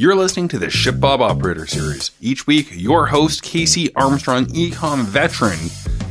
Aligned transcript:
You're 0.00 0.14
listening 0.14 0.46
to 0.50 0.60
the 0.60 0.66
ShipBob 0.66 1.18
Operator 1.18 1.66
Series. 1.66 2.12
Each 2.20 2.46
week, 2.46 2.68
your 2.70 3.06
host, 3.06 3.42
Casey 3.42 3.92
Armstrong, 3.96 4.46
ecom 4.46 5.02
veteran, 5.02 5.58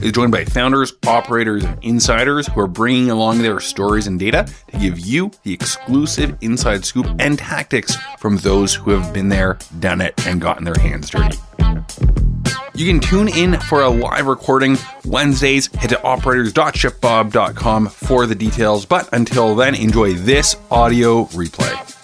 is 0.01 0.11
joined 0.11 0.33
by 0.33 0.43
founders, 0.43 0.91
operators, 1.07 1.63
and 1.63 1.81
insiders 1.81 2.47
who 2.47 2.59
are 2.59 2.67
bringing 2.67 3.09
along 3.09 3.37
their 3.37 3.61
stories 3.61 4.05
and 4.05 4.19
data 4.19 4.45
to 4.73 4.77
give 4.77 4.99
you 4.99 5.31
the 5.43 5.53
exclusive 5.53 6.35
inside 6.41 6.83
scoop 6.83 7.07
and 7.19 7.39
tactics 7.39 7.95
from 8.19 8.35
those 8.39 8.75
who 8.75 8.91
have 8.91 9.13
been 9.13 9.29
there, 9.29 9.57
done 9.79 10.01
it, 10.01 10.27
and 10.27 10.41
gotten 10.41 10.65
their 10.65 10.77
hands 10.77 11.09
dirty. 11.09 11.37
You 12.75 12.85
can 12.87 12.99
tune 12.99 13.29
in 13.29 13.57
for 13.57 13.83
a 13.83 13.89
live 13.89 14.25
recording 14.25 14.77
Wednesdays. 15.05 15.73
Head 15.75 15.91
to 15.91 16.03
operators.shipbob.com 16.03 17.87
for 17.87 18.25
the 18.25 18.35
details. 18.35 18.85
But 18.85 19.07
until 19.13 19.55
then, 19.55 19.75
enjoy 19.75 20.15
this 20.15 20.57
audio 20.69 21.23
replay. 21.27 21.96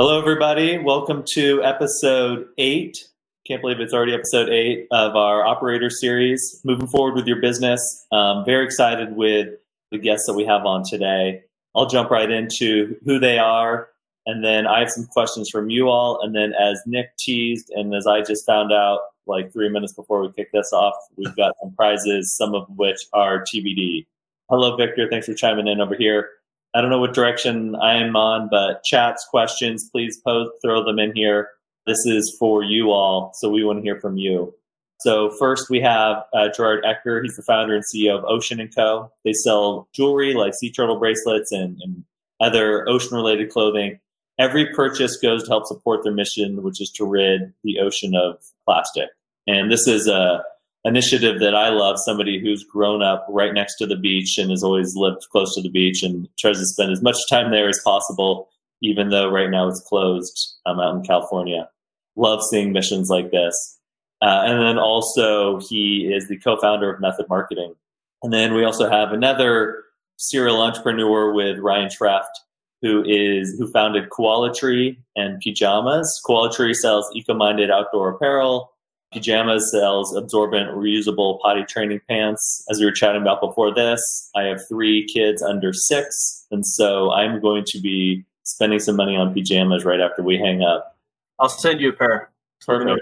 Hello, 0.00 0.16
everybody. 0.16 0.78
Welcome 0.78 1.24
to 1.32 1.60
episode 1.64 2.46
eight. 2.56 3.08
Can't 3.48 3.60
believe 3.60 3.80
it's 3.80 3.92
already 3.92 4.14
episode 4.14 4.48
eight 4.48 4.86
of 4.92 5.16
our 5.16 5.44
operator 5.44 5.90
series. 5.90 6.60
Moving 6.62 6.86
forward 6.86 7.16
with 7.16 7.26
your 7.26 7.40
business. 7.40 7.80
Um, 8.12 8.44
very 8.44 8.64
excited 8.64 9.16
with 9.16 9.48
the 9.90 9.98
guests 9.98 10.28
that 10.28 10.34
we 10.34 10.44
have 10.44 10.64
on 10.64 10.84
today. 10.88 11.42
I'll 11.74 11.86
jump 11.86 12.12
right 12.12 12.30
into 12.30 12.96
who 13.04 13.18
they 13.18 13.40
are, 13.40 13.88
and 14.24 14.44
then 14.44 14.68
I 14.68 14.78
have 14.78 14.90
some 14.90 15.06
questions 15.06 15.50
from 15.50 15.68
you 15.68 15.88
all. 15.88 16.20
And 16.22 16.32
then, 16.32 16.52
as 16.52 16.80
Nick 16.86 17.16
teased, 17.18 17.68
and 17.70 17.92
as 17.92 18.06
I 18.06 18.22
just 18.22 18.46
found 18.46 18.72
out 18.72 19.00
like 19.26 19.52
three 19.52 19.68
minutes 19.68 19.94
before 19.94 20.22
we 20.22 20.30
kick 20.30 20.52
this 20.52 20.72
off, 20.72 20.94
we've 21.16 21.34
got 21.34 21.54
some 21.60 21.74
prizes, 21.74 22.36
some 22.36 22.54
of 22.54 22.68
which 22.76 23.00
are 23.14 23.42
TBD. 23.42 24.06
Hello, 24.48 24.76
Victor. 24.76 25.08
Thanks 25.10 25.26
for 25.26 25.34
chiming 25.34 25.66
in 25.66 25.80
over 25.80 25.96
here. 25.96 26.28
I 26.78 26.80
don't 26.80 26.90
know 26.90 27.00
what 27.00 27.12
direction 27.12 27.74
I 27.74 27.96
am 27.96 28.14
on, 28.14 28.48
but 28.48 28.84
chats, 28.84 29.26
questions, 29.28 29.90
please 29.90 30.20
post, 30.24 30.52
throw 30.62 30.84
them 30.84 31.00
in 31.00 31.12
here. 31.12 31.48
This 31.88 32.06
is 32.06 32.36
for 32.38 32.62
you 32.62 32.92
all, 32.92 33.32
so 33.34 33.50
we 33.50 33.64
want 33.64 33.80
to 33.80 33.82
hear 33.82 34.00
from 34.00 34.16
you. 34.16 34.54
So 35.00 35.28
first 35.40 35.68
we 35.70 35.80
have 35.80 36.22
uh, 36.32 36.50
Gerard 36.54 36.84
Ecker. 36.84 37.20
He's 37.20 37.34
the 37.34 37.42
founder 37.42 37.74
and 37.74 37.82
CEO 37.82 38.16
of 38.16 38.24
Ocean 38.26 38.60
& 38.72 38.76
Co. 38.76 39.10
They 39.24 39.32
sell 39.32 39.88
jewelry 39.92 40.34
like 40.34 40.54
sea 40.54 40.70
turtle 40.70 41.00
bracelets 41.00 41.50
and, 41.50 41.80
and 41.82 42.04
other 42.40 42.88
ocean-related 42.88 43.50
clothing. 43.50 43.98
Every 44.38 44.72
purchase 44.72 45.16
goes 45.16 45.42
to 45.42 45.50
help 45.50 45.66
support 45.66 46.04
their 46.04 46.14
mission, 46.14 46.62
which 46.62 46.80
is 46.80 46.92
to 46.92 47.04
rid 47.04 47.52
the 47.64 47.80
ocean 47.80 48.14
of 48.14 48.36
plastic. 48.64 49.08
And 49.48 49.68
this 49.68 49.88
is 49.88 50.06
a 50.06 50.44
initiative 50.88 51.38
that 51.40 51.54
I 51.54 51.68
love, 51.68 51.98
somebody 51.98 52.40
who's 52.40 52.64
grown 52.64 53.02
up 53.02 53.26
right 53.28 53.52
next 53.52 53.76
to 53.76 53.86
the 53.86 53.96
beach 53.96 54.38
and 54.38 54.50
has 54.50 54.64
always 54.64 54.96
lived 54.96 55.26
close 55.30 55.54
to 55.54 55.62
the 55.62 55.68
beach 55.68 56.02
and 56.02 56.28
tries 56.38 56.58
to 56.58 56.66
spend 56.66 56.90
as 56.90 57.02
much 57.02 57.16
time 57.28 57.50
there 57.50 57.68
as 57.68 57.80
possible, 57.84 58.48
even 58.82 59.10
though 59.10 59.30
right 59.30 59.50
now 59.50 59.68
it's 59.68 59.80
closed 59.80 60.56
um, 60.66 60.80
out 60.80 60.96
in 60.96 61.02
California. 61.02 61.68
Love 62.16 62.42
seeing 62.42 62.72
missions 62.72 63.08
like 63.08 63.30
this. 63.30 63.78
Uh, 64.20 64.42
and 64.46 64.60
then 64.60 64.78
also, 64.78 65.60
he 65.60 66.10
is 66.12 66.26
the 66.26 66.38
co 66.38 66.56
founder 66.56 66.92
of 66.92 67.00
Method 67.00 67.26
Marketing. 67.28 67.74
And 68.22 68.32
then 68.32 68.54
we 68.54 68.64
also 68.64 68.90
have 68.90 69.12
another 69.12 69.84
serial 70.16 70.60
entrepreneur 70.60 71.32
with 71.32 71.58
Ryan 71.60 71.88
Treft, 71.88 72.40
who 72.82 73.04
is 73.06 73.56
who 73.58 73.70
founded 73.70 74.10
Coalatree 74.10 74.96
and 75.14 75.40
Peejamas. 75.40 76.06
Koala 76.26 76.52
Tree 76.52 76.74
sells 76.74 77.08
eco-minded 77.14 77.70
outdoor 77.70 78.10
apparel 78.10 78.72
Peejamas 79.14 79.62
sells 79.70 80.14
absorbent, 80.14 80.70
reusable 80.70 81.40
potty 81.40 81.64
training 81.64 82.00
pants. 82.08 82.64
As 82.70 82.78
we 82.78 82.84
were 82.84 82.92
chatting 82.92 83.22
about 83.22 83.40
before 83.40 83.74
this, 83.74 84.30
I 84.36 84.42
have 84.42 84.60
three 84.68 85.06
kids 85.06 85.42
under 85.42 85.72
six, 85.72 86.46
and 86.50 86.64
so 86.66 87.10
I'm 87.12 87.40
going 87.40 87.64
to 87.68 87.80
be 87.80 88.24
spending 88.42 88.80
some 88.80 88.96
money 88.96 89.16
on 89.16 89.34
Peejamas 89.34 89.84
right 89.84 90.00
after 90.00 90.22
we 90.22 90.36
hang 90.38 90.62
up. 90.62 90.96
I'll 91.38 91.48
send 91.48 91.80
you 91.80 91.90
a 91.90 91.92
pair. 91.92 92.30
For, 92.64 92.98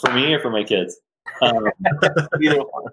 for 0.00 0.12
me 0.12 0.34
or 0.34 0.40
for 0.40 0.50
my 0.50 0.64
kids? 0.64 0.96
Um, 1.40 1.68
Either 2.40 2.62
one. 2.62 2.92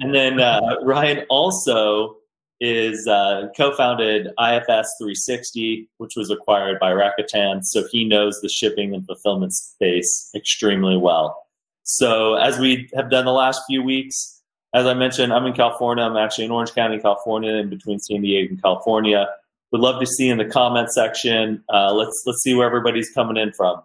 And 0.00 0.14
then 0.14 0.40
uh, 0.40 0.76
Ryan 0.82 1.26
also 1.28 2.16
is 2.64 3.08
uh, 3.08 3.48
co-founded 3.56 4.28
IFS 4.38 4.94
360, 5.00 5.88
which 5.98 6.12
was 6.14 6.30
acquired 6.30 6.78
by 6.78 6.92
Rakuten. 6.92 7.64
So 7.64 7.82
he 7.90 8.04
knows 8.04 8.40
the 8.40 8.48
shipping 8.48 8.94
and 8.94 9.04
fulfillment 9.04 9.52
space 9.52 10.30
extremely 10.32 10.96
well. 10.96 11.44
So 11.82 12.34
as 12.34 12.60
we 12.60 12.88
have 12.94 13.10
done 13.10 13.24
the 13.24 13.32
last 13.32 13.62
few 13.66 13.82
weeks, 13.82 14.40
as 14.72 14.86
I 14.86 14.94
mentioned, 14.94 15.32
I'm 15.32 15.44
in 15.44 15.54
California. 15.54 16.04
I'm 16.04 16.16
actually 16.16 16.44
in 16.44 16.52
Orange 16.52 16.72
County, 16.72 17.00
California, 17.00 17.52
in 17.54 17.68
between 17.68 17.98
San 17.98 18.22
Diego 18.22 18.50
and 18.50 18.62
California. 18.62 19.26
Would 19.72 19.80
love 19.80 19.98
to 19.98 20.06
see 20.06 20.28
in 20.28 20.38
the 20.38 20.44
comment 20.44 20.92
section. 20.92 21.64
Uh, 21.68 21.92
let's 21.92 22.22
let's 22.26 22.42
see 22.42 22.54
where 22.54 22.66
everybody's 22.66 23.10
coming 23.10 23.38
in 23.38 23.52
from. 23.52 23.82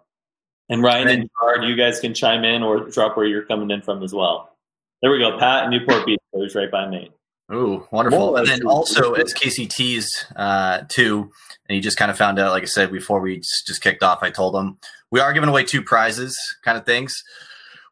And 0.68 0.84
Ryan 0.84 1.08
and 1.08 1.30
Gerard, 1.40 1.64
you 1.64 1.74
guys 1.74 1.98
can 1.98 2.14
chime 2.14 2.44
in 2.44 2.62
or 2.62 2.88
drop 2.90 3.16
where 3.16 3.26
you're 3.26 3.44
coming 3.44 3.72
in 3.72 3.82
from 3.82 4.04
as 4.04 4.14
well. 4.14 4.56
There 5.02 5.10
we 5.10 5.18
go. 5.18 5.36
Pat 5.36 5.64
in 5.64 5.70
Newport 5.70 6.06
Beach, 6.06 6.20
who's 6.32 6.54
right 6.54 6.70
by 6.70 6.88
me. 6.88 7.10
Oh, 7.50 7.86
wonderful! 7.90 8.36
and 8.36 8.46
then 8.46 8.66
also, 8.66 9.14
as 9.14 9.32
Casey 9.32 9.66
teased 9.66 10.26
uh, 10.36 10.82
too, 10.88 11.30
and 11.68 11.74
he 11.74 11.80
just 11.80 11.96
kind 11.96 12.10
of 12.10 12.18
found 12.18 12.38
out, 12.38 12.50
like 12.50 12.62
I 12.62 12.66
said 12.66 12.92
before 12.92 13.20
we 13.20 13.38
just 13.38 13.80
kicked 13.80 14.02
off, 14.02 14.22
I 14.22 14.30
told 14.30 14.54
him 14.54 14.78
we 15.10 15.20
are 15.20 15.32
giving 15.32 15.48
away 15.48 15.64
two 15.64 15.82
prizes, 15.82 16.38
kind 16.62 16.76
of 16.76 16.84
things. 16.84 17.14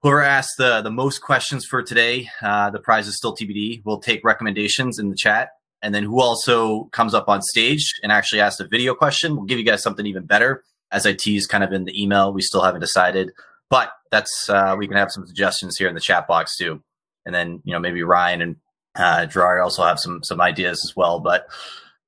Whoever 0.03 0.23
asked 0.23 0.59
the 0.59 0.83
the 0.83 0.91
most 0.91 1.21
questions 1.23 1.65
for 1.65 1.83
today, 1.83 2.29
uh, 2.43 2.69
the 2.69 2.81
prize 2.81 3.09
is 3.09 3.17
still 3.17 3.35
TBD. 3.35 3.83
We'll 3.87 3.99
take 3.99 4.23
recommendations 4.25 4.99
in 4.99 5.09
the 5.09 5.17
chat, 5.17 5.51
and 5.81 5.95
then 5.95 6.03
who 6.03 6.21
also 6.21 6.85
comes 6.93 7.15
up 7.15 7.27
on 7.29 7.41
stage 7.41 7.95
and 8.03 8.13
actually 8.13 8.43
asks 8.43 8.61
a 8.61 8.69
video 8.69 8.95
question, 8.95 9.37
we'll 9.37 9.47
give 9.47 9.59
you 9.59 9.65
guys 9.65 9.83
something 9.83 10.05
even 10.05 10.27
better. 10.27 10.65
As 10.93 11.07
I 11.07 11.15
teased, 11.15 11.49
kind 11.49 11.65
of 11.65 11.73
in 11.73 11.85
the 11.85 12.01
email, 12.01 12.33
we 12.33 12.43
still 12.43 12.63
haven't 12.63 12.81
decided, 12.81 13.33
but 13.71 13.91
that's 14.11 14.51
uh, 14.51 14.77
we 14.79 14.87
can 14.87 14.99
have 14.99 15.11
some 15.11 15.27
suggestions 15.27 15.79
here 15.79 15.89
in 15.89 15.95
the 15.95 16.01
chat 16.01 16.29
box 16.29 16.59
too, 16.59 16.83
and 17.25 17.35
then 17.35 17.63
you 17.65 17.73
know 17.73 17.81
maybe 17.81 18.03
Ryan 18.03 18.43
and 18.43 18.57
uh, 18.97 19.27
Gerard 19.27 19.61
also 19.61 19.85
have 19.85 19.99
some 19.99 20.23
some 20.23 20.41
ideas 20.41 20.85
as 20.85 20.97
well, 20.97 21.21
but 21.21 21.47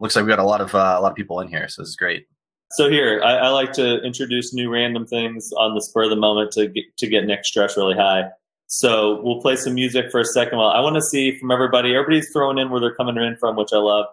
looks 0.01 0.17
like 0.17 0.25
we 0.25 0.31
got 0.31 0.39
a 0.39 0.45
lot 0.45 0.61
of 0.61 0.75
uh, 0.75 0.97
a 0.99 1.01
lot 1.01 1.11
of 1.11 1.17
people 1.17 1.41
in 1.41 1.49
here, 1.49 1.69
so 1.69 1.83
this 1.83 1.91
is 1.91 1.97
great. 1.97 2.27
So 2.73 2.91
here, 2.91 3.23
I, 3.25 3.37
I, 3.37 3.49
like 3.49 3.73
to 3.75 4.03
introduce 4.03 4.53
new 4.53 4.71
random 4.71 5.07
things 5.07 5.51
on 5.57 5.75
the 5.75 5.81
spur 5.81 6.05
of 6.05 6.11
the 6.11 6.17
moment 6.17 6.53
to 6.53 6.69
get, 6.69 6.85
to 6.99 7.07
get 7.07 7.25
Nick 7.25 7.47
stress 7.47 7.79
really 7.79 7.95
high. 7.95 8.25
So 8.67 9.23
we'll 9.23 9.41
play 9.41 9.57
some 9.57 9.75
music 9.75 10.11
for 10.11 10.21
a 10.21 10.25
second. 10.25 10.59
While 10.59 10.69
I 10.69 10.81
want 10.81 10.95
to 10.97 11.01
see 11.01 11.39
from 11.39 11.51
everybody, 11.51 11.95
everybody's 11.95 12.31
throwing 12.31 12.59
in 12.59 12.69
where 12.69 12.79
they're 12.79 12.95
coming 12.95 13.17
in 13.17 13.37
from, 13.37 13.57
which 13.57 13.73
I 13.73 13.79
love. 13.79 14.05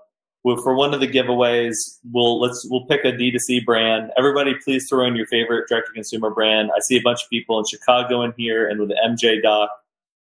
For 0.64 0.75
one 0.75 0.94
of 0.94 1.02
the 1.02 1.08
giveaways, 1.08 1.75
we'll 2.14 2.40
let's 2.40 2.66
we'll 2.69 2.85
pick 2.85 3.03
a 3.03 3.12
D2C 3.12 3.66
brand. 3.66 4.12
Everybody, 4.18 4.53
please 4.64 4.88
throw 4.88 5.06
in 5.06 5.16
your 5.16 5.25
favorite 5.25 5.68
direct 5.68 5.88
to 5.88 5.94
consumer 5.94 6.30
brand. 6.30 6.69
I 6.74 6.80
see 6.81 6.96
a 6.96 7.02
bunch 7.02 7.24
of 7.24 7.30
people 7.30 7.59
in 7.59 7.66
Chicago 7.66 8.22
in 8.22 8.34
here, 8.38 8.69
and 8.69 8.80
with 8.80 8.90
the 8.90 8.97
MJ 9.06 9.41
Doc 9.41 9.69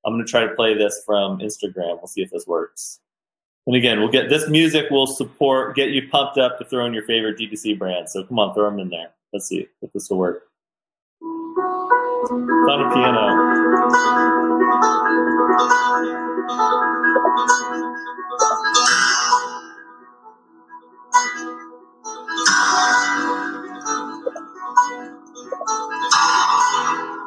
I'm 0.05 0.13
going 0.13 0.25
to 0.25 0.29
try 0.29 0.41
to 0.41 0.53
play 0.55 0.73
this 0.73 1.01
from 1.05 1.39
Instagram. 1.39 1.97
We'll 1.97 2.07
see 2.07 2.21
if 2.21 2.31
this 2.31 2.45
works. 2.45 2.99
And 3.65 3.75
again, 3.75 3.99
we'll 3.99 4.09
get 4.09 4.29
this 4.29 4.49
music 4.49 4.89
will 4.89 5.07
support, 5.07 5.75
get 5.75 5.91
you 5.91 6.09
pumped 6.09 6.37
up 6.37 6.57
to 6.59 6.65
throw 6.65 6.85
in 6.85 6.93
your 6.93 7.05
favorite 7.05 7.37
D2C 7.37 7.79
brand. 7.79 8.09
So 8.09 8.23
come 8.23 8.37
on, 8.39 8.53
throw 8.53 8.69
them 8.69 8.79
in 8.79 8.89
there. 8.89 9.11
Let's 9.31 9.47
see 9.47 9.67
if 9.81 9.93
this 9.93 10.09
will 10.09 10.17
work. 10.17 10.43
It's 11.21 12.31
on 12.31 12.81
a 12.81 12.93
piano. 12.93 13.59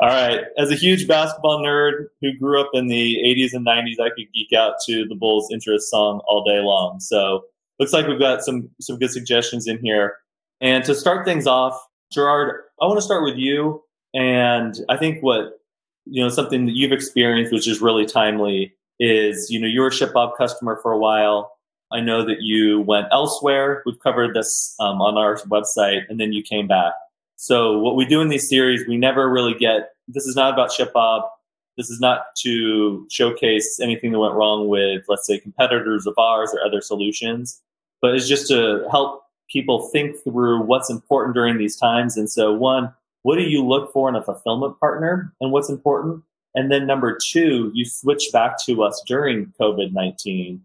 All 0.00 0.10
right. 0.10 0.40
As 0.58 0.70
a 0.70 0.74
huge 0.74 1.06
basketball 1.06 1.60
nerd 1.60 2.06
who 2.20 2.36
grew 2.36 2.60
up 2.60 2.70
in 2.74 2.88
the 2.88 3.16
80s 3.24 3.54
and 3.54 3.64
90s, 3.64 4.00
I 4.00 4.10
could 4.10 4.26
geek 4.34 4.52
out 4.52 4.74
to 4.86 5.06
the 5.06 5.14
Bulls' 5.14 5.48
interest 5.52 5.90
song 5.90 6.20
all 6.26 6.42
day 6.42 6.60
long. 6.60 6.98
So 6.98 7.44
looks 7.78 7.92
like 7.92 8.06
we've 8.06 8.18
got 8.18 8.42
some 8.42 8.68
some 8.80 8.98
good 8.98 9.10
suggestions 9.10 9.68
in 9.68 9.78
here. 9.78 10.16
And 10.60 10.84
to 10.84 10.94
start 10.94 11.24
things 11.24 11.46
off, 11.46 11.80
Gerard, 12.12 12.62
I 12.82 12.86
want 12.86 12.98
to 12.98 13.02
start 13.02 13.22
with 13.22 13.36
you. 13.36 13.82
And 14.12 14.74
I 14.88 14.96
think 14.96 15.22
what 15.22 15.60
you 16.06 16.22
know 16.22 16.28
something 16.28 16.66
that 16.66 16.74
you've 16.74 16.92
experienced, 16.92 17.52
which 17.52 17.68
is 17.68 17.80
really 17.80 18.06
timely, 18.06 18.74
is 19.00 19.50
you 19.50 19.60
know 19.60 19.66
you 19.66 19.80
were 19.80 19.90
ShipBob 19.90 20.36
customer 20.36 20.78
for 20.82 20.92
a 20.92 20.98
while. 20.98 21.52
I 21.92 22.00
know 22.00 22.24
that 22.24 22.40
you 22.40 22.80
went 22.80 23.06
elsewhere. 23.12 23.82
We've 23.86 24.00
covered 24.00 24.34
this 24.34 24.74
um, 24.80 25.00
on 25.00 25.16
our 25.16 25.36
website, 25.42 26.02
and 26.08 26.18
then 26.18 26.32
you 26.32 26.42
came 26.42 26.66
back. 26.66 26.92
So 27.36 27.78
what 27.78 27.96
we 27.96 28.04
do 28.04 28.20
in 28.20 28.28
these 28.28 28.48
series, 28.48 28.86
we 28.88 28.96
never 28.96 29.28
really 29.28 29.54
get. 29.54 29.90
This 30.08 30.26
is 30.26 30.36
not 30.36 30.52
about 30.52 30.70
ShipBob. 30.70 31.28
This 31.76 31.90
is 31.90 32.00
not 32.00 32.26
to 32.42 33.06
showcase 33.10 33.80
anything 33.80 34.12
that 34.12 34.20
went 34.20 34.34
wrong 34.34 34.68
with, 34.68 35.04
let's 35.08 35.26
say, 35.26 35.38
competitors 35.38 36.06
of 36.06 36.14
ours 36.18 36.50
or 36.54 36.64
other 36.64 36.80
solutions, 36.80 37.60
but 38.00 38.14
it's 38.14 38.28
just 38.28 38.46
to 38.48 38.86
help 38.90 39.24
people 39.50 39.88
think 39.88 40.16
through 40.22 40.62
what's 40.62 40.90
important 40.90 41.34
during 41.34 41.58
these 41.58 41.76
times. 41.76 42.16
And 42.16 42.30
so, 42.30 42.52
one, 42.52 42.92
what 43.22 43.36
do 43.36 43.42
you 43.42 43.64
look 43.64 43.92
for 43.92 44.08
in 44.08 44.14
a 44.14 44.22
fulfillment 44.22 44.78
partner 44.78 45.34
and 45.40 45.50
what's 45.50 45.68
important? 45.68 46.22
And 46.54 46.70
then 46.70 46.86
number 46.86 47.18
two, 47.30 47.70
you 47.74 47.84
switch 47.84 48.30
back 48.32 48.56
to 48.66 48.82
us 48.82 49.02
during 49.06 49.52
COVID 49.60 49.92
19. 49.92 50.62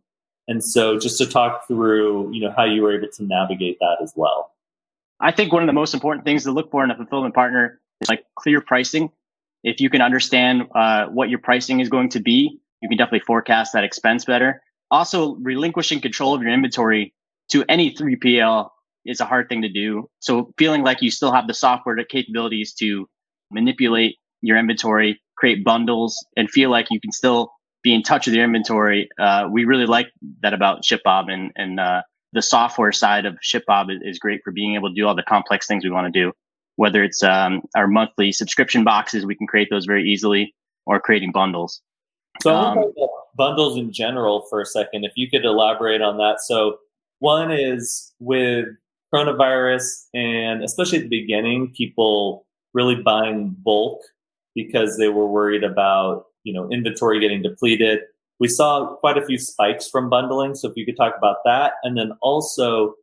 And 0.48 0.64
so 0.64 0.98
just 0.98 1.18
to 1.20 1.26
talk 1.26 1.68
through, 1.68 2.32
you 2.34 2.42
know, 2.42 2.54
how 2.56 2.64
you 2.64 2.82
were 2.82 2.96
able 2.96 3.08
to 3.08 3.24
navigate 3.24 3.78
that 3.80 3.98
as 4.02 4.14
well. 4.16 4.52
I 5.20 5.32
think 5.32 5.52
one 5.52 5.62
of 5.62 5.68
the 5.68 5.74
most 5.74 5.94
important 5.94 6.26
things 6.26 6.44
to 6.44 6.52
look 6.52 6.72
for 6.72 6.84
in 6.84 6.92
a 6.92 6.96
fulfillment 6.96 7.36
partner 7.36 7.80
is 8.02 8.10
like 8.10 8.24
clear 8.36 8.62
pricing. 8.62 9.12
If 9.64 9.82
you 9.82 9.90
can 9.90 10.02
understand 10.02 10.64
uh, 10.74 11.08
what 11.08 11.30
your 11.30 11.40
pricing 11.40 11.82
is 11.82 11.90
going 11.90 12.10
to 12.10 12.20
be, 12.20 12.60
you 12.82 12.90
can 12.90 12.98
definitely 12.98 13.26
forecast 13.26 13.74
that 13.74 13.84
expense 13.84 14.26
better. 14.26 14.62
Also, 14.90 15.36
relinquishing 15.36 16.00
control 16.02 16.34
of 16.34 16.42
your 16.42 16.52
inventory 16.52 17.14
to 17.50 17.66
any 17.68 17.94
3PL 17.94 18.70
is 19.06 19.20
a 19.20 19.26
hard 19.26 19.50
thing 19.50 19.62
to 19.62 19.70
do. 19.70 20.10
So 20.20 20.54
feeling 20.58 20.84
like 20.84 21.02
you 21.02 21.12
still 21.12 21.32
have 21.32 21.48
the 21.48 21.54
software 21.54 22.04
capabilities 22.06 22.74
to 22.76 23.08
manipulate 23.52 24.18
your 24.42 24.58
inventory, 24.58 25.22
create 25.40 25.64
bundles, 25.64 26.24
and 26.36 26.50
feel 26.50 26.70
like 26.70 26.88
you 26.92 27.00
can 27.00 27.12
still 27.12 27.52
be 27.82 27.94
in 27.94 28.04
touch 28.04 28.28
with 28.28 28.36
your 28.36 28.44
inventory. 28.44 29.08
Uh, 29.18 29.48
we 29.50 29.64
really 29.64 29.86
like 29.86 30.12
that 30.42 30.54
about 30.54 30.84
ShipBob, 30.84 31.32
and 31.32 31.52
and 31.56 31.80
uh, 31.80 32.02
the 32.34 32.42
software 32.42 32.92
side 32.92 33.26
of 33.26 33.38
ShipBob 33.44 33.96
is, 33.96 34.02
is, 34.04 34.20
great 34.20 34.42
for 34.44 34.52
being 34.52 34.76
able 34.76 34.90
to 34.90 34.96
do 34.96 35.08
all 35.08 35.16
the 35.16 35.24
complex 35.24 35.66
things 35.66 35.84
we 35.84 35.90
want 35.90 36.14
to 36.14 36.20
do. 36.20 36.34
Whether 36.76 37.04
it's 37.04 37.24
um, 37.24 37.62
our 37.76 37.88
monthly 37.88 38.32
subscription 38.32 38.84
boxes, 38.84 39.26
we 39.26 39.36
can 39.36 39.48
create 39.48 39.70
those 39.72 39.86
very 39.86 40.08
easily, 40.08 40.54
or 40.86 41.00
creating 41.00 41.32
bundles. 41.32 41.82
So 42.42 42.54
um, 42.54 42.94
bundles 43.38 43.78
in 43.78 43.92
general 43.92 44.46
for 44.50 44.62
a 44.62 44.66
second. 44.66 45.06
If 45.06 45.14
you 45.16 45.30
could 45.30 45.46
elaborate 45.46 46.02
on 46.02 46.18
that. 46.18 46.42
So 46.42 46.80
one 47.20 47.52
is 47.52 48.14
with 48.20 48.68
coronavirus, 49.14 50.06
and 50.14 50.64
especially 50.64 51.00
at 51.00 51.10
the 51.10 51.22
beginning, 51.22 51.74
people 51.76 52.46
really 52.74 52.96
buying 52.96 53.56
bulk 53.64 54.02
because 54.56 54.98
they 54.98 55.10
were 55.10 55.28
worried 55.28 55.63
about 55.63 56.25
you 56.44 56.54
know 56.54 56.69
inventory 56.72 57.19
getting 57.19 57.42
depleted. 57.42 58.00
We 58.40 58.48
saw 58.48 58.96
quite 58.96 59.18
a 59.18 59.25
few 59.25 59.38
spikes 59.38 59.88
from 59.88 60.10
bundling. 60.10 60.56
So 60.56 60.69
if 60.69 60.78
you 60.78 60.86
could 60.86 60.98
talk 60.98 61.16
about 61.18 61.38
that, 61.46 61.74
and 61.84 61.98
then 61.98 62.12
also 62.22 62.96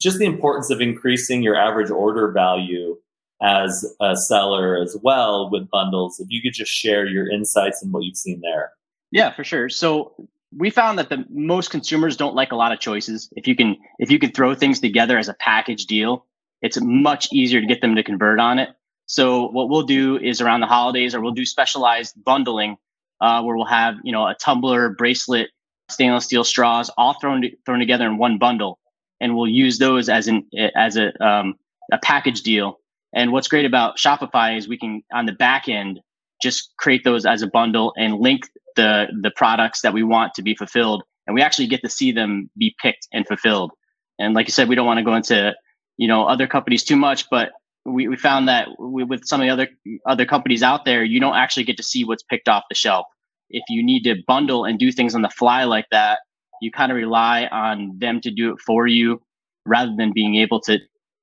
just 0.00 0.18
the 0.18 0.26
importance 0.26 0.70
of 0.70 0.80
increasing 0.80 1.42
your 1.42 1.56
average 1.56 1.90
order 1.90 2.30
value 2.30 2.96
as 3.42 3.84
a 4.00 4.16
seller 4.16 4.76
as 4.76 4.96
well 5.02 5.50
with 5.50 5.68
bundles. 5.70 6.20
If 6.20 6.28
you 6.30 6.40
could 6.40 6.54
just 6.54 6.70
share 6.70 7.06
your 7.06 7.30
insights 7.30 7.82
and 7.82 7.92
what 7.92 8.04
you've 8.04 8.16
seen 8.16 8.40
there. 8.40 8.72
Yeah, 9.10 9.34
for 9.34 9.44
sure. 9.44 9.68
So 9.68 10.14
we 10.56 10.70
found 10.70 10.98
that 10.98 11.08
the 11.08 11.24
most 11.28 11.70
consumers 11.70 12.16
don't 12.16 12.34
like 12.34 12.52
a 12.52 12.56
lot 12.56 12.72
of 12.72 12.80
choices. 12.80 13.28
If 13.36 13.46
you 13.46 13.54
can 13.54 13.76
if 13.98 14.10
you 14.10 14.18
can 14.18 14.32
throw 14.32 14.54
things 14.54 14.80
together 14.80 15.18
as 15.18 15.28
a 15.28 15.34
package 15.34 15.86
deal, 15.86 16.24
it's 16.62 16.78
much 16.80 17.28
easier 17.32 17.60
to 17.60 17.66
get 17.66 17.80
them 17.80 17.96
to 17.96 18.02
convert 18.02 18.40
on 18.40 18.58
it. 18.58 18.70
So 19.06 19.48
what 19.48 19.68
we'll 19.68 19.82
do 19.82 20.18
is 20.18 20.40
around 20.40 20.60
the 20.60 20.66
holidays, 20.66 21.14
or 21.14 21.20
we'll 21.20 21.32
do 21.32 21.46
specialized 21.46 22.22
bundling, 22.22 22.76
uh, 23.20 23.42
where 23.42 23.56
we'll 23.56 23.64
have 23.66 23.96
you 24.02 24.12
know 24.12 24.26
a 24.26 24.34
tumbler, 24.34 24.90
bracelet, 24.90 25.50
stainless 25.88 26.24
steel 26.24 26.44
straws, 26.44 26.90
all 26.98 27.14
thrown 27.14 27.42
to, 27.42 27.50
thrown 27.64 27.78
together 27.78 28.06
in 28.06 28.18
one 28.18 28.38
bundle, 28.38 28.78
and 29.20 29.36
we'll 29.36 29.48
use 29.48 29.78
those 29.78 30.08
as 30.08 30.28
an 30.28 30.48
as 30.76 30.96
a 30.96 31.12
um, 31.24 31.54
a 31.92 31.98
package 31.98 32.42
deal. 32.42 32.80
And 33.14 33.32
what's 33.32 33.48
great 33.48 33.64
about 33.64 33.96
Shopify 33.96 34.58
is 34.58 34.68
we 34.68 34.78
can 34.78 35.02
on 35.12 35.26
the 35.26 35.32
back 35.32 35.68
end 35.68 36.00
just 36.42 36.74
create 36.76 37.04
those 37.04 37.24
as 37.24 37.42
a 37.42 37.46
bundle 37.46 37.94
and 37.96 38.18
link 38.18 38.48
the 38.74 39.06
the 39.22 39.30
products 39.30 39.80
that 39.82 39.92
we 39.92 40.02
want 40.02 40.34
to 40.34 40.42
be 40.42 40.54
fulfilled. 40.54 41.02
And 41.26 41.34
we 41.34 41.42
actually 41.42 41.66
get 41.66 41.82
to 41.82 41.88
see 41.88 42.12
them 42.12 42.50
be 42.56 42.74
picked 42.80 43.08
and 43.12 43.26
fulfilled. 43.26 43.72
And 44.18 44.34
like 44.34 44.46
you 44.46 44.52
said 44.52 44.68
we 44.68 44.74
don't 44.74 44.86
want 44.86 44.98
to 44.98 45.04
go 45.04 45.14
into 45.14 45.54
you 45.96 46.08
know 46.08 46.26
other 46.26 46.46
companies 46.46 46.84
too 46.84 46.96
much 46.96 47.28
but 47.30 47.52
we, 47.86 48.08
we 48.08 48.16
found 48.16 48.48
that 48.48 48.68
we, 48.78 49.04
with 49.04 49.24
some 49.24 49.40
of 49.40 49.46
the 49.46 49.50
other 49.50 49.68
other 50.06 50.26
companies 50.26 50.62
out 50.62 50.84
there 50.84 51.04
you 51.04 51.20
don't 51.20 51.36
actually 51.36 51.64
get 51.64 51.76
to 51.76 51.82
see 51.82 52.04
what's 52.04 52.22
picked 52.22 52.48
off 52.48 52.64
the 52.68 52.74
shelf 52.74 53.06
if 53.50 53.62
you 53.68 53.84
need 53.84 54.02
to 54.02 54.16
bundle 54.26 54.64
and 54.64 54.78
do 54.78 54.90
things 54.90 55.14
on 55.14 55.22
the 55.22 55.30
fly 55.30 55.64
like 55.64 55.86
that 55.90 56.18
you 56.60 56.70
kind 56.70 56.90
of 56.90 56.96
rely 56.96 57.46
on 57.46 57.92
them 57.98 58.20
to 58.20 58.30
do 58.30 58.52
it 58.52 58.58
for 58.60 58.86
you 58.86 59.20
rather 59.64 59.92
than 59.96 60.12
being 60.12 60.36
able 60.36 60.60
to 60.60 60.78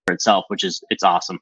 for 0.07 0.13
itself 0.13 0.45
which 0.48 0.63
is 0.63 0.81
it's 0.89 1.04
awesome 1.04 1.39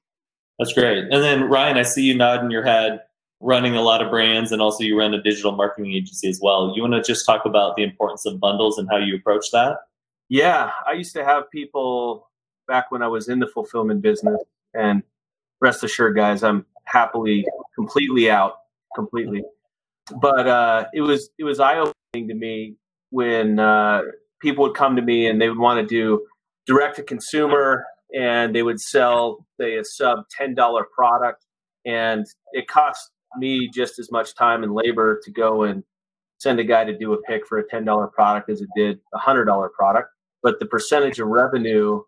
that's 0.59 0.73
great 0.73 1.03
and 1.03 1.23
then 1.23 1.43
ryan 1.43 1.77
i 1.77 1.83
see 1.83 2.03
you 2.03 2.15
nodding 2.15 2.51
your 2.51 2.63
head 2.63 2.99
running 3.41 3.75
a 3.75 3.81
lot 3.81 4.01
of 4.01 4.09
brands 4.09 4.51
and 4.51 4.61
also 4.61 4.83
you 4.83 4.97
run 4.97 5.13
a 5.13 5.21
digital 5.21 5.51
marketing 5.51 5.91
agency 5.93 6.29
as 6.29 6.39
well. 6.41 6.73
You 6.75 6.83
want 6.83 6.93
to 6.93 7.01
just 7.01 7.25
talk 7.25 7.45
about 7.45 7.75
the 7.75 7.83
importance 7.83 8.25
of 8.25 8.39
bundles 8.39 8.77
and 8.77 8.87
how 8.89 8.97
you 8.97 9.15
approach 9.15 9.49
that? 9.51 9.77
Yeah, 10.29 10.71
I 10.87 10.93
used 10.93 11.13
to 11.15 11.25
have 11.25 11.49
people 11.51 12.29
back 12.67 12.91
when 12.91 13.01
I 13.01 13.07
was 13.07 13.27
in 13.27 13.39
the 13.39 13.47
fulfillment 13.47 14.01
business 14.01 14.39
and 14.73 15.03
rest 15.61 15.83
assured 15.83 16.15
guys, 16.15 16.43
I'm 16.43 16.65
happily 16.85 17.45
completely 17.75 18.29
out 18.29 18.55
completely. 18.95 19.43
But 20.19 20.47
uh, 20.47 20.85
it 20.93 21.01
was 21.01 21.29
it 21.37 21.43
was 21.43 21.59
eye 21.59 21.77
opening 21.77 22.27
to 22.27 22.33
me 22.33 22.75
when 23.11 23.59
uh, 23.59 24.01
people 24.41 24.63
would 24.63 24.75
come 24.75 24.95
to 24.95 25.01
me 25.01 25.27
and 25.27 25.39
they 25.41 25.47
would 25.47 25.59
want 25.59 25.79
to 25.79 25.85
do 25.85 26.25
direct 26.65 26.95
to 26.97 27.03
consumer 27.03 27.85
and 28.13 28.53
they 28.53 28.63
would 28.63 28.79
sell 28.79 29.45
say 29.59 29.77
a 29.77 29.85
sub 29.85 30.19
$10 30.39 30.83
product 30.93 31.45
and 31.85 32.25
it 32.53 32.67
cost 32.67 33.11
me 33.37 33.69
just 33.73 33.99
as 33.99 34.11
much 34.11 34.35
time 34.35 34.63
and 34.63 34.73
labor 34.73 35.19
to 35.23 35.31
go 35.31 35.63
and 35.63 35.83
send 36.39 36.59
a 36.59 36.63
guy 36.63 36.83
to 36.83 36.97
do 36.97 37.13
a 37.13 37.21
pick 37.21 37.47
for 37.47 37.59
a 37.59 37.67
$10 37.67 38.11
product 38.11 38.49
as 38.49 38.61
it 38.61 38.67
did 38.75 38.99
a 39.13 39.19
$100 39.19 39.71
product. 39.71 40.09
But 40.43 40.59
the 40.59 40.65
percentage 40.65 41.19
of 41.19 41.27
revenue 41.27 42.01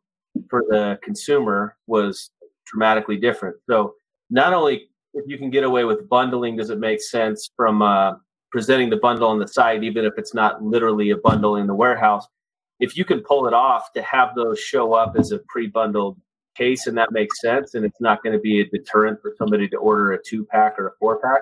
for 0.50 0.64
the 0.68 1.00
consumer 1.04 1.78
was 1.88 2.32
dramatically 2.66 3.18
different. 3.18 3.56
So 3.70 3.96
not 4.30 4.54
only 4.54 4.90
if 5.14 5.26
you 5.28 5.38
can 5.38 5.50
get 5.50 5.64
away 5.64 5.84
with 5.86 6.10
bundling, 6.10 6.58
does 6.58 6.70
it 6.70 6.80
make 6.80 7.02
sense 7.02 7.50
from 7.56 7.82
uh, 7.82 8.14
presenting 8.52 8.90
the 8.90 8.98
bundle 8.98 9.30
on 9.30 9.40
the 9.40 9.48
site, 9.48 9.84
even 9.84 10.06
if 10.06 10.14
it's 10.18 10.34
not 10.34 10.64
literally 10.64 11.12
a 11.12 11.18
bundle 11.18 11.58
in 11.58 11.68
the 11.68 11.76
warehouse? 11.76 12.28
If 12.80 12.98
you 12.98 13.06
can 13.06 13.22
pull 13.22 13.48
it 13.48 13.54
off 13.54 13.94
to 13.94 14.02
have 14.02 14.36
those 14.36 14.60
show 14.60 14.94
up 14.94 15.16
as 15.18 15.32
a 15.32 15.40
pre-bundled 15.48 16.18
case 16.56 16.88
and 16.88 16.98
that 16.98 17.12
makes 17.12 17.42
sense 17.42 17.74
and 17.74 17.86
it's 17.86 18.00
not 18.00 18.24
going 18.24 18.34
to 18.34 18.40
be 18.40 18.62
a 18.62 18.66
deterrent 18.70 19.20
for 19.22 19.34
somebody 19.38 19.68
to 19.68 19.78
order 19.78 20.12
a 20.12 20.24
two 20.24 20.46
pack 20.46 20.78
or 20.78 20.88
a 20.88 20.92
four 21.00 21.20
pack 21.20 21.42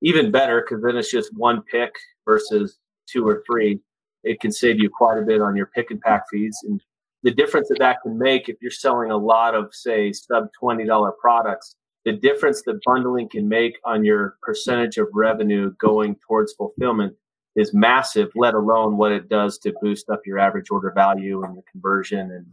even 0.00 0.30
better 0.30 0.62
because 0.62 0.82
then 0.82 0.96
it's 0.96 1.10
just 1.10 1.36
one 1.36 1.62
pick 1.62 1.92
versus 2.24 2.78
two 3.06 3.26
or 3.26 3.42
three 3.46 3.78
it 4.24 4.40
can 4.40 4.50
save 4.50 4.78
you 4.78 4.88
quite 4.88 5.18
a 5.18 5.22
bit 5.22 5.40
on 5.40 5.54
your 5.54 5.66
pick 5.66 5.90
and 5.90 6.00
pack 6.00 6.22
fees 6.30 6.56
and 6.64 6.80
the 7.22 7.30
difference 7.30 7.68
that 7.68 7.78
that 7.78 8.00
can 8.02 8.18
make 8.18 8.48
if 8.48 8.56
you're 8.60 8.70
selling 8.70 9.10
a 9.10 9.16
lot 9.16 9.54
of 9.54 9.74
say 9.74 10.12
sub 10.12 10.48
$20 10.60 11.12
products 11.20 11.74
the 12.04 12.12
difference 12.12 12.62
that 12.62 12.80
bundling 12.86 13.28
can 13.28 13.48
make 13.48 13.78
on 13.84 14.04
your 14.04 14.36
percentage 14.42 14.96
of 14.96 15.08
revenue 15.12 15.72
going 15.78 16.16
towards 16.26 16.52
fulfillment 16.54 17.14
is 17.56 17.74
massive 17.74 18.30
let 18.34 18.54
alone 18.54 18.96
what 18.96 19.12
it 19.12 19.28
does 19.28 19.58
to 19.58 19.74
boost 19.82 20.08
up 20.10 20.20
your 20.24 20.38
average 20.38 20.70
order 20.70 20.92
value 20.94 21.44
and 21.44 21.56
the 21.56 21.62
conversion 21.70 22.30
and 22.30 22.46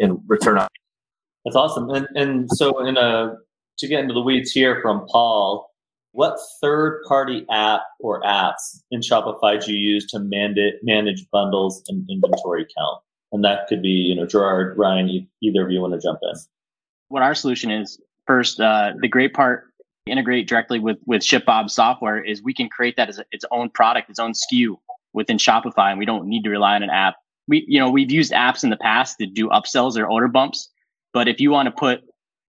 and 0.00 0.20
return 0.26 0.58
on 0.58 0.68
that's 1.48 1.56
awesome. 1.56 1.88
And 1.90 2.06
and 2.14 2.50
so 2.52 2.84
in 2.84 2.98
a 2.98 3.36
to 3.78 3.88
get 3.88 4.00
into 4.00 4.12
the 4.12 4.20
weeds 4.20 4.50
here 4.50 4.80
from 4.82 5.06
Paul, 5.08 5.70
what 6.12 6.36
third 6.60 7.02
party 7.08 7.46
app 7.50 7.82
or 8.00 8.20
apps 8.22 8.82
in 8.90 9.00
Shopify 9.00 9.64
do 9.64 9.72
you 9.72 9.78
use 9.78 10.06
to 10.08 10.18
mandate, 10.18 10.74
manage 10.82 11.24
bundles 11.30 11.82
and 11.88 12.08
inventory 12.10 12.66
count? 12.76 13.00
And 13.32 13.44
that 13.44 13.66
could 13.68 13.82
be, 13.82 13.88
you 13.88 14.14
know, 14.14 14.26
Gerard, 14.26 14.78
Ryan, 14.78 15.28
either 15.42 15.64
of 15.64 15.70
you 15.70 15.80
want 15.80 15.94
to 15.94 16.00
jump 16.00 16.20
in. 16.22 16.34
What 17.08 17.22
our 17.22 17.34
solution 17.34 17.70
is 17.70 18.00
first, 18.26 18.60
uh, 18.60 18.92
the 19.00 19.08
great 19.08 19.34
part 19.34 19.64
integrate 20.10 20.48
directly 20.48 20.78
with 20.78 20.98
with 21.06 21.22
ShipBob 21.22 21.70
software 21.70 22.22
is 22.22 22.42
we 22.42 22.54
can 22.54 22.68
create 22.68 22.96
that 22.96 23.08
as 23.08 23.18
a, 23.18 23.24
its 23.30 23.44
own 23.50 23.70
product, 23.70 24.10
its 24.10 24.18
own 24.18 24.32
SKU 24.32 24.76
within 25.12 25.36
Shopify, 25.36 25.90
and 25.90 25.98
we 25.98 26.04
don't 26.04 26.26
need 26.26 26.44
to 26.44 26.50
rely 26.50 26.74
on 26.74 26.82
an 26.82 26.90
app. 26.90 27.16
We, 27.46 27.64
you 27.66 27.78
know, 27.78 27.90
we've 27.90 28.10
used 28.10 28.32
apps 28.32 28.62
in 28.62 28.70
the 28.70 28.76
past 28.76 29.16
to 29.18 29.26
do 29.26 29.48
upsells 29.48 29.98
or 29.98 30.06
order 30.06 30.28
bumps, 30.28 30.70
but 31.12 31.28
if 31.28 31.40
you 31.40 31.50
want 31.50 31.66
to 31.66 31.72
put, 31.72 32.00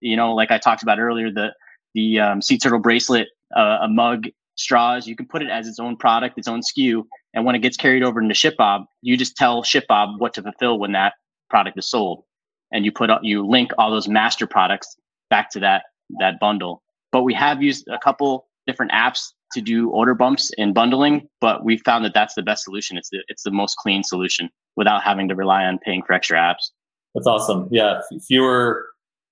you 0.01 0.15
know, 0.15 0.33
like 0.33 0.51
I 0.51 0.57
talked 0.57 0.83
about 0.83 0.99
earlier, 0.99 1.31
the 1.31 1.53
the 1.93 2.19
um, 2.19 2.41
sea 2.41 2.57
turtle 2.57 2.79
bracelet, 2.79 3.27
uh, 3.55 3.79
a 3.81 3.87
mug, 3.87 4.27
straws, 4.59 5.07
you 5.07 5.15
can 5.15 5.25
put 5.25 5.41
it 5.41 5.49
as 5.49 5.67
its 5.67 5.79
own 5.79 5.95
product, 5.95 6.37
its 6.37 6.47
own 6.47 6.61
SKU, 6.61 7.03
and 7.33 7.45
when 7.45 7.55
it 7.55 7.59
gets 7.59 7.77
carried 7.77 8.03
over 8.03 8.21
into 8.21 8.35
ShipBob, 8.35 8.85
you 9.01 9.17
just 9.17 9.35
tell 9.35 9.63
ShipBob 9.63 10.19
what 10.19 10.33
to 10.35 10.41
fulfill 10.41 10.79
when 10.79 10.91
that 10.91 11.13
product 11.49 11.77
is 11.77 11.89
sold, 11.89 12.23
and 12.71 12.85
you 12.85 12.91
put 12.91 13.09
up 13.09 13.21
you 13.23 13.45
link 13.45 13.71
all 13.77 13.91
those 13.91 14.07
master 14.07 14.45
products 14.45 14.95
back 15.29 15.49
to 15.51 15.59
that 15.61 15.83
that 16.19 16.39
bundle. 16.39 16.83
But 17.11 17.23
we 17.23 17.33
have 17.33 17.63
used 17.63 17.87
a 17.87 17.97
couple 17.97 18.47
different 18.67 18.91
apps 18.91 19.21
to 19.53 19.61
do 19.61 19.89
order 19.89 20.13
bumps 20.13 20.51
and 20.57 20.73
bundling, 20.73 21.27
but 21.41 21.65
we 21.65 21.77
found 21.79 22.05
that 22.05 22.13
that's 22.13 22.35
the 22.35 22.43
best 22.43 22.63
solution. 22.63 22.97
It's 22.97 23.09
the 23.09 23.23
it's 23.27 23.43
the 23.43 23.51
most 23.51 23.75
clean 23.77 24.03
solution 24.03 24.49
without 24.75 25.03
having 25.03 25.27
to 25.29 25.35
rely 25.35 25.63
on 25.65 25.79
paying 25.79 26.03
for 26.03 26.13
extra 26.13 26.37
apps. 26.37 26.71
That's 27.15 27.27
awesome. 27.27 27.67
Yeah, 27.71 28.01
fewer 28.27 28.85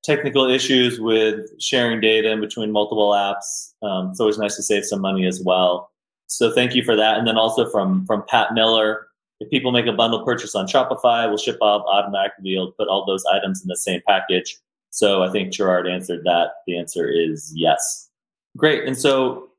technical 0.04 0.50
issues 0.50 1.00
with 1.00 1.50
sharing 1.62 2.00
data 2.00 2.32
in 2.32 2.42
between 2.42 2.72
multiple 2.72 3.12
apps. 3.12 3.74
Um, 3.82 4.10
it's 4.12 4.20
always 4.20 4.38
nice 4.38 4.56
to 4.56 4.63
save 4.63 4.86
some 4.86 5.01
money 5.01 5.25
as 5.25 5.42
well. 5.44 5.92
So 6.27 6.54
thank 6.54 6.75
you 6.75 6.84
for 6.84 6.96
that. 6.96 7.18
And 7.18 7.27
then 7.27 7.38
also 7.38 7.70
from 7.70 8.06
from 8.06 8.24
Pat 8.27 8.54
Miller, 8.54 9.08
if 9.39 9.50
people 9.50 9.72
make 9.72 9.86
a 9.86 9.94
bundle 9.94 10.25
purchase 10.25 10.56
on 10.56 10.68
Shopify, 10.68 11.27
we'll 11.27 11.38
ship 11.38 11.58
off 11.62 11.84
automatically 11.88 12.56
to 12.56 12.72
put 12.77 12.88
all 12.88 13.06
those 13.06 13.24
items 13.32 13.62
in 13.62 13.68
the 13.68 13.77
same 13.77 14.01
package? 14.08 14.58
So 14.89 15.24
I 15.24 15.30
think 15.30 15.54
Gerard 15.54 15.88
answered 15.88 16.24
that. 16.25 16.51
The 16.66 16.77
answer 16.77 17.10
is 17.10 17.51
yes. 17.56 18.10
Great. 18.56 18.86
And 18.86 18.98
so 18.98 19.50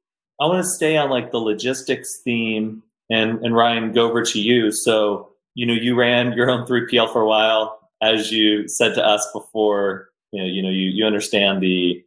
I 0.41 0.47
want 0.47 0.65
to 0.65 0.69
stay 0.69 0.97
on 0.97 1.11
like 1.11 1.31
the 1.31 1.39
logistics 1.39 2.21
theme 2.25 2.83
and, 3.11 3.45
and 3.45 3.55
Ryan, 3.55 3.93
go 3.93 4.09
over 4.09 4.23
to 4.23 4.41
you. 4.41 4.73
So, 4.73 5.31
you 5.55 5.67
know, 5.67 5.75
you 5.75 5.95
ran 5.95 6.33
your 6.33 6.51
own 6.51 6.67
3PL 6.67 7.13
for 7.13 7.23
a 7.23 7.27
while, 7.27 7.79
as 8.03 8.31
you 8.31 8.69
said 8.69 8.95
to 8.95 9.05
us 9.05 9.27
before, 9.33 10.08
you 10.33 10.41
know, 10.41 10.47
you 10.47 10.63
know, 10.63 10.71
you, 10.71 10.91
you 10.91 11.05
understand 11.05 11.63
the 11.63 12.05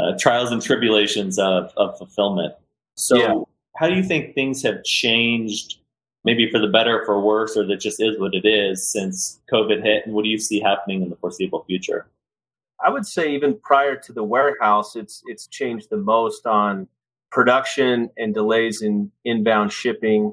uh, 0.00 0.12
trials 0.18 0.50
and 0.50 0.62
tribulations 0.62 1.38
of, 1.38 1.72
of 1.76 1.96
fulfillment. 1.98 2.54
So 2.96 3.16
yeah. 3.16 3.34
how 3.76 3.88
do 3.88 3.94
you 3.94 4.02
think 4.02 4.34
things 4.34 4.62
have 4.62 4.84
changed 4.84 5.78
maybe 6.24 6.50
for 6.50 6.58
the 6.58 6.68
better 6.68 7.00
or 7.00 7.06
for 7.06 7.20
worse, 7.20 7.56
or 7.56 7.66
that 7.66 7.80
just 7.80 8.00
is 8.00 8.18
what 8.18 8.34
it 8.34 8.46
is 8.46 8.90
since 8.90 9.40
COVID 9.52 9.82
hit? 9.82 10.04
And 10.04 10.14
what 10.14 10.24
do 10.24 10.28
you 10.28 10.38
see 10.38 10.60
happening 10.60 11.02
in 11.02 11.10
the 11.10 11.16
foreseeable 11.16 11.64
future? 11.64 12.06
I 12.84 12.90
would 12.90 13.06
say 13.06 13.34
even 13.34 13.58
prior 13.58 13.96
to 13.96 14.12
the 14.12 14.22
warehouse, 14.22 14.94
it's 14.94 15.22
it's 15.26 15.46
changed 15.48 15.90
the 15.90 15.96
most 15.96 16.46
on 16.46 16.86
production 17.30 18.08
and 18.16 18.32
delays 18.32 18.82
in 18.82 19.10
inbound 19.24 19.72
shipping. 19.72 20.32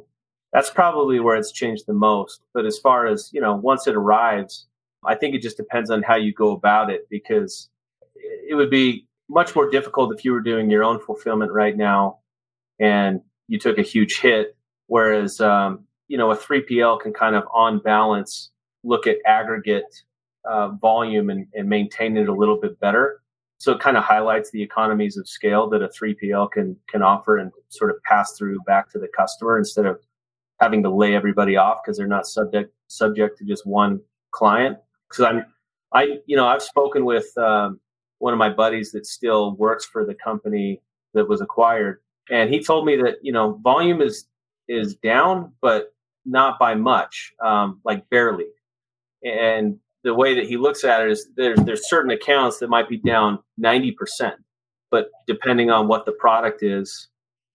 That's 0.54 0.70
probably 0.70 1.20
where 1.20 1.36
it's 1.36 1.52
changed 1.52 1.86
the 1.88 1.94
most. 1.94 2.42
But 2.54 2.66
as 2.66 2.78
far 2.78 3.08
as, 3.08 3.30
you 3.34 3.42
know, 3.42 3.56
once 3.56 3.88
it 3.88 3.96
arrives, 3.96 4.68
I 5.08 5.16
think 5.16 5.36
it 5.36 5.42
just 5.42 5.58
depends 5.58 5.90
on 5.90 6.04
how 6.04 6.16
you 6.16 6.34
go 6.34 6.52
about 6.52 6.90
it 6.90 7.08
because 7.10 7.70
it 8.16 8.56
would 8.56 8.70
be 8.70 9.08
much 9.30 9.56
more 9.56 9.70
difficult 9.70 10.14
if 10.14 10.24
you 10.24 10.32
were 10.32 10.42
doing 10.42 10.70
your 10.70 10.84
own 10.84 11.00
fulfillment 11.00 11.52
right 11.52 11.76
now 11.76 12.20
and 12.80 13.22
you 13.48 13.60
took 13.60 13.78
a 13.78 13.82
huge 13.82 14.20
hit. 14.20 14.56
Whereas, 14.88 15.42
um, 15.42 15.86
you 16.08 16.18
know, 16.18 16.32
a 16.32 16.38
3PL 16.38 17.02
can 17.02 17.14
kind 17.14 17.36
of 17.36 17.44
on 17.54 17.80
balance 17.80 18.52
look 18.84 19.08
at 19.08 19.18
aggregate 19.26 20.04
uh, 20.46 20.70
volume 20.70 21.30
and, 21.30 21.48
and 21.54 21.68
maintain 21.68 22.18
it 22.18 22.30
a 22.30 22.34
little 22.34 22.60
bit 22.60 22.80
better. 22.80 23.22
So 23.58 23.72
it 23.72 23.80
kind 23.80 23.98
of 23.98 24.04
highlights 24.04 24.52
the 24.52 24.62
economies 24.62 25.18
of 25.18 25.28
scale 25.28 25.68
that 25.70 25.82
a 25.82 25.88
3PL 25.88 26.52
can 26.52 26.76
can 26.88 27.02
offer 27.02 27.38
and 27.38 27.52
sort 27.70 27.90
of 27.90 27.98
pass 28.04 28.38
through 28.38 28.60
back 28.68 28.92
to 28.92 29.00
the 29.00 29.08
customer 29.18 29.58
instead 29.58 29.86
of 29.86 30.00
having 30.60 30.84
to 30.84 30.90
lay 30.90 31.16
everybody 31.16 31.58
off 31.58 31.80
because 31.84 31.98
they're 31.98 32.08
not 32.08 32.28
subject 32.28 32.74
subject 32.88 33.38
to 33.40 33.46
just 33.46 33.66
one 33.66 34.02
client. 34.32 34.78
Because 35.16 35.32
I'm 35.34 35.46
I 35.94 36.20
you 36.26 36.36
know 36.36 36.48
I've 36.48 36.62
spoken 36.62 37.06
with 37.06 37.26
um, 37.38 37.80
one 38.20 38.34
of 38.34 38.40
my 38.40 38.50
buddies 38.50 38.92
that 38.92 39.06
still 39.06 39.56
works 39.56 39.86
for 39.86 40.06
the 40.06 40.16
company 40.16 40.82
that 41.14 41.28
was 41.28 41.42
acquired, 41.42 42.00
and 42.30 42.50
he 42.50 42.64
told 42.64 42.86
me 42.86 42.96
that 42.98 43.16
you 43.22 43.32
know 43.32 43.60
volume 43.64 44.02
is 44.02 44.28
is 44.68 44.96
down, 44.96 45.52
but 45.62 45.94
not 46.26 46.58
by 46.60 46.76
much, 46.76 47.34
um, 47.44 47.80
like 47.86 48.10
barely. 48.10 48.48
And 49.24 49.78
the 50.04 50.14
way 50.14 50.36
that 50.36 50.46
he 50.46 50.58
looks 50.58 50.84
at 50.84 51.02
it 51.02 51.12
is 51.12 51.28
there's 51.36 51.60
there's 51.62 51.90
certain 51.90 52.12
accounts 52.12 52.60
that 52.60 52.70
might 52.70 52.90
be 52.90 52.98
down 52.98 53.40
90%, 53.60 53.96
but 54.92 55.10
depending 55.28 55.72
on 55.72 55.88
what 55.88 56.06
the 56.06 56.12
product 56.14 56.64
is 56.64 57.10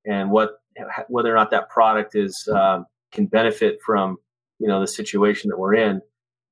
and 0.07 0.31
what 0.31 0.61
whether 1.09 1.33
or 1.33 1.37
not 1.37 1.51
that 1.51 1.69
product 1.69 2.17
is 2.17 2.49
um, 2.53 2.87
can 3.13 3.27
benefit 3.27 3.79
from 3.85 4.17
you 4.59 4.67
know 4.67 4.81
the 4.81 4.87
situation 4.87 5.51
that 5.51 5.59
we're 5.59 5.75
in, 5.75 6.01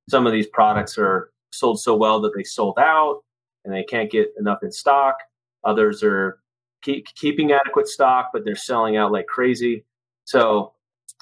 some 0.08 0.26
of 0.26 0.32
these 0.32 0.46
products 0.46 0.98
are 0.98 1.30
sold 1.52 1.80
so 1.80 1.94
well 1.96 2.20
that 2.20 2.32
they 2.36 2.42
sold 2.42 2.78
out 2.78 3.22
and 3.64 3.74
they 3.74 3.84
can't 3.84 4.10
get 4.10 4.32
enough 4.38 4.62
in 4.62 4.72
stock. 4.72 5.18
Others 5.64 6.02
are 6.02 6.38
keep, 6.82 7.06
keeping 7.14 7.52
adequate 7.52 7.88
stock, 7.88 8.30
but 8.32 8.44
they're 8.44 8.56
selling 8.56 8.96
out 8.96 9.12
like 9.12 9.26
crazy. 9.26 9.84
So 10.24 10.72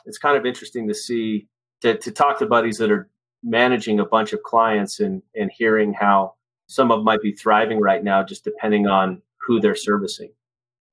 it's 0.07 0.19
kind 0.19 0.37
of 0.37 0.47
interesting 0.47 0.89
to 0.89 0.95
see 0.95 1.49
to, 1.83 1.97
to 1.99 2.11
talk 2.11 2.39
to 2.39 2.47
buddies 2.47 2.79
that 2.79 2.91
are 2.91 3.09
managing 3.43 4.01
a 4.01 4.05
bunch 4.05 4.33
of 4.33 4.43
clients 4.43 5.01
and 5.01 5.23
and 5.35 5.51
hearing 5.57 5.93
how 5.93 6.35
some 6.69 6.91
of 6.91 6.99
them 6.99 7.05
might 7.05 7.23
be 7.23 7.33
thriving 7.33 7.81
right 7.81 8.03
now 8.03 8.23
just 8.23 8.45
depending 8.45 8.87
on 8.87 9.21
who 9.39 9.61
they're 9.61 9.77
servicing 9.77 10.31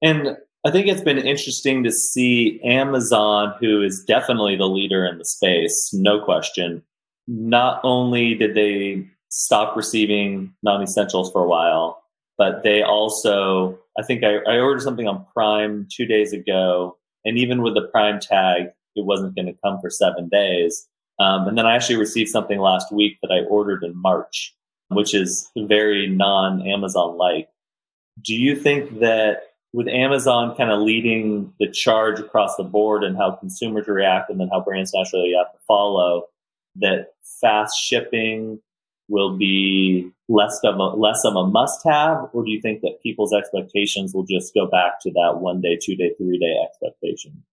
and 0.01 0.37
i 0.65 0.69
think 0.69 0.87
it's 0.87 1.01
been 1.01 1.17
interesting 1.17 1.83
to 1.83 1.91
see 1.91 2.59
amazon 2.63 3.55
who 3.59 3.81
is 3.81 4.03
definitely 4.03 4.55
the 4.55 4.67
leader 4.67 5.05
in 5.05 5.17
the 5.17 5.25
space 5.25 5.91
no 5.93 6.23
question 6.23 6.83
not 7.27 7.79
only 7.83 8.35
did 8.35 8.55
they 8.55 9.07
stop 9.29 9.75
receiving 9.75 10.53
non-essentials 10.63 11.31
for 11.31 11.43
a 11.43 11.47
while 11.47 12.03
but 12.37 12.63
they 12.63 12.81
also 12.83 13.77
i 13.97 14.03
think 14.03 14.23
I, 14.23 14.37
I 14.47 14.59
ordered 14.59 14.81
something 14.81 15.07
on 15.07 15.25
prime 15.33 15.87
two 15.91 16.05
days 16.05 16.33
ago 16.33 16.97
and 17.25 17.37
even 17.37 17.61
with 17.61 17.73
the 17.73 17.87
prime 17.87 18.19
tag 18.19 18.67
it 18.95 19.05
wasn't 19.05 19.35
going 19.35 19.47
to 19.47 19.57
come 19.63 19.79
for 19.81 19.89
seven 19.89 20.29
days 20.29 20.87
um, 21.19 21.47
and 21.47 21.57
then 21.57 21.65
I 21.65 21.75
actually 21.75 21.97
received 21.97 22.29
something 22.29 22.59
last 22.59 22.91
week 22.91 23.17
that 23.21 23.31
I 23.31 23.45
ordered 23.45 23.83
in 23.83 23.95
March, 23.95 24.55
which 24.89 25.13
is 25.13 25.49
very 25.55 26.07
non 26.07 26.67
Amazon 26.67 27.17
like. 27.17 27.49
Do 28.23 28.35
you 28.35 28.55
think 28.55 28.99
that 28.99 29.43
with 29.73 29.87
Amazon 29.87 30.55
kind 30.55 30.71
of 30.71 30.81
leading 30.81 31.53
the 31.59 31.69
charge 31.69 32.19
across 32.19 32.55
the 32.55 32.63
board 32.63 33.03
and 33.03 33.17
how 33.17 33.31
consumers 33.31 33.87
react 33.87 34.29
and 34.29 34.39
then 34.39 34.49
how 34.51 34.61
brands 34.61 34.93
naturally 34.93 35.33
have 35.35 35.51
to 35.51 35.59
follow, 35.67 36.25
that 36.75 37.13
fast 37.41 37.77
shipping 37.79 38.59
will 39.09 39.37
be 39.37 40.09
less 40.29 40.59
of 40.63 40.75
a 40.75 40.83
less 40.97 41.23
of 41.25 41.35
a 41.35 41.45
must 41.47 41.83
have, 41.85 42.29
or 42.33 42.43
do 42.43 42.51
you 42.51 42.61
think 42.61 42.81
that 42.81 43.01
people's 43.03 43.33
expectations 43.33 44.13
will 44.13 44.25
just 44.25 44.53
go 44.53 44.65
back 44.65 44.99
to 45.01 45.11
that 45.11 45.39
one 45.39 45.61
day, 45.61 45.77
two 45.81 45.95
day, 45.95 46.11
three 46.17 46.39
day 46.39 46.55
expectation? 46.63 47.43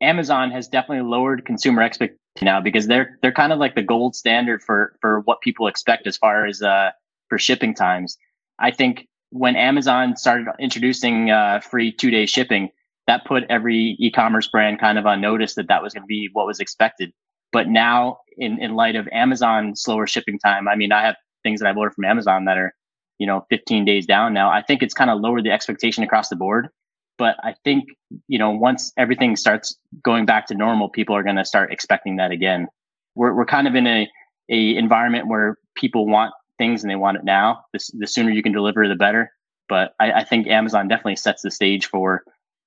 Amazon 0.00 0.50
has 0.50 0.68
definitely 0.68 1.08
lowered 1.08 1.44
consumer 1.44 1.82
expectations 1.82 2.20
now 2.42 2.60
because 2.60 2.86
they're 2.86 3.18
they're 3.22 3.32
kind 3.32 3.52
of 3.52 3.58
like 3.58 3.74
the 3.74 3.82
gold 3.82 4.14
standard 4.14 4.62
for 4.62 4.96
for 5.00 5.20
what 5.20 5.40
people 5.40 5.66
expect 5.66 6.06
as 6.06 6.16
far 6.16 6.46
as 6.46 6.62
uh 6.62 6.90
for 7.28 7.38
shipping 7.38 7.74
times. 7.74 8.16
I 8.58 8.70
think 8.70 9.08
when 9.30 9.56
Amazon 9.56 10.16
started 10.16 10.46
introducing 10.60 11.30
uh, 11.30 11.60
free 11.60 11.92
two 11.92 12.10
day 12.10 12.26
shipping, 12.26 12.70
that 13.06 13.24
put 13.24 13.44
every 13.50 13.96
e-commerce 13.98 14.46
brand 14.48 14.78
kind 14.78 14.98
of 14.98 15.06
on 15.06 15.20
notice 15.20 15.54
that 15.56 15.68
that 15.68 15.82
was 15.82 15.92
going 15.92 16.04
to 16.04 16.06
be 16.06 16.30
what 16.32 16.46
was 16.46 16.60
expected. 16.60 17.12
But 17.54 17.68
now, 17.68 18.18
in 18.36 18.60
in 18.62 18.74
light 18.74 18.96
of 18.96 19.08
Amazon 19.12 19.74
slower 19.76 20.06
shipping 20.06 20.38
time, 20.38 20.68
I 20.68 20.74
mean, 20.76 20.92
I 20.92 21.00
have 21.00 21.16
things 21.42 21.60
that 21.60 21.68
I've 21.68 21.78
ordered 21.78 21.94
from 21.94 22.04
Amazon 22.04 22.44
that 22.44 22.58
are 22.58 22.74
you 23.18 23.26
know 23.26 23.46
15 23.48 23.86
days 23.86 24.04
down 24.04 24.34
now. 24.34 24.50
I 24.50 24.60
think 24.60 24.82
it's 24.82 24.92
kind 24.92 25.08
of 25.08 25.20
lowered 25.20 25.44
the 25.44 25.52
expectation 25.52 26.04
across 26.04 26.28
the 26.28 26.36
board. 26.36 26.68
But 27.16 27.36
I 27.44 27.54
think, 27.64 27.84
you 28.26 28.38
know, 28.38 28.50
once 28.50 28.92
everything 28.98 29.36
starts 29.36 29.78
going 30.02 30.26
back 30.26 30.46
to 30.48 30.54
normal, 30.54 30.88
people 30.88 31.14
are 31.14 31.22
going 31.22 31.36
to 31.36 31.44
start 31.44 31.72
expecting 31.72 32.16
that 32.16 32.32
again. 32.32 32.66
We're, 33.14 33.32
we're 33.32 33.46
kind 33.46 33.68
of 33.68 33.74
in 33.76 33.86
a, 33.86 34.08
a 34.50 34.76
environment 34.76 35.28
where 35.28 35.56
people 35.76 36.06
want 36.06 36.34
things 36.58 36.82
and 36.82 36.90
they 36.90 36.96
want 36.96 37.16
it 37.16 37.24
now. 37.24 37.64
The, 37.72 37.78
the 37.98 38.06
sooner 38.06 38.30
you 38.30 38.42
can 38.42 38.52
deliver, 38.52 38.88
the 38.88 38.96
better. 38.96 39.30
But 39.68 39.94
I, 40.00 40.12
I 40.12 40.24
think 40.24 40.48
Amazon 40.48 40.88
definitely 40.88 41.16
sets 41.16 41.42
the 41.42 41.50
stage 41.50 41.86
for 41.86 42.24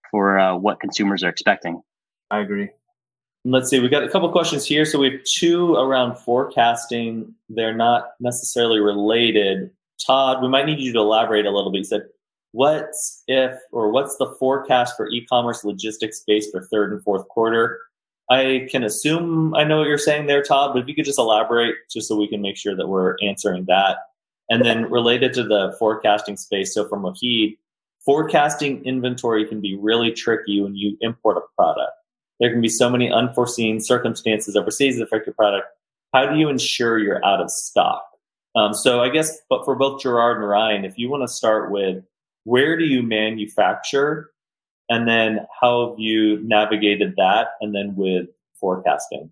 for 0.10 0.40
uh, 0.40 0.56
what 0.56 0.80
consumers 0.80 1.24
are 1.24 1.30
expecting. 1.30 1.82
I 2.32 2.40
agree. 2.40 2.70
Let's 3.50 3.70
see, 3.70 3.80
we 3.80 3.88
got 3.88 4.04
a 4.04 4.10
couple 4.10 4.30
questions 4.30 4.66
here. 4.66 4.84
So 4.84 5.00
we 5.00 5.10
have 5.10 5.24
two 5.24 5.76
around 5.76 6.18
forecasting. 6.18 7.34
They're 7.48 7.74
not 7.74 8.10
necessarily 8.20 8.82
related. 8.82 9.72
Todd, 10.06 10.42
we 10.42 10.50
might 10.50 10.66
need 10.66 10.80
you 10.80 10.92
to 10.92 11.00
elaborate 11.00 11.46
a 11.46 11.52
little 11.52 11.72
bit. 11.72 11.78
You 11.78 11.84
said 11.86 12.08
what's 12.52 13.24
if 13.28 13.58
or 13.72 13.90
what's 13.90 14.18
the 14.18 14.36
forecast 14.38 14.98
for 14.98 15.10
e-commerce 15.10 15.64
logistics 15.64 16.20
space 16.20 16.50
for 16.52 16.62
third 16.62 16.92
and 16.92 17.02
fourth 17.04 17.26
quarter? 17.30 17.80
I 18.30 18.68
can 18.70 18.84
assume 18.84 19.56
I 19.56 19.64
know 19.64 19.78
what 19.78 19.88
you're 19.88 19.98
saying 19.98 20.26
there, 20.26 20.44
Todd, 20.44 20.72
but 20.74 20.82
if 20.82 20.90
you 20.90 20.96
could 20.96 21.06
just 21.06 21.20
elaborate 21.20 21.76
just 21.90 22.10
so 22.10 22.18
we 22.18 22.28
can 22.28 22.42
make 22.42 22.58
sure 22.58 22.76
that 22.76 22.90
we're 22.90 23.16
answering 23.22 23.64
that. 23.70 24.00
And 24.50 24.66
then 24.66 24.92
related 24.92 25.34
to 25.36 25.44
the 25.44 25.74
forecasting 25.80 26.36
space, 26.36 26.74
so 26.74 26.86
from 26.90 27.04
Wahid, 27.04 27.58
forecasting 28.04 28.84
inventory 28.84 29.46
can 29.46 29.62
be 29.62 29.78
really 29.78 30.12
tricky 30.12 30.60
when 30.60 30.76
you 30.76 30.98
import 31.00 31.38
a 31.38 31.42
product. 31.56 31.94
There 32.40 32.52
can 32.52 32.62
be 32.62 32.70
so 32.70 32.90
many 32.90 33.12
unforeseen 33.12 33.80
circumstances 33.80 34.56
overseas 34.56 34.98
that 34.98 35.04
affect 35.04 35.26
your 35.26 35.34
product. 35.34 35.68
How 36.14 36.26
do 36.26 36.38
you 36.38 36.50
ensure 36.50 37.00
you're 37.00 37.24
out 37.26 37.42
of 37.42 37.50
stock? 37.50 38.04
Um, 38.56 38.74
so 38.74 39.02
I 39.02 39.10
guess, 39.10 39.38
but 39.50 39.66
for 39.66 39.76
both 39.76 40.02
Gerard 40.02 40.38
and 40.38 40.48
Ryan, 40.48 40.86
if 40.86 40.98
you 40.98 41.10
want 41.10 41.24
to 41.24 41.28
start 41.28 41.72
with 41.72 42.04
where 42.48 42.78
do 42.78 42.86
you 42.86 43.04
manufacture 43.04 44.32
and 44.90 45.06
then 45.06 45.46
how 45.60 45.90
have 45.90 46.00
you 46.00 46.42
navigated 46.44 47.14
that 47.18 47.48
and 47.60 47.76
then 47.76 47.94
with 47.98 48.28
forecasting 48.58 49.30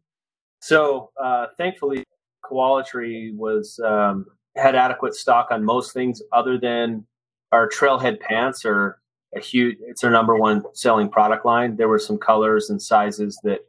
so 0.62 1.12
uh, 1.22 1.48
thankfully 1.58 2.04
Coalatree 2.44 3.34
was 3.36 3.80
um, 3.86 4.26
had 4.58 4.76
adequate 4.76 5.16
stock 5.16 5.48
on 5.50 5.64
most 5.64 5.94
things 5.94 6.22
other 6.34 6.58
than 6.58 7.06
our 7.54 7.70
trailhead 7.70 8.20
pants 8.20 8.66
are 8.66 9.00
a 9.36 9.40
huge 9.40 9.78
it's 9.82 10.04
our 10.04 10.12
number 10.12 10.36
one 10.36 10.64
selling 10.74 11.10
product 11.10 11.46
line. 11.46 11.76
There 11.76 11.90
were 11.90 12.00
some 12.00 12.18
colors 12.18 12.70
and 12.70 12.82
sizes 12.82 13.40
that 13.44 13.60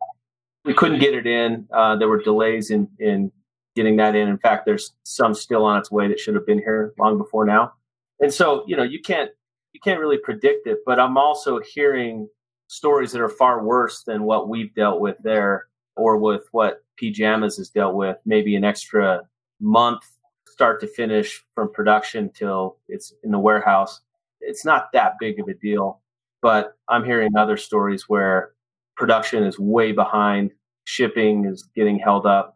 we 0.64 0.74
couldn't 0.74 0.98
get 0.98 1.14
it 1.14 1.26
in. 1.26 1.66
Uh, 1.72 1.96
there 1.96 2.08
were 2.08 2.22
delays 2.22 2.70
in 2.70 2.88
in 2.98 3.32
getting 3.74 3.96
that 3.96 4.14
in. 4.14 4.28
In 4.28 4.38
fact 4.38 4.66
there's 4.66 4.92
some 5.04 5.34
still 5.34 5.64
on 5.64 5.78
its 5.78 5.90
way 5.90 6.08
that 6.08 6.20
should 6.20 6.34
have 6.34 6.46
been 6.46 6.58
here 6.58 6.94
long 6.98 7.18
before 7.18 7.44
now. 7.44 7.72
And 8.20 8.32
so 8.32 8.64
you 8.66 8.76
know 8.76 8.82
you 8.82 9.00
can't 9.00 9.30
you 9.72 9.80
can't 9.80 10.00
really 10.00 10.16
predict 10.16 10.66
it 10.66 10.78
but 10.86 10.98
i'm 10.98 11.18
also 11.18 11.60
hearing 11.60 12.26
stories 12.68 13.12
that 13.12 13.20
are 13.20 13.28
far 13.28 13.62
worse 13.62 14.02
than 14.04 14.24
what 14.24 14.48
we've 14.48 14.74
dealt 14.74 15.00
with 15.00 15.16
there 15.22 15.66
or 15.96 16.16
with 16.16 16.42
what 16.52 16.82
Peejamas 17.00 17.56
has 17.56 17.70
dealt 17.70 17.94
with, 17.94 18.18
maybe 18.24 18.56
an 18.56 18.64
extra 18.64 19.22
month 19.60 20.02
start 20.48 20.80
to 20.80 20.86
finish 20.86 21.42
from 21.54 21.72
production 21.72 22.30
till 22.30 22.78
it's 22.88 23.12
in 23.22 23.30
the 23.30 23.38
warehouse. 23.38 24.00
It's 24.40 24.64
not 24.64 24.88
that 24.92 25.14
big 25.18 25.40
of 25.40 25.48
a 25.48 25.54
deal, 25.54 26.00
but 26.42 26.74
I'm 26.88 27.04
hearing 27.04 27.36
other 27.36 27.56
stories 27.56 28.04
where 28.08 28.52
production 28.96 29.42
is 29.44 29.58
way 29.58 29.92
behind, 29.92 30.52
shipping 30.84 31.46
is 31.46 31.68
getting 31.74 31.98
held 31.98 32.26
up, 32.26 32.54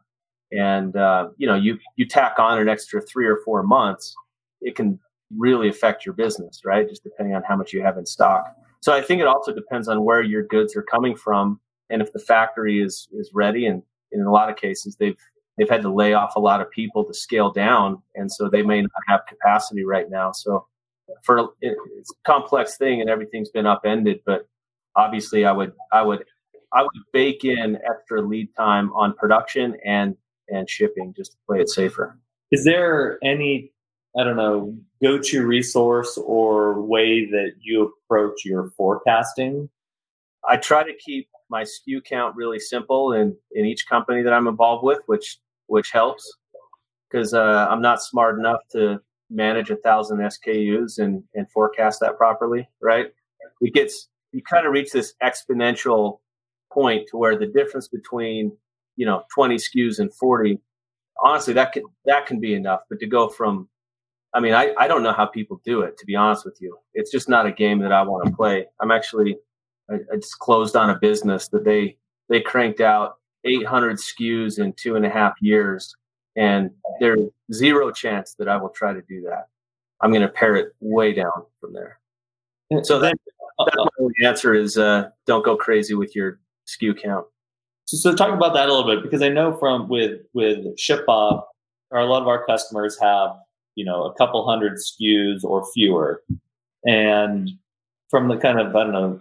and 0.52 0.96
uh, 0.96 1.28
you 1.36 1.46
know 1.46 1.56
you 1.56 1.78
you 1.96 2.06
tack 2.06 2.38
on 2.38 2.58
an 2.58 2.68
extra 2.68 3.00
three 3.00 3.26
or 3.26 3.40
four 3.44 3.62
months, 3.62 4.14
it 4.60 4.76
can 4.76 4.98
really 5.36 5.68
affect 5.68 6.04
your 6.04 6.14
business, 6.14 6.62
right? 6.64 6.88
Just 6.88 7.04
depending 7.04 7.34
on 7.34 7.42
how 7.46 7.56
much 7.56 7.72
you 7.72 7.82
have 7.82 7.98
in 7.98 8.06
stock. 8.06 8.52
So 8.80 8.92
I 8.92 9.02
think 9.02 9.20
it 9.20 9.26
also 9.26 9.54
depends 9.54 9.88
on 9.88 10.04
where 10.04 10.22
your 10.22 10.42
goods 10.42 10.74
are 10.74 10.82
coming 10.82 11.14
from 11.14 11.60
and 11.90 12.00
if 12.00 12.12
the 12.12 12.18
factory 12.18 12.80
is 12.80 13.08
is 13.12 13.30
ready. 13.34 13.66
And 13.66 13.82
in 14.12 14.22
a 14.22 14.30
lot 14.30 14.48
of 14.48 14.56
cases, 14.56 14.96
they've 14.96 15.18
they've 15.58 15.68
had 15.68 15.82
to 15.82 15.92
lay 15.92 16.14
off 16.14 16.36
a 16.36 16.40
lot 16.40 16.60
of 16.60 16.70
people 16.70 17.04
to 17.04 17.12
scale 17.12 17.52
down, 17.52 18.02
and 18.14 18.30
so 18.32 18.48
they 18.48 18.62
may 18.62 18.80
not 18.80 18.90
have 19.08 19.20
capacity 19.28 19.84
right 19.84 20.08
now. 20.08 20.32
So 20.32 20.66
for 21.22 21.50
it's 21.60 22.10
a 22.10 22.30
complex 22.30 22.76
thing, 22.76 23.00
and 23.00 23.10
everything's 23.10 23.50
been 23.50 23.66
upended. 23.66 24.20
But 24.24 24.48
obviously, 24.96 25.44
I 25.44 25.52
would 25.52 25.72
I 25.92 26.02
would 26.02 26.24
I 26.72 26.82
would 26.82 27.02
bake 27.12 27.44
in 27.44 27.78
extra 27.88 28.22
lead 28.22 28.48
time 28.56 28.92
on 28.92 29.14
production 29.14 29.76
and 29.84 30.16
and 30.48 30.68
shipping 30.68 31.14
just 31.16 31.32
to 31.32 31.38
play 31.46 31.60
it 31.60 31.68
safer. 31.68 32.18
Is 32.50 32.64
there 32.64 33.18
any 33.22 33.72
I 34.18 34.24
don't 34.24 34.36
know 34.36 34.76
go 35.02 35.18
to 35.18 35.46
resource 35.46 36.18
or 36.18 36.80
way 36.82 37.26
that 37.26 37.52
you 37.60 37.92
approach 38.04 38.44
your 38.44 38.70
forecasting? 38.76 39.68
I 40.48 40.56
try 40.56 40.82
to 40.82 40.94
keep 40.94 41.28
my 41.50 41.64
SKU 41.64 42.04
count 42.04 42.36
really 42.36 42.58
simple 42.58 43.12
in, 43.12 43.36
in 43.52 43.66
each 43.66 43.86
company 43.88 44.22
that 44.22 44.32
I'm 44.32 44.46
involved 44.46 44.84
with, 44.84 45.00
which 45.06 45.38
which 45.66 45.90
helps 45.92 46.36
because 47.10 47.34
uh, 47.34 47.66
I'm 47.70 47.82
not 47.82 48.02
smart 48.02 48.38
enough 48.38 48.60
to 48.72 49.00
manage 49.30 49.70
a 49.70 49.76
thousand 49.76 50.18
SKUs 50.18 50.98
and, 50.98 51.22
and 51.34 51.50
forecast 51.50 52.00
that 52.00 52.16
properly, 52.16 52.68
right? 52.80 53.06
It 53.60 53.74
gets 53.74 54.08
you 54.32 54.42
kind 54.42 54.66
of 54.66 54.72
reach 54.72 54.92
this 54.92 55.14
exponential 55.22 56.20
point 56.72 57.08
to 57.08 57.16
where 57.16 57.38
the 57.38 57.46
difference 57.46 57.88
between 57.88 58.52
you 58.96 59.06
know 59.06 59.24
20 59.34 59.56
SKUs 59.56 59.98
and 59.98 60.14
40, 60.14 60.60
honestly, 61.22 61.54
that 61.54 61.72
can 61.72 61.84
that 62.04 62.26
can 62.26 62.40
be 62.40 62.54
enough. 62.54 62.80
But 62.88 63.00
to 63.00 63.06
go 63.06 63.28
from 63.28 63.68
I 64.32 64.40
mean, 64.40 64.54
I, 64.54 64.72
I 64.78 64.86
don't 64.86 65.02
know 65.02 65.12
how 65.12 65.26
people 65.26 65.60
do 65.64 65.82
it, 65.82 65.98
to 65.98 66.06
be 66.06 66.14
honest 66.14 66.44
with 66.44 66.58
you. 66.60 66.78
It's 66.94 67.10
just 67.10 67.28
not 67.28 67.46
a 67.46 67.52
game 67.52 67.80
that 67.80 67.92
I 67.92 68.02
want 68.02 68.26
to 68.26 68.34
play. 68.34 68.66
I'm 68.80 68.90
actually, 68.90 69.38
I, 69.90 69.94
I 70.12 70.16
just 70.16 70.38
closed 70.38 70.76
on 70.76 70.90
a 70.90 70.98
business 70.98 71.48
that 71.48 71.64
they, 71.64 71.96
they 72.28 72.40
cranked 72.40 72.80
out 72.80 73.16
800 73.44 73.98
SKUs 73.98 74.58
in 74.58 74.72
two 74.74 74.96
and 74.96 75.04
a 75.04 75.10
half 75.10 75.34
years. 75.40 75.94
And 76.40 76.70
there's 77.00 77.20
zero 77.52 77.92
chance 77.92 78.34
that 78.38 78.48
I 78.48 78.56
will 78.56 78.70
try 78.70 78.94
to 78.94 79.02
do 79.02 79.22
that. 79.22 79.48
I'm 80.00 80.10
going 80.10 80.22
to 80.22 80.28
pare 80.28 80.56
it 80.56 80.74
way 80.80 81.12
down 81.12 81.44
from 81.60 81.74
there. 81.74 82.00
So 82.82 82.98
that, 82.98 83.14
that's 83.58 83.76
my 83.76 84.28
answer 84.28 84.54
is 84.54 84.78
uh, 84.78 85.10
don't 85.26 85.44
go 85.44 85.56
crazy 85.56 85.94
with 85.94 86.16
your 86.16 86.40
SKU 86.66 87.00
count. 87.00 87.26
So, 87.84 87.96
so 87.96 88.14
talk 88.14 88.32
about 88.32 88.54
that 88.54 88.68
a 88.68 88.72
little 88.72 88.90
bit 88.90 89.02
because 89.02 89.20
I 89.20 89.28
know 89.28 89.56
from 89.58 89.88
with 89.88 90.20
with 90.32 90.58
ShipBob, 90.78 91.42
or 91.90 91.98
a 91.98 92.06
lot 92.06 92.22
of 92.22 92.28
our 92.28 92.46
customers 92.46 92.96
have 93.00 93.32
you 93.74 93.84
know 93.84 94.04
a 94.04 94.14
couple 94.14 94.48
hundred 94.48 94.78
SKUs 94.78 95.44
or 95.44 95.66
fewer. 95.74 96.22
And 96.86 97.50
from 98.08 98.28
the 98.28 98.36
kind 98.36 98.60
of 98.60 98.74
I 98.74 98.84
don't 98.84 98.92
know, 98.92 99.20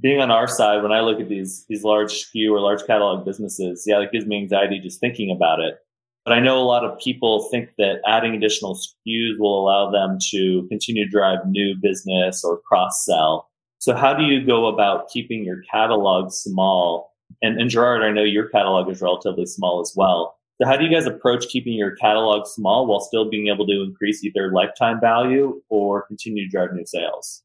being 0.00 0.20
on 0.20 0.30
our 0.30 0.46
side, 0.46 0.82
when 0.82 0.92
I 0.92 1.00
look 1.00 1.20
at 1.20 1.28
these 1.28 1.66
these 1.68 1.82
large 1.82 2.12
SKU 2.12 2.52
or 2.52 2.60
large 2.60 2.86
catalog 2.86 3.24
businesses, 3.26 3.84
yeah, 3.86 4.00
it 4.00 4.12
gives 4.12 4.24
me 4.24 4.36
anxiety 4.36 4.78
just 4.78 5.00
thinking 5.00 5.30
about 5.30 5.60
it. 5.60 5.83
But 6.24 6.32
I 6.32 6.40
know 6.40 6.58
a 6.58 6.64
lot 6.64 6.84
of 6.84 6.98
people 6.98 7.48
think 7.50 7.70
that 7.76 8.00
adding 8.06 8.34
additional 8.34 8.74
SKUs 8.74 9.38
will 9.38 9.60
allow 9.60 9.90
them 9.90 10.18
to 10.30 10.66
continue 10.68 11.04
to 11.04 11.10
drive 11.10 11.40
new 11.46 11.74
business 11.80 12.42
or 12.42 12.60
cross 12.66 13.04
sell. 13.04 13.50
So 13.78 13.94
how 13.94 14.14
do 14.14 14.24
you 14.24 14.44
go 14.44 14.66
about 14.66 15.10
keeping 15.10 15.44
your 15.44 15.60
catalog 15.70 16.32
small? 16.32 17.12
And, 17.42 17.60
and 17.60 17.68
Gerard, 17.68 18.02
I 18.02 18.10
know 18.10 18.22
your 18.22 18.48
catalog 18.48 18.90
is 18.90 19.02
relatively 19.02 19.44
small 19.44 19.82
as 19.82 19.92
well. 19.94 20.36
So 20.60 20.66
how 20.66 20.76
do 20.76 20.84
you 20.84 20.90
guys 20.90 21.06
approach 21.06 21.48
keeping 21.48 21.74
your 21.74 21.94
catalog 21.96 22.46
small 22.46 22.86
while 22.86 23.00
still 23.00 23.28
being 23.28 23.48
able 23.48 23.66
to 23.66 23.82
increase 23.82 24.24
either 24.24 24.50
lifetime 24.52 25.00
value 25.00 25.60
or 25.68 26.06
continue 26.06 26.44
to 26.44 26.50
drive 26.50 26.72
new 26.72 26.86
sales? 26.86 27.42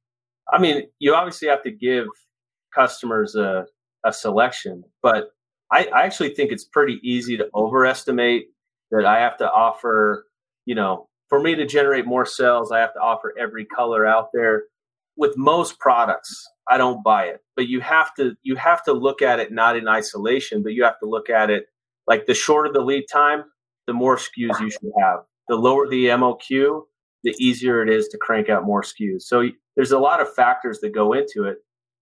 I 0.54 0.60
mean, 0.60 0.84
you 1.00 1.14
obviously 1.16 1.50
have 1.50 1.64
to 1.64 1.72
give 1.72 2.08
customers 2.74 3.36
a, 3.36 3.66
a 4.06 4.14
selection, 4.14 4.84
but 5.02 5.32
I, 5.72 5.88
I 5.94 6.04
actually 6.04 6.34
think 6.34 6.52
it's 6.52 6.64
pretty 6.64 7.00
easy 7.04 7.36
to 7.38 7.50
overestimate 7.54 8.48
that 8.92 9.06
I 9.06 9.20
have 9.20 9.38
to 9.38 9.50
offer, 9.50 10.26
you 10.66 10.76
know, 10.76 11.08
for 11.30 11.40
me 11.40 11.56
to 11.56 11.66
generate 11.66 12.06
more 12.06 12.26
sales, 12.26 12.72
I 12.72 12.80
have 12.80 12.94
to 12.94 13.00
offer 13.00 13.34
every 13.40 13.66
color 13.66 14.06
out 14.06 14.30
there. 14.34 14.64
With 15.16 15.38
most 15.38 15.80
products, 15.80 16.48
I 16.70 16.78
don't 16.78 17.04
buy 17.04 17.26
it. 17.26 17.42
But 17.56 17.68
you 17.68 17.82
have 17.82 18.14
to 18.16 18.36
you 18.44 18.56
have 18.56 18.84
to 18.84 18.94
look 18.94 19.22
at 19.22 19.40
it 19.40 19.52
not 19.52 19.76
in 19.76 19.88
isolation, 19.88 20.64
but 20.64 20.74
you 20.74 20.84
have 20.84 21.00
to 21.00 21.10
look 21.10 21.30
at 21.30 21.50
it 21.50 21.66
like 22.08 22.26
the 22.26 22.34
shorter 22.34 22.72
the 22.72 22.82
lead 22.82 23.06
time, 23.12 23.44
the 23.86 23.94
more 23.94 24.18
SKUs 24.18 24.60
you 24.60 24.70
should 24.70 24.92
have. 25.00 25.20
The 25.50 25.56
lower 25.56 25.88
the 25.88 26.06
MOQ, 26.06 26.84
the 27.24 27.36
easier 27.40 27.84
it 27.84 27.90
is 27.90 28.08
to 28.10 28.18
crank 28.18 28.50
out 28.50 28.66
more 28.66 28.82
SKUs. 28.82 29.24
So 29.24 29.44
there's 29.76 29.92
a 29.92 30.00
lot 30.00 30.22
of 30.22 30.34
factors 30.34 30.80
that 30.80 30.94
go 30.94 31.14
into 31.14 31.44
it, 31.44 31.58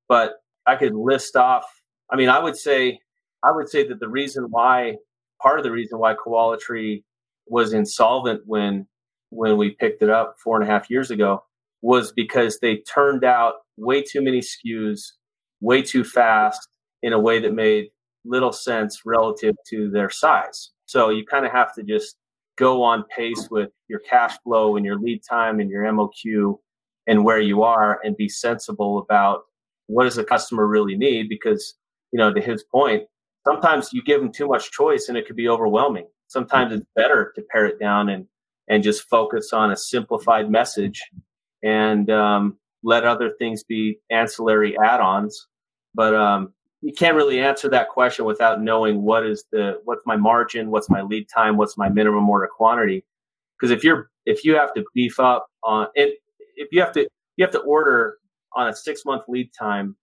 but 0.07 0.35
I 0.65 0.75
could 0.75 0.93
list 0.95 1.35
off. 1.35 1.65
I 2.11 2.15
mean, 2.15 2.29
I 2.29 2.39
would 2.39 2.55
say, 2.55 2.99
I 3.43 3.51
would 3.51 3.69
say 3.69 3.87
that 3.87 3.99
the 3.99 4.09
reason 4.09 4.47
why, 4.49 4.97
part 5.41 5.59
of 5.59 5.63
the 5.63 5.71
reason 5.71 5.99
why 5.99 6.15
Coalatree 6.15 7.03
was 7.47 7.73
insolvent 7.73 8.41
when 8.45 8.87
when 9.29 9.57
we 9.57 9.71
picked 9.71 10.01
it 10.01 10.09
up 10.09 10.35
four 10.41 10.59
and 10.59 10.67
a 10.67 10.71
half 10.71 10.89
years 10.89 11.11
ago 11.11 11.43
was 11.81 12.11
because 12.13 12.59
they 12.59 12.77
turned 12.77 13.23
out 13.23 13.55
way 13.75 14.01
too 14.01 14.21
many 14.21 14.39
SKUs, 14.39 15.01
way 15.61 15.81
too 15.81 16.03
fast 16.03 16.69
in 17.03 17.13
a 17.13 17.19
way 17.19 17.39
that 17.39 17.53
made 17.53 17.87
little 18.25 18.51
sense 18.51 19.01
relative 19.05 19.55
to 19.69 19.89
their 19.89 20.09
size. 20.09 20.71
So 20.85 21.09
you 21.09 21.25
kind 21.25 21.45
of 21.45 21.51
have 21.51 21.73
to 21.75 21.83
just 21.83 22.15
go 22.57 22.81
on 22.81 23.03
pace 23.15 23.49
with 23.51 23.69
your 23.87 23.99
cash 23.99 24.37
flow 24.43 24.75
and 24.75 24.85
your 24.85 24.97
lead 24.97 25.21
time 25.29 25.59
and 25.59 25.69
your 25.69 25.83
MOQ 25.83 26.57
and 27.05 27.23
where 27.23 27.39
you 27.39 27.63
are 27.63 27.99
and 28.03 28.17
be 28.17 28.27
sensible 28.27 28.99
about 28.99 29.43
what 29.87 30.03
does 30.03 30.15
the 30.15 30.23
customer 30.23 30.67
really 30.67 30.97
need 30.97 31.29
because 31.29 31.75
you 32.11 32.17
know 32.17 32.33
to 32.33 32.41
his 32.41 32.63
point 32.63 33.03
sometimes 33.47 33.93
you 33.93 34.03
give 34.03 34.21
them 34.21 34.31
too 34.31 34.47
much 34.47 34.71
choice 34.71 35.07
and 35.07 35.17
it 35.17 35.25
could 35.25 35.35
be 35.35 35.47
overwhelming 35.47 36.07
sometimes 36.27 36.73
it's 36.73 36.85
better 36.95 37.31
to 37.35 37.41
pare 37.51 37.65
it 37.65 37.79
down 37.79 38.09
and 38.09 38.25
and 38.69 38.83
just 38.83 39.07
focus 39.09 39.53
on 39.53 39.71
a 39.71 39.77
simplified 39.77 40.51
message 40.51 41.01
and 41.63 42.09
um, 42.09 42.57
let 42.83 43.05
other 43.05 43.31
things 43.39 43.63
be 43.63 43.97
ancillary 44.11 44.77
add-ons 44.77 45.47
but 45.95 46.13
um, 46.13 46.53
you 46.81 46.93
can't 46.93 47.15
really 47.15 47.39
answer 47.39 47.69
that 47.69 47.89
question 47.89 48.25
without 48.25 48.61
knowing 48.61 49.01
what 49.01 49.25
is 49.25 49.45
the 49.51 49.81
what's 49.85 50.05
my 50.05 50.15
margin, 50.15 50.69
what's 50.69 50.89
my 50.89 51.01
lead 51.01 51.27
time, 51.27 51.57
what's 51.57 51.77
my 51.77 51.89
minimum 51.89 52.29
order 52.29 52.47
quantity. 52.47 53.03
Because 53.59 53.71
if 53.71 53.83
you're 53.83 54.09
if 54.25 54.45
you 54.45 54.55
have 54.55 54.73
to 54.75 54.85
beef 54.93 55.19
up 55.19 55.47
on 55.63 55.87
it, 55.95 56.19
if 56.55 56.69
you 56.71 56.79
have 56.81 56.91
to 56.93 57.07
you 57.35 57.45
have 57.45 57.51
to 57.53 57.59
order 57.59 58.17
on 58.53 58.67
a 58.69 58.75
six 58.75 59.05
month 59.05 59.23
lead 59.27 59.49
time, 59.57 59.95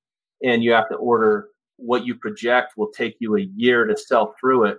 and 0.43 0.65
you 0.65 0.73
have 0.73 0.89
to 0.89 0.97
order 0.97 1.49
what 1.77 2.05
you 2.07 2.15
project 2.15 2.75
will 2.77 2.91
take 2.91 3.17
you 3.19 3.37
a 3.37 3.41
year 3.41 3.85
to 3.85 3.97
sell 3.97 4.35
through 4.41 4.67
it. 4.67 4.79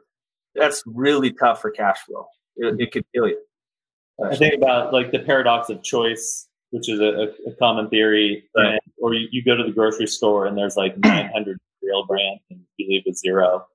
That's 0.55 0.83
really 0.85 1.33
tough 1.33 1.61
for 1.61 1.71
cash 1.71 1.97
flow. 2.05 2.25
It, 2.55 2.79
it 2.79 2.91
could 2.91 3.05
kill 3.13 3.27
you. 3.27 3.39
I 4.23 4.35
think 4.35 4.55
about 4.55 4.93
like 4.93 5.11
the 5.11 5.19
paradox 5.19 5.69
of 5.69 5.83
choice, 5.83 6.47
which 6.69 6.89
is 6.89 6.99
a, 7.01 7.33
a 7.47 7.53
common 7.59 7.89
theory, 7.89 8.45
right. 8.55 8.71
and, 8.71 8.79
or 8.97 9.13
you, 9.13 9.27
you 9.31 9.43
go 9.43 9.57
to 9.57 9.63
the 9.63 9.71
grocery 9.71 10.07
store 10.07 10.45
and 10.45 10.57
there's 10.57 10.77
like 10.77 10.97
900 11.03 11.59
real 11.83 12.05
brand 12.05 12.39
and 12.49 12.61
you 12.77 12.87
leave 12.89 13.03
with 13.05 13.17
zero. 13.17 13.65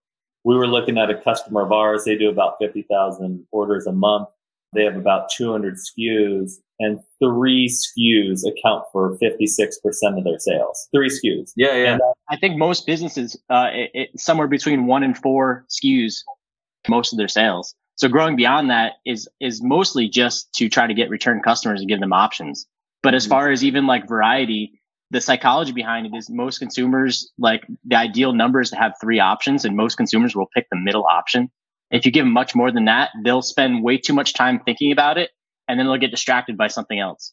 We 0.45 0.57
were 0.57 0.67
looking 0.67 0.97
at 0.97 1.11
a 1.11 1.21
customer 1.21 1.63
of 1.63 1.73
ours. 1.73 2.05
They 2.05 2.17
do 2.17 2.31
about 2.31 2.57
50,000 2.59 3.47
orders 3.51 3.87
a 3.87 3.93
month. 3.93 4.29
They 4.73 4.85
have 4.85 4.97
about 4.97 5.31
200 5.31 5.75
SKUs 5.75 6.53
and 6.81 6.99
three 7.23 7.69
SKUs 7.69 8.41
account 8.47 8.85
for 8.93 9.17
56% 9.19 9.79
of 10.19 10.25
their 10.25 10.39
sales. 10.39 10.89
Three 10.93 11.09
SKUs. 11.09 11.53
Yeah, 11.57 11.77
yeah. 11.77 11.93
And, 11.93 12.01
uh, 12.01 12.13
I 12.31 12.37
think 12.37 12.57
most 12.57 12.87
businesses, 12.87 13.37
uh, 13.51 13.69
it, 13.73 13.91
it, 13.95 14.21
somewhere 14.21 14.49
between 14.49 14.87
one 14.87 15.03
and 15.03 15.17
four 15.17 15.67
SKUs, 15.71 16.23
most 16.89 17.13
of 17.13 17.19
their 17.19 17.29
sales. 17.29 17.75
So 17.97 18.09
growing 18.09 18.35
beyond 18.35 18.71
that 18.71 18.95
is, 19.05 19.29
is 19.41 19.63
mostly 19.63 20.09
just 20.09 20.53
to 20.55 20.69
try 20.69 20.87
to 20.87 20.95
get 20.95 21.11
return 21.11 21.41
customers 21.43 21.81
and 21.81 21.89
give 21.89 22.01
them 22.01 22.15
options. 22.15 22.67
But 23.03 23.15
as 23.15 23.25
mm-hmm. 23.25 23.31
far 23.31 23.51
as 23.51 23.63
even 23.63 23.87
like 23.87 24.09
variety, 24.09 24.81
the 25.11 25.21
psychology 25.21 25.73
behind 25.73 26.07
it 26.07 26.17
is 26.17 26.31
most 26.31 26.59
consumers 26.59 27.31
like 27.39 27.67
the 27.85 27.97
ideal 27.97 28.33
number 28.33 28.61
is 28.61 28.71
to 28.71 28.77
have 28.77 28.95
three 29.01 29.21
options 29.21 29.65
and 29.65 29.77
most 29.77 29.97
consumers 29.97 30.35
will 30.35 30.49
pick 30.55 30.67
the 30.71 30.79
middle 30.79 31.05
option 31.05 31.51
if 31.91 32.07
you 32.07 32.13
give 32.13 32.25
them 32.25 32.33
much 32.33 32.55
more 32.55 32.71
than 32.71 32.85
that 32.85 33.11
they'll 33.25 33.43
spend 33.43 33.83
way 33.83 33.99
too 33.99 34.13
much 34.13 34.33
time 34.33 34.61
thinking 34.61 34.93
about 34.93 35.19
it 35.19 35.31
and 35.71 35.79
then 35.79 35.87
they'll 35.87 35.97
get 35.97 36.11
distracted 36.11 36.57
by 36.57 36.67
something 36.67 36.99
else. 36.99 37.33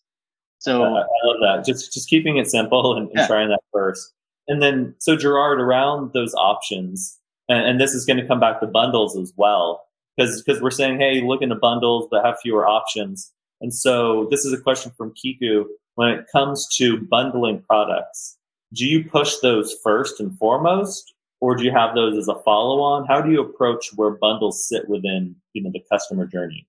So 0.59 0.83
uh, 0.83 0.87
i 0.87 1.27
love 1.27 1.37
that. 1.41 1.65
Just 1.65 1.93
just 1.93 2.09
keeping 2.09 2.37
it 2.37 2.49
simple 2.49 2.95
and, 2.95 3.07
and 3.07 3.17
yeah. 3.17 3.27
trying 3.27 3.49
that 3.49 3.61
first. 3.73 4.13
And 4.47 4.61
then 4.61 4.95
so 4.99 5.15
gerard 5.17 5.59
around 5.59 6.13
those 6.13 6.33
options 6.35 7.17
and, 7.49 7.65
and 7.65 7.81
this 7.81 7.93
is 7.93 8.05
going 8.05 8.17
to 8.17 8.27
come 8.27 8.39
back 8.39 8.59
to 8.61 8.67
bundles 8.67 9.17
as 9.17 9.33
well 9.35 9.83
because 10.15 10.41
because 10.41 10.61
we're 10.61 10.71
saying 10.71 10.99
hey 10.99 11.21
look 11.21 11.41
into 11.41 11.55
bundles 11.55 12.07
but 12.09 12.25
have 12.25 12.39
fewer 12.41 12.67
options. 12.67 13.31
And 13.59 13.73
so 13.73 14.27
this 14.29 14.45
is 14.45 14.53
a 14.53 14.61
question 14.61 14.91
from 14.95 15.13
kiku. 15.13 15.65
When 15.95 16.09
it 16.09 16.25
comes 16.31 16.67
to 16.77 16.97
bundling 17.01 17.61
products 17.61 18.37
do 18.73 18.85
you 18.85 19.03
push 19.03 19.37
those 19.37 19.75
first 19.83 20.19
and 20.19 20.37
foremost 20.37 21.13
or 21.39 21.55
do 21.55 21.63
you 21.63 21.71
have 21.71 21.95
those 21.95 22.17
as 22.17 22.27
a 22.27 22.35
follow-on? 22.43 23.05
How 23.05 23.21
do 23.21 23.31
you 23.31 23.41
approach 23.41 23.91
where 23.95 24.11
bundles 24.11 24.67
sit 24.67 24.89
within 24.89 25.35
you 25.53 25.63
know 25.63 25.71
the 25.71 25.83
customer 25.91 26.25
journey 26.25 26.67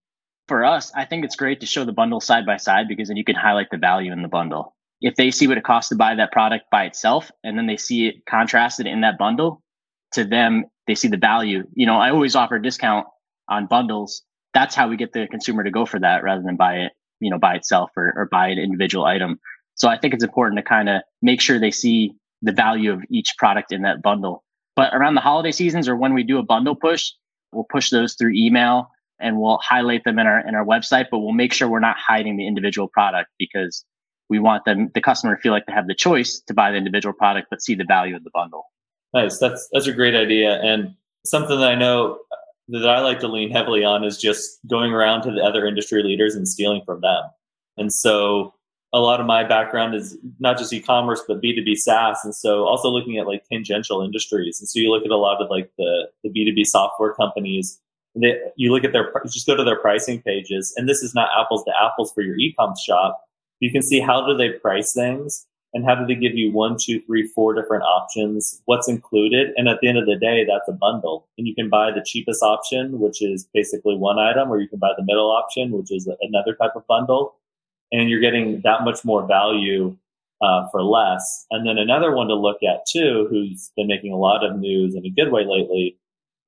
for 0.49 0.65
us 0.65 0.91
i 0.97 1.05
think 1.05 1.25
it's 1.25 1.37
great 1.37 1.61
to 1.61 1.67
show 1.67 1.85
the 1.85 1.93
bundle 1.93 2.21
side 2.21 2.47
by 2.47 2.57
side 2.57 2.89
because 2.89 3.09
then 3.09 3.17
you 3.17 3.25
can 3.25 3.37
highlight 3.37 3.71
the 3.71 3.77
value 3.77 4.13
in 4.13 4.23
the 4.23 4.29
bundle. 4.29 4.75
If 5.01 5.15
they 5.15 5.31
see 5.31 5.47
what 5.47 5.59
it 5.59 5.65
costs 5.65 5.91
to 5.91 5.95
buy 5.95 6.17
that 6.17 6.33
product 6.33 6.65
by 6.73 6.85
itself 6.85 7.31
and 7.45 7.57
then 7.57 7.67
they 7.67 7.77
see 7.77 8.09
it 8.09 8.27
contrasted 8.29 8.87
in 8.87 9.03
that 9.03 9.19
bundle 9.19 9.63
to 10.15 10.25
them 10.25 10.65
they 10.89 10.95
see 10.95 11.09
the 11.09 11.19
value. 11.19 11.65
You 11.75 11.87
know 11.87 11.99
i 11.99 12.11
always 12.11 12.35
offer 12.35 12.57
a 12.57 12.63
discount 12.63 13.07
on 13.49 13.67
bundles. 13.67 14.23
That's 14.55 14.75
how 14.75 14.89
we 14.89 14.97
get 14.97 15.13
the 15.13 15.29
consumer 15.29 15.63
to 15.63 15.71
go 15.71 15.87
for 15.87 16.01
that 16.01 16.25
rather 16.25 16.43
than 16.43 16.57
buy 16.57 16.77
it 16.77 16.93
you 17.21 17.31
know 17.31 17.39
by 17.39 17.55
itself 17.55 17.91
or, 17.97 18.13
or 18.17 18.27
buy 18.31 18.49
an 18.49 18.59
individual 18.59 19.05
item. 19.05 19.39
So 19.75 19.89
i 19.89 19.99
think 19.99 20.15
it's 20.15 20.25
important 20.25 20.59
to 20.59 20.65
kind 20.65 20.89
of 20.89 21.03
make 21.23 21.41
sure 21.41 21.61
they 21.61 21.71
see 21.71 22.15
the 22.43 22.53
value 22.53 22.93
of 22.93 23.03
each 23.11 23.35
product 23.39 23.73
in 23.73 23.83
that 23.83 24.03
bundle. 24.03 24.45
But 24.75 24.95
around 24.95 25.17
the 25.17 25.21
holiday 25.21 25.51
seasons 25.53 25.89
or 25.89 25.97
when 25.97 26.15
we 26.15 26.23
do 26.23 26.39
a 26.39 26.43
bundle 26.43 26.75
push 26.75 27.13
we'll 27.53 27.65
push 27.65 27.91
those 27.91 28.15
through 28.15 28.33
email 28.35 28.91
and 29.21 29.39
we'll 29.39 29.59
highlight 29.63 30.05
them 30.05 30.19
in 30.19 30.27
our 30.27 30.47
in 30.47 30.55
our 30.55 30.65
website 30.65 31.07
but 31.11 31.19
we'll 31.19 31.33
make 31.33 31.53
sure 31.53 31.69
we're 31.69 31.81
not 31.81 31.97
hiding 31.99 32.37
the 32.37 32.47
individual 32.47 32.89
product 32.89 33.31
because 33.39 33.85
we 34.29 34.39
want 34.39 34.65
them 34.65 34.91
the 34.95 35.01
customer 35.01 35.35
to 35.35 35.41
feel 35.41 35.53
like 35.53 35.67
they 35.67 35.73
have 35.73 35.87
the 35.87 35.95
choice 35.95 36.41
to 36.47 36.55
buy 36.55 36.71
the 36.71 36.77
individual 36.77 37.13
product 37.13 37.49
but 37.51 37.63
see 37.63 37.75
the 37.75 37.85
value 37.85 38.17
of 38.17 38.25
the 38.25 38.31
bundle. 38.33 38.65
Nice. 39.15 39.39
That's 39.39 39.69
that's 39.73 39.87
a 39.87 39.93
great 39.93 40.15
idea. 40.15 40.61
And 40.63 40.95
something 41.25 41.59
that 41.59 41.71
i 41.71 41.75
know 41.75 42.19
uh, 42.33 42.37
that 42.69 42.89
i 42.89 43.01
like 43.01 43.19
to 43.21 43.29
lean 43.29 43.51
heavily 43.51 43.85
on 43.85 44.05
is 44.05 44.19
just 44.19 44.61
going 44.69 44.93
around 44.93 45.23
to 45.23 45.33
the 45.33 45.43
other 45.43 45.67
industry 45.67 46.03
leaders 46.03 46.35
and 46.35 46.47
stealing 46.47 46.83
from 46.85 47.01
them. 47.01 47.23
And 47.77 47.93
so 47.93 48.55
a 48.93 49.01
lot 49.01 49.21
of 49.21 49.27
my 49.27 49.45
background 49.45 49.95
is 49.95 50.17
not 50.39 50.57
just 50.57 50.73
e-commerce 50.73 51.23
but 51.27 51.43
b2b 51.43 51.77
saas. 51.77 52.21
And 52.25 52.35
so 52.35 52.65
also 52.65 52.89
looking 52.89 53.19
at 53.19 53.27
like 53.27 53.45
tangential 53.51 54.03
industries. 54.03 54.61
And 54.61 54.69
so 54.69 54.79
you 54.79 54.91
look 54.91 55.05
at 55.05 55.11
a 55.11 55.17
lot 55.17 55.43
of 55.43 55.51
like 55.51 55.71
the, 55.77 56.09
the 56.23 56.31
b2b 56.31 56.65
software 56.65 57.15
companies 57.15 57.81
they, 58.23 58.39
you 58.57 58.73
look 58.73 58.85
at 58.85 58.93
their 58.93 59.13
just 59.25 59.47
go 59.47 59.57
to 59.57 59.65
their 59.65 59.79
pricing 59.79 60.21
pages 60.23 60.73
and 60.77 60.89
this 60.89 61.03
is 61.03 61.15
not 61.15 61.29
apples 61.39 61.65
to 61.65 61.73
apples 61.81 62.13
for 62.13 62.23
your 62.23 62.37
e-com 62.37 62.75
shop 62.77 63.23
you 63.61 63.73
can 63.73 63.83
see 63.83 64.01
how 64.01 64.27
do 64.27 64.37
they 64.37 64.51
price 64.51 64.93
things 64.93 65.47
and 65.75 65.85
how 65.85 65.95
do 65.95 66.07
they 66.07 66.15
give 66.15 66.35
you 66.35 66.51
one, 66.51 66.77
two, 66.79 67.01
three, 67.03 67.27
four 67.27 67.55
different 67.55 67.83
options, 67.83 68.63
what's 68.65 68.89
included. 68.89 69.51
And 69.57 69.69
at 69.69 69.81
the 69.81 69.89
end 69.89 69.99
of 69.99 70.07
the 70.07 70.17
day, 70.17 70.45
that's 70.45 70.69
a 70.69 70.73
bundle. 70.73 71.29
And 71.37 71.47
you 71.47 71.55
can 71.55 71.69
buy 71.69 71.91
the 71.91 72.05
cheapest 72.05 72.43
option, 72.43 72.99
which 72.99 73.21
is 73.21 73.47
basically 73.53 73.97
one 73.97 74.19
item, 74.19 74.51
or 74.51 74.61
you 74.61 74.69
can 74.69 74.79
buy 74.79 74.93
the 74.97 75.05
middle 75.05 75.31
option, 75.31 75.73
which 75.73 75.93
is 75.93 76.09
another 76.23 76.55
type 76.55 76.73
of 76.75 76.87
bundle. 76.87 77.35
And 77.93 78.09
you're 78.09 78.21
getting 78.21 78.63
that 78.63 78.83
much 78.83 79.05
more 79.05 79.27
value 79.27 79.97
uh, 80.41 80.69
for 80.71 80.83
less. 80.83 81.47
And 81.51 81.67
then 81.67 81.77
another 81.77 82.15
one 82.15 82.29
to 82.29 82.35
look 82.35 82.63
at 82.63 82.87
too, 82.87 83.27
who's 83.29 83.71
been 83.77 83.89
making 83.89 84.13
a 84.13 84.19
lot 84.19 84.45
of 84.45 84.59
news 84.59 84.95
in 84.95 85.05
a 85.05 85.11
good 85.11 85.31
way 85.31 85.45
lately, 85.45 85.99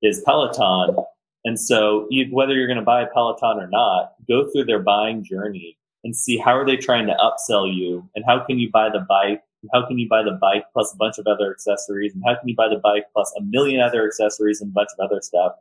is 0.02 0.22
Peloton. 0.24 0.96
And 1.44 1.58
so 1.58 2.06
you, 2.10 2.26
whether 2.30 2.54
you're 2.54 2.66
going 2.66 2.78
to 2.78 2.84
buy 2.84 3.02
a 3.02 3.06
Peloton 3.06 3.58
or 3.58 3.68
not, 3.68 4.12
go 4.28 4.50
through 4.50 4.66
their 4.66 4.82
buying 4.82 5.24
journey 5.24 5.78
and 6.04 6.14
see 6.14 6.36
how 6.36 6.52
are 6.52 6.66
they 6.66 6.76
trying 6.76 7.06
to 7.06 7.14
upsell 7.14 7.74
you 7.74 8.08
and 8.14 8.24
how 8.26 8.44
can 8.44 8.58
you 8.58 8.70
buy 8.70 8.88
the 8.90 9.04
bike 9.08 9.42
how 9.72 9.86
can 9.86 9.98
you 9.98 10.08
buy 10.08 10.22
the 10.22 10.38
bike 10.40 10.64
plus 10.72 10.92
a 10.92 10.96
bunch 10.96 11.18
of 11.18 11.26
other 11.26 11.50
accessories 11.50 12.14
and 12.14 12.22
how 12.26 12.34
can 12.34 12.48
you 12.48 12.56
buy 12.56 12.68
the 12.68 12.80
bike 12.82 13.04
plus 13.12 13.32
a 13.38 13.42
million 13.42 13.80
other 13.80 14.06
accessories 14.06 14.60
and 14.60 14.70
a 14.70 14.72
bunch 14.72 14.88
of 14.98 15.04
other 15.04 15.20
stuff. 15.20 15.52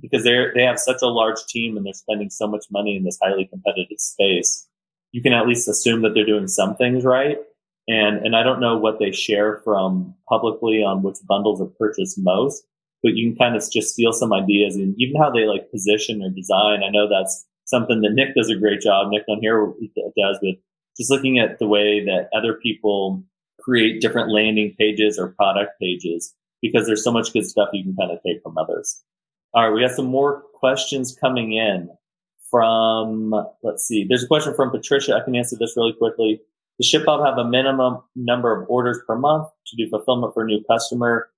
Because 0.00 0.24
they're 0.24 0.52
they 0.54 0.62
have 0.62 0.78
such 0.78 1.02
a 1.02 1.08
large 1.08 1.44
team 1.48 1.76
and 1.76 1.84
they're 1.84 1.92
spending 1.92 2.30
so 2.30 2.46
much 2.46 2.66
money 2.70 2.96
in 2.96 3.04
this 3.04 3.18
highly 3.22 3.46
competitive 3.46 3.98
space. 3.98 4.66
You 5.12 5.20
can 5.22 5.32
at 5.32 5.46
least 5.46 5.68
assume 5.68 6.02
that 6.02 6.14
they're 6.14 6.24
doing 6.24 6.48
some 6.48 6.76
things 6.76 7.04
right. 7.04 7.38
And 7.88 8.24
and 8.24 8.36
i 8.36 8.42
don't 8.42 8.60
know 8.60 8.76
what 8.76 8.98
they 8.98 9.10
share 9.10 9.60
from 9.64 10.14
publicly 10.28 10.82
on 10.82 11.02
which 11.02 11.16
bundles 11.26 11.60
are 11.60 11.72
purchased 11.78 12.18
most 12.18 12.62
but 13.02 13.14
you 13.14 13.30
can 13.30 13.38
kind 13.38 13.56
of 13.56 13.62
just 13.70 13.92
steal 13.92 14.12
some 14.12 14.32
ideas 14.32 14.76
and 14.76 14.94
even 14.98 15.20
how 15.20 15.30
they 15.30 15.44
like 15.44 15.70
position 15.70 16.22
or 16.22 16.30
design 16.30 16.82
i 16.84 16.90
know 16.90 17.08
that's 17.08 17.46
something 17.70 18.02
that 18.02 18.12
Nick 18.12 18.34
does 18.34 18.50
a 18.50 18.56
great 18.56 18.80
job. 18.80 19.10
Nick 19.10 19.22
on 19.28 19.40
here 19.40 19.72
does 20.18 20.38
with 20.42 20.56
just 20.98 21.10
looking 21.10 21.38
at 21.38 21.58
the 21.58 21.66
way 21.66 22.04
that 22.04 22.28
other 22.36 22.54
people 22.54 23.22
create 23.60 24.00
different 24.00 24.30
landing 24.30 24.74
pages 24.78 25.18
or 25.18 25.28
product 25.28 25.80
pages 25.80 26.34
because 26.60 26.86
there's 26.86 27.04
so 27.04 27.12
much 27.12 27.32
good 27.32 27.46
stuff 27.46 27.70
you 27.72 27.82
can 27.82 27.96
kind 27.96 28.10
of 28.10 28.18
take 28.26 28.42
from 28.42 28.58
others. 28.58 29.02
All 29.54 29.64
right, 29.64 29.74
we 29.74 29.80
got 29.80 29.96
some 29.96 30.06
more 30.06 30.42
questions 30.54 31.16
coming 31.18 31.52
in 31.52 31.88
from, 32.50 33.34
let's 33.62 33.86
see, 33.86 34.04
there's 34.06 34.24
a 34.24 34.26
question 34.26 34.54
from 34.54 34.70
Patricia. 34.70 35.14
I 35.14 35.24
can 35.24 35.36
answer 35.36 35.56
this 35.58 35.74
really 35.76 35.92
quickly. 35.92 36.40
Does 36.78 36.92
ShipBob 36.92 37.24
have 37.24 37.38
a 37.38 37.48
minimum 37.48 37.98
number 38.16 38.60
of 38.60 38.68
orders 38.68 38.98
per 39.06 39.16
month 39.16 39.48
to 39.68 39.76
do 39.76 39.88
fulfillment 39.88 40.34
for 40.34 40.42
a 40.42 40.46
new 40.46 40.62
customer? 40.64 41.28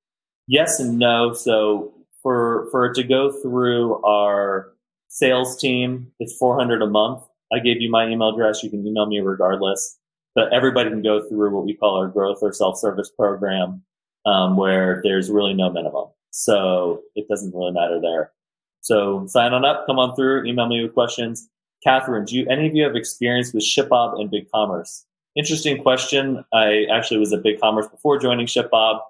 Yes 0.46 0.80
and 0.80 0.98
no. 0.98 1.32
So 1.32 1.92
for, 2.22 2.68
for 2.70 2.86
it 2.86 2.94
to 2.94 3.02
go 3.02 3.32
through 3.32 4.02
our 4.04 4.72
sales 5.12 5.58
team. 5.60 6.10
It's 6.18 6.36
400 6.38 6.80
a 6.82 6.86
month. 6.86 7.22
I 7.52 7.58
gave 7.58 7.82
you 7.82 7.90
my 7.90 8.08
email 8.08 8.30
address. 8.30 8.62
You 8.62 8.70
can 8.70 8.86
email 8.86 9.06
me 9.06 9.20
regardless, 9.20 9.98
but 10.34 10.52
everybody 10.54 10.88
can 10.88 11.02
go 11.02 11.28
through 11.28 11.54
what 11.54 11.66
we 11.66 11.74
call 11.74 11.96
our 11.96 12.08
growth 12.08 12.38
or 12.40 12.52
self-service 12.52 13.10
program, 13.10 13.82
um, 14.24 14.56
where 14.56 15.00
there's 15.04 15.30
really 15.30 15.52
no 15.52 15.70
minimum. 15.70 16.06
So 16.30 17.02
it 17.14 17.28
doesn't 17.28 17.54
really 17.54 17.72
matter 17.72 18.00
there. 18.00 18.32
So 18.80 19.26
sign 19.26 19.52
on 19.52 19.66
up, 19.66 19.84
come 19.86 19.98
on 19.98 20.16
through, 20.16 20.46
email 20.46 20.66
me 20.66 20.82
with 20.82 20.94
questions. 20.94 21.46
Catherine, 21.84 22.24
do 22.24 22.36
you, 22.36 22.48
any 22.48 22.66
of 22.66 22.74
you 22.74 22.82
have 22.84 22.96
experience 22.96 23.52
with 23.52 23.64
ShipBob 23.64 24.18
and 24.18 24.30
BigCommerce? 24.30 25.02
Interesting 25.36 25.82
question. 25.82 26.42
I 26.54 26.86
actually 26.90 27.18
was 27.18 27.34
at 27.34 27.42
BigCommerce 27.42 27.90
before 27.90 28.18
joining 28.18 28.46
ShipBob. 28.46 29.00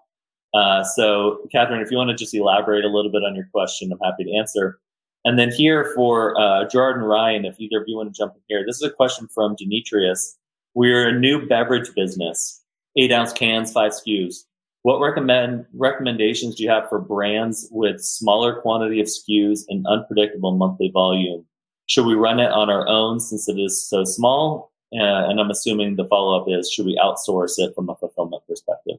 Uh, 0.55 0.85
so 0.85 1.39
Catherine, 1.51 1.81
if 1.81 1.91
you 1.91 1.97
want 1.97 2.11
to 2.11 2.17
just 2.17 2.35
elaborate 2.35 2.85
a 2.85 2.89
little 2.89 3.11
bit 3.11 3.25
on 3.25 3.35
your 3.35 3.49
question, 3.53 3.91
I'm 3.93 3.99
happy 4.05 4.25
to 4.25 4.37
answer. 4.37 4.79
And 5.25 5.39
then 5.39 5.51
here 5.51 5.93
for 5.95 6.39
uh, 6.41 6.69
Gerard 6.69 6.97
and 6.97 7.09
Ryan, 7.09 7.45
if 7.45 7.59
either 7.59 7.81
of 7.81 7.85
you 7.87 7.97
want 7.97 8.13
to 8.13 8.19
jump 8.19 8.35
in 8.35 8.43
here, 8.49 8.65
this 8.67 8.77
is 8.77 8.83
a 8.83 8.91
question 8.91 9.29
from 9.33 9.55
Demetrius. 9.57 10.37
We're 10.75 11.09
a 11.09 11.19
new 11.19 11.47
beverage 11.47 11.95
business, 11.95 12.61
eight 12.97 13.13
ounce 13.13 13.33
cans, 13.33 13.73
five 13.73 13.93
SKUs. 13.93 14.45
What 14.83 15.01
recommend 15.01 15.65
recommendations 15.75 16.57
do 16.57 16.65
you 16.65 16.71
have 16.71 16.89
for 16.89 16.99
brands 16.99 17.69
with 17.71 18.03
smaller 18.03 18.61
quantity 18.61 19.01
of 19.01 19.07
SKUs 19.07 19.61
and 19.69 19.87
unpredictable 19.87 20.57
monthly 20.57 20.91
volume? 20.93 21.47
Should 21.87 22.07
we 22.07 22.15
run 22.15 22.41
it 22.41 22.51
on 22.51 22.69
our 22.69 22.89
own 22.89 23.21
since 23.21 23.49
it 23.49 23.61
is 23.61 23.89
so 23.89 24.05
small? 24.05 24.73
Uh, 24.93 25.29
and 25.29 25.41
I'm 25.41 25.51
assuming 25.51 25.95
the 25.97 26.05
follow 26.07 26.39
up 26.39 26.47
is 26.49 26.71
should 26.71 26.87
we 26.87 27.01
outsource 27.03 27.55
it 27.59 27.75
from 27.75 27.89
a 27.89 27.97
fulfillment 27.97 28.43
perspective? 28.49 28.99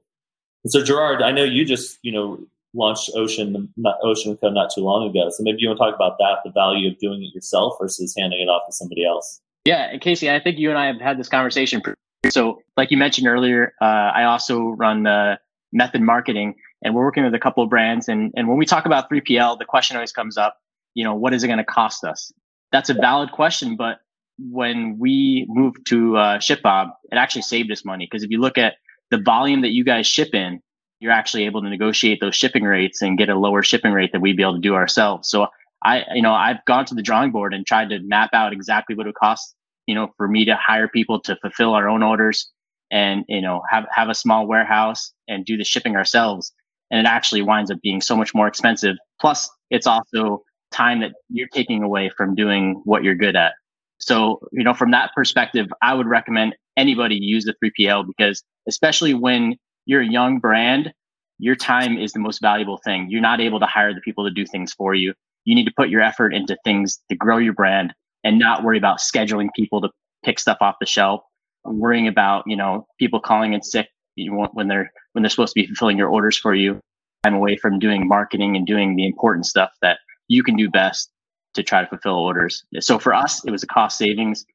And 0.63 0.71
so 0.71 0.83
Gerard, 0.83 1.21
I 1.21 1.31
know 1.31 1.43
you 1.43 1.65
just 1.65 1.99
you 2.01 2.11
know 2.11 2.39
launched 2.73 3.11
Ocean 3.15 3.71
not 3.77 3.97
Ocean 4.03 4.37
Co 4.37 4.49
not 4.49 4.71
too 4.73 4.81
long 4.81 5.09
ago. 5.09 5.29
So 5.29 5.43
maybe 5.43 5.57
you 5.59 5.69
want 5.69 5.79
to 5.79 5.85
talk 5.85 5.95
about 5.95 6.17
that, 6.19 6.39
the 6.43 6.51
value 6.51 6.89
of 6.89 6.97
doing 6.99 7.23
it 7.23 7.33
yourself 7.33 7.75
versus 7.79 8.13
handing 8.17 8.41
it 8.41 8.49
off 8.49 8.63
to 8.67 8.73
somebody 8.73 9.05
else. 9.05 9.41
Yeah, 9.65 9.89
and 9.91 10.01
Casey, 10.01 10.29
I 10.29 10.39
think 10.39 10.59
you 10.59 10.69
and 10.69 10.77
I 10.77 10.87
have 10.87 10.99
had 10.99 11.17
this 11.17 11.29
conversation. 11.29 11.81
So, 12.29 12.61
like 12.75 12.91
you 12.91 12.97
mentioned 12.97 13.27
earlier, 13.27 13.73
uh, 13.81 13.85
I 13.85 14.23
also 14.25 14.59
run 14.69 15.07
uh, 15.07 15.37
method 15.71 16.01
marketing, 16.01 16.55
and 16.83 16.93
we're 16.93 17.03
working 17.03 17.23
with 17.23 17.33
a 17.33 17.39
couple 17.39 17.63
of 17.63 17.69
brands. 17.69 18.07
And 18.07 18.31
and 18.35 18.47
when 18.47 18.57
we 18.57 18.65
talk 18.65 18.85
about 18.85 19.09
3PL, 19.09 19.59
the 19.59 19.65
question 19.65 19.95
always 19.95 20.11
comes 20.11 20.37
up, 20.37 20.57
you 20.93 21.03
know, 21.03 21.15
what 21.15 21.33
is 21.33 21.43
it 21.43 21.47
going 21.47 21.59
to 21.59 21.65
cost 21.65 22.03
us? 22.03 22.31
That's 22.71 22.89
a 22.89 22.93
valid 22.93 23.31
question, 23.31 23.75
but 23.75 23.99
when 24.39 24.97
we 24.97 25.45
moved 25.47 25.85
to 25.87 26.17
uh, 26.17 26.39
ShipBob, 26.39 26.91
it 27.11 27.15
actually 27.15 27.43
saved 27.43 27.71
us 27.71 27.85
money 27.85 28.07
because 28.09 28.23
if 28.23 28.31
you 28.31 28.39
look 28.39 28.57
at 28.57 28.73
the 29.13 29.21
volume 29.21 29.61
that 29.61 29.69
you 29.69 29.83
guys 29.83 30.07
ship 30.07 30.33
in, 30.33 30.59
you're 30.99 31.11
actually 31.11 31.45
able 31.45 31.61
to 31.61 31.69
negotiate 31.69 32.19
those 32.19 32.35
shipping 32.35 32.63
rates 32.63 32.99
and 33.03 33.15
get 33.15 33.29
a 33.29 33.37
lower 33.37 33.61
shipping 33.61 33.91
rate 33.91 34.11
that 34.11 34.21
we'd 34.21 34.35
be 34.35 34.41
able 34.41 34.55
to 34.55 34.59
do 34.59 34.73
ourselves. 34.73 35.29
So 35.29 35.47
I, 35.85 36.03
you 36.15 36.21
know, 36.23 36.33
I've 36.33 36.65
gone 36.65 36.85
to 36.85 36.95
the 36.95 37.03
drawing 37.03 37.31
board 37.31 37.53
and 37.53 37.63
tried 37.63 37.89
to 37.89 37.99
map 37.99 38.31
out 38.33 38.53
exactly 38.53 38.95
what 38.95 39.05
it 39.05 39.13
costs, 39.13 39.53
you 39.85 39.93
know, 39.93 40.07
for 40.17 40.27
me 40.27 40.45
to 40.45 40.55
hire 40.55 40.87
people 40.87 41.19
to 41.21 41.35
fulfill 41.43 41.75
our 41.75 41.87
own 41.87 42.01
orders 42.01 42.49
and, 42.89 43.23
you 43.27 43.41
know, 43.41 43.61
have, 43.69 43.85
have 43.91 44.09
a 44.09 44.15
small 44.15 44.47
warehouse 44.47 45.13
and 45.27 45.45
do 45.45 45.57
the 45.57 45.63
shipping 45.63 45.95
ourselves. 45.95 46.51
And 46.89 47.05
it 47.05 47.07
actually 47.07 47.43
winds 47.43 47.69
up 47.69 47.77
being 47.83 48.01
so 48.01 48.15
much 48.15 48.33
more 48.33 48.47
expensive. 48.47 48.95
Plus 49.21 49.47
it's 49.69 49.85
also 49.85 50.41
time 50.71 51.01
that 51.01 51.11
you're 51.29 51.49
taking 51.53 51.83
away 51.83 52.09
from 52.17 52.33
doing 52.33 52.81
what 52.85 53.03
you're 53.03 53.13
good 53.13 53.35
at. 53.35 53.53
So, 53.99 54.39
you 54.51 54.63
know, 54.63 54.73
from 54.73 54.89
that 54.91 55.11
perspective, 55.13 55.67
I 55.83 55.93
would 55.93 56.07
recommend 56.07 56.55
anybody 56.77 57.15
use 57.15 57.45
the 57.45 57.55
3PL 57.63 58.05
because 58.07 58.43
especially 58.67 59.13
when 59.13 59.57
you're 59.85 60.01
a 60.01 60.07
young 60.07 60.39
brand, 60.39 60.93
your 61.39 61.55
time 61.55 61.97
is 61.97 62.13
the 62.13 62.19
most 62.19 62.41
valuable 62.41 62.79
thing. 62.83 63.07
You're 63.09 63.21
not 63.21 63.41
able 63.41 63.59
to 63.59 63.65
hire 63.65 63.93
the 63.93 64.01
people 64.01 64.23
to 64.23 64.31
do 64.31 64.45
things 64.45 64.73
for 64.73 64.93
you. 64.93 65.13
You 65.45 65.55
need 65.55 65.65
to 65.65 65.73
put 65.75 65.89
your 65.89 66.01
effort 66.01 66.33
into 66.33 66.57
things 66.63 66.99
to 67.09 67.15
grow 67.15 67.37
your 67.37 67.53
brand 67.53 67.93
and 68.23 68.39
not 68.39 68.63
worry 68.63 68.77
about 68.77 68.99
scheduling 68.99 69.49
people 69.55 69.81
to 69.81 69.89
pick 70.23 70.39
stuff 70.39 70.57
off 70.61 70.75
the 70.79 70.85
shelf, 70.85 71.21
worrying 71.65 72.07
about, 72.07 72.45
you 72.47 72.55
know, 72.55 72.87
people 72.97 73.19
calling 73.19 73.53
in 73.53 73.61
sick 73.61 73.89
when 74.15 74.67
they're 74.67 74.91
when 75.11 75.23
they're 75.23 75.29
supposed 75.29 75.53
to 75.53 75.59
be 75.59 75.67
fulfilling 75.67 75.97
your 75.97 76.09
orders 76.09 76.37
for 76.37 76.53
you. 76.55 76.79
I'm 77.25 77.35
away 77.35 77.57
from 77.57 77.79
doing 77.79 78.07
marketing 78.07 78.55
and 78.55 78.65
doing 78.65 78.95
the 78.95 79.05
important 79.05 79.45
stuff 79.45 79.71
that 79.81 79.99
you 80.27 80.43
can 80.43 80.55
do 80.55 80.69
best 80.69 81.09
to 81.55 81.63
try 81.63 81.81
to 81.81 81.87
fulfill 81.87 82.15
orders. 82.15 82.63
So 82.79 82.99
for 82.99 83.13
us, 83.13 83.43
it 83.45 83.51
was 83.51 83.63
a 83.63 83.67
cost 83.67 83.97
savings. 83.97 84.45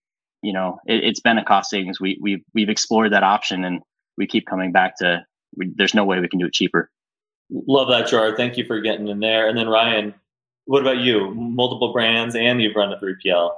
You 0.42 0.53
know, 0.53 0.79
it, 0.87 1.05
has 1.05 1.20
been 1.20 1.38
a 1.38 1.44
cost 1.44 1.70
savings. 1.70 2.01
We 2.01 2.18
we've 2.20 2.44
we've 2.55 2.68
explored 2.68 3.12
that 3.12 3.22
option, 3.22 3.64
and 3.64 3.81
we 4.16 4.27
keep 4.27 4.46
coming 4.46 4.72
back 4.72 4.96
to. 4.98 5.24
We, 5.57 5.72
there's 5.77 5.94
no 5.94 6.05
way 6.05 6.20
we 6.20 6.29
can 6.29 6.38
do 6.38 6.46
it 6.46 6.53
cheaper. 6.53 6.90
Love 7.51 7.88
that, 7.88 8.09
Jar. 8.09 8.37
Thank 8.37 8.57
you 8.57 8.64
for 8.66 8.81
getting 8.81 9.09
in 9.09 9.20
there. 9.20 9.48
And 9.48 9.57
then 9.57 9.68
Ryan, 9.68 10.14
what 10.66 10.83
about 10.83 10.98
you? 10.98 11.35
Multiple 11.35 11.92
brands, 11.92 12.35
and 12.37 12.61
you've 12.61 12.77
run 12.77 12.92
a 12.92 12.98
3PL. 12.98 13.51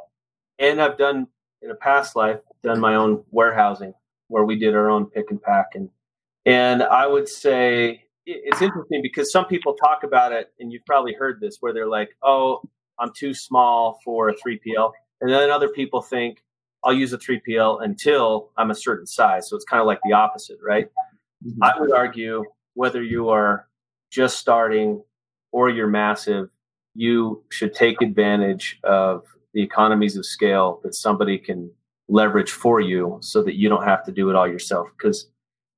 And 0.61 0.81
I've 0.81 0.97
done 0.97 1.27
in 1.63 1.71
a 1.71 1.75
past 1.75 2.15
life 2.15 2.41
done 2.63 2.79
my 2.79 2.95
own 2.95 3.25
warehousing 3.31 3.95
where 4.29 4.45
we 4.45 4.57
did 4.57 4.75
our 4.75 4.89
own 4.91 5.07
pick 5.07 5.31
and 5.31 5.43
pack 5.43 5.69
and 5.75 5.91
and 6.47 6.83
I 6.83 7.07
would 7.07 7.29
say 7.29 8.05
it's 8.27 8.63
interesting 8.63 9.03
because 9.03 9.33
some 9.33 9.47
people 9.47 9.75
talk 9.75 10.05
about 10.05 10.33
it, 10.33 10.53
and 10.59 10.73
you've 10.73 10.85
probably 10.87 11.15
heard 11.15 11.41
this, 11.41 11.59
where 11.61 11.73
they're 11.73 11.89
like, 11.89 12.11
"Oh, 12.23 12.63
I'm 12.99 13.13
too 13.15 13.35
small 13.35 14.01
for 14.05 14.29
a 14.29 14.35
3PL," 14.35 14.93
and 15.21 15.31
then 15.31 15.51
other 15.51 15.69
people 15.69 16.01
think, 16.01 16.43
"I'll 16.85 16.93
use 16.93 17.13
a 17.13 17.19
3PL 17.19 17.83
until 17.83 18.51
I'm 18.57 18.71
a 18.71 18.75
certain 18.75 19.07
size." 19.07 19.49
So 19.49 19.57
it's 19.57 19.65
kind 19.65 19.81
of 19.81 19.87
like 19.87 20.01
the 20.05 20.13
opposite, 20.13 20.59
right? 20.63 20.89
Mm-hmm. 21.45 21.63
I 21.63 21.79
would 21.79 21.93
argue 21.93 22.45
whether 22.75 23.03
you 23.03 23.29
are 23.29 23.67
just 24.11 24.39
starting 24.39 25.03
or 25.53 25.71
you're 25.71 25.89
massive, 25.89 26.49
you 26.95 27.43
should 27.51 27.75
take 27.75 28.01
advantage 28.03 28.79
of 28.85 29.25
the 29.55 29.63
economies 29.63 30.17
of 30.17 30.25
scale 30.25 30.81
that 30.85 30.95
somebody 30.95 31.39
can 31.39 31.71
leverage 32.09 32.51
for 32.51 32.81
you 32.81 33.19
so 33.21 33.43
that 33.43 33.55
you 33.57 33.69
don't 33.69 33.85
have 33.85 34.05
to 34.05 34.13
do 34.13 34.29
it 34.31 34.37
all 34.37 34.49
yourself 34.49 34.89
because 34.97 35.29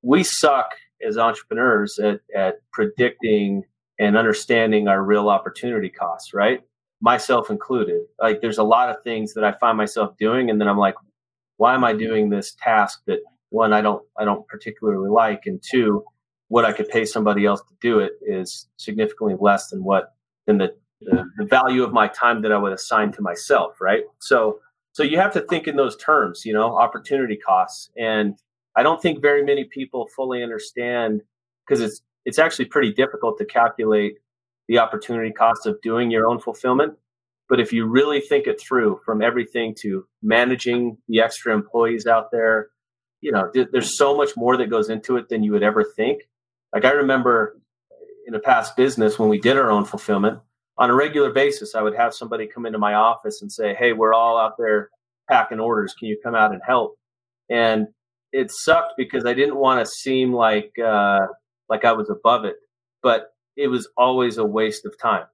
we 0.02 0.22
suck 0.22 0.74
as 1.06 1.18
entrepreneurs 1.18 1.98
at, 1.98 2.20
at 2.34 2.56
predicting 2.72 3.64
and 3.98 4.16
understanding 4.16 4.88
our 4.88 5.02
real 5.02 5.28
opportunity 5.28 5.88
costs, 5.88 6.34
right? 6.34 6.62
Myself 7.02 7.50
included. 7.50 8.00
Like 8.20 8.40
there's 8.40 8.58
a 8.58 8.62
lot 8.62 8.88
of 8.88 9.02
things 9.02 9.34
that 9.34 9.44
I 9.44 9.52
find 9.52 9.76
myself 9.76 10.16
doing 10.18 10.48
and 10.48 10.60
then 10.60 10.68
I'm 10.68 10.78
like, 10.78 10.94
why 11.58 11.74
am 11.74 11.84
I 11.84 11.92
doing 11.92 12.30
this 12.30 12.54
task 12.54 13.02
that 13.06 13.18
one 13.50 13.72
I 13.72 13.82
don't 13.82 14.02
I 14.18 14.24
don't 14.24 14.46
particularly 14.48 15.10
like 15.10 15.42
and 15.46 15.62
two, 15.62 16.04
what 16.48 16.64
I 16.64 16.72
could 16.72 16.88
pay 16.88 17.04
somebody 17.04 17.44
else 17.44 17.60
to 17.60 17.74
do 17.80 17.98
it 17.98 18.12
is 18.22 18.68
significantly 18.76 19.36
less 19.38 19.68
than 19.68 19.84
what 19.84 20.14
than 20.46 20.58
the, 20.58 20.74
the, 21.00 21.24
the 21.36 21.44
value 21.44 21.82
of 21.82 21.92
my 21.92 22.08
time 22.08 22.40
that 22.42 22.52
I 22.52 22.58
would 22.58 22.72
assign 22.72 23.12
to 23.12 23.22
myself, 23.22 23.80
right? 23.80 24.04
So 24.20 24.60
so 24.92 25.02
you 25.02 25.18
have 25.18 25.32
to 25.32 25.40
think 25.40 25.66
in 25.66 25.76
those 25.76 25.96
terms, 25.96 26.44
you 26.44 26.52
know, 26.52 26.76
opportunity 26.76 27.36
costs 27.36 27.90
and 27.96 28.36
I 28.74 28.82
don't 28.82 29.02
think 29.02 29.20
very 29.20 29.44
many 29.44 29.64
people 29.64 30.08
fully 30.16 30.42
understand 30.42 31.22
because 31.66 31.80
it's 31.80 32.02
it's 32.24 32.38
actually 32.38 32.66
pretty 32.66 32.92
difficult 32.92 33.38
to 33.38 33.44
calculate 33.44 34.18
the 34.72 34.78
opportunity 34.78 35.30
cost 35.30 35.66
of 35.66 35.78
doing 35.82 36.11
your 36.11 36.26
own 36.26 36.38
fulfillment. 36.38 36.94
But 37.46 37.61
if 37.61 37.74
you 37.74 37.85
really 37.85 38.22
think 38.22 38.46
it 38.46 38.58
through 38.58 39.00
from 39.04 39.20
everything 39.20 39.74
to 39.82 40.06
managing 40.22 40.96
the 41.08 41.20
extra 41.20 41.52
employees 41.52 42.06
out 42.06 42.30
there, 42.32 42.68
you 43.20 43.30
know, 43.30 43.50
th- 43.52 43.68
there's 43.70 43.98
so 43.98 44.16
much 44.16 44.30
more 44.35 44.56
that 44.56 44.70
goes 44.70 44.88
into 44.88 45.18
it 45.18 45.28
than 45.28 45.42
you 45.42 45.52
would 45.52 45.62
ever 45.62 45.85
think. 45.85 46.22
Like 46.72 46.87
I 46.87 46.92
remember 46.92 47.61
in 48.26 48.35
a 48.35 48.40
past 48.40 48.74
business 48.74 49.18
when 49.18 49.28
we 49.28 49.38
did 49.38 49.58
our 49.58 49.70
own 49.70 49.85
fulfillment, 49.85 50.38
on 50.78 50.88
a 50.88 50.94
regular 50.94 51.30
basis, 51.30 51.74
I 51.74 51.82
would 51.82 51.94
have 51.94 52.14
somebody 52.14 52.46
come 52.46 52.64
into 52.64 52.78
my 52.78 52.94
office 52.94 53.42
and 53.42 53.52
say, 53.52 53.74
Hey, 53.74 53.92
we're 53.92 54.14
all 54.14 54.38
out 54.38 54.54
there 54.56 54.88
packing 55.28 55.61
orders. 55.61 55.92
Can 55.92 56.08
you 56.08 56.18
come 56.24 56.35
out 56.35 56.52
and 56.52 56.62
help? 56.66 56.96
And 57.50 57.88
it 58.32 58.50
sucked 58.50 58.94
because 58.96 59.26
I 59.26 59.35
didn't 59.35 59.56
want 59.56 59.85
to 59.85 59.92
seem 60.00 60.32
like 60.32 60.72
uh, 60.82 61.26
like 61.68 61.85
I 61.85 61.92
was 61.92 62.08
above 62.08 62.46
it, 62.46 62.56
but 63.02 63.26
it 63.56 63.68
was 63.68 63.88
always 63.96 64.38
a 64.38 64.44
waste 64.44 64.84
of 64.86 64.98
time. 65.00 65.24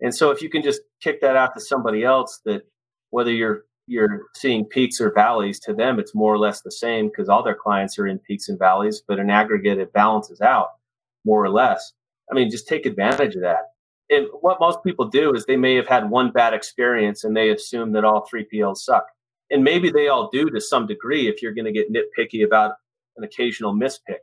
And 0.00 0.14
so 0.14 0.30
if 0.30 0.42
you 0.42 0.50
can 0.50 0.62
just 0.62 0.80
kick 1.02 1.20
that 1.20 1.36
out 1.36 1.54
to 1.54 1.60
somebody 1.60 2.04
else, 2.04 2.40
that 2.44 2.62
whether 3.10 3.30
you're 3.30 3.64
you're 3.88 4.22
seeing 4.36 4.64
peaks 4.64 5.00
or 5.00 5.12
valleys, 5.12 5.58
to 5.60 5.74
them 5.74 5.98
it's 5.98 6.14
more 6.14 6.32
or 6.32 6.38
less 6.38 6.60
the 6.62 6.70
same 6.70 7.08
because 7.08 7.28
all 7.28 7.42
their 7.42 7.54
clients 7.54 7.98
are 7.98 8.06
in 8.06 8.18
peaks 8.18 8.48
and 8.48 8.58
valleys, 8.58 9.02
but 9.06 9.18
in 9.18 9.28
aggregate 9.28 9.78
it 9.78 9.92
balances 9.92 10.40
out 10.40 10.68
more 11.24 11.44
or 11.44 11.50
less. 11.50 11.92
I 12.30 12.34
mean, 12.34 12.50
just 12.50 12.68
take 12.68 12.86
advantage 12.86 13.34
of 13.34 13.42
that. 13.42 13.72
And 14.08 14.26
what 14.40 14.60
most 14.60 14.84
people 14.84 15.08
do 15.08 15.34
is 15.34 15.44
they 15.44 15.56
may 15.56 15.74
have 15.74 15.86
had 15.86 16.10
one 16.10 16.30
bad 16.30 16.54
experience 16.54 17.24
and 17.24 17.36
they 17.36 17.50
assume 17.50 17.92
that 17.92 18.04
all 18.04 18.26
3PLs 18.32 18.78
suck 18.78 19.06
and 19.52 19.62
maybe 19.62 19.90
they 19.90 20.08
all 20.08 20.30
do 20.32 20.48
to 20.50 20.60
some 20.60 20.86
degree 20.86 21.28
if 21.28 21.42
you're 21.42 21.52
going 21.52 21.66
to 21.66 21.72
get 21.72 21.92
nitpicky 21.92 22.44
about 22.44 22.72
an 23.16 23.22
occasional 23.22 23.74
mispick. 23.74 24.22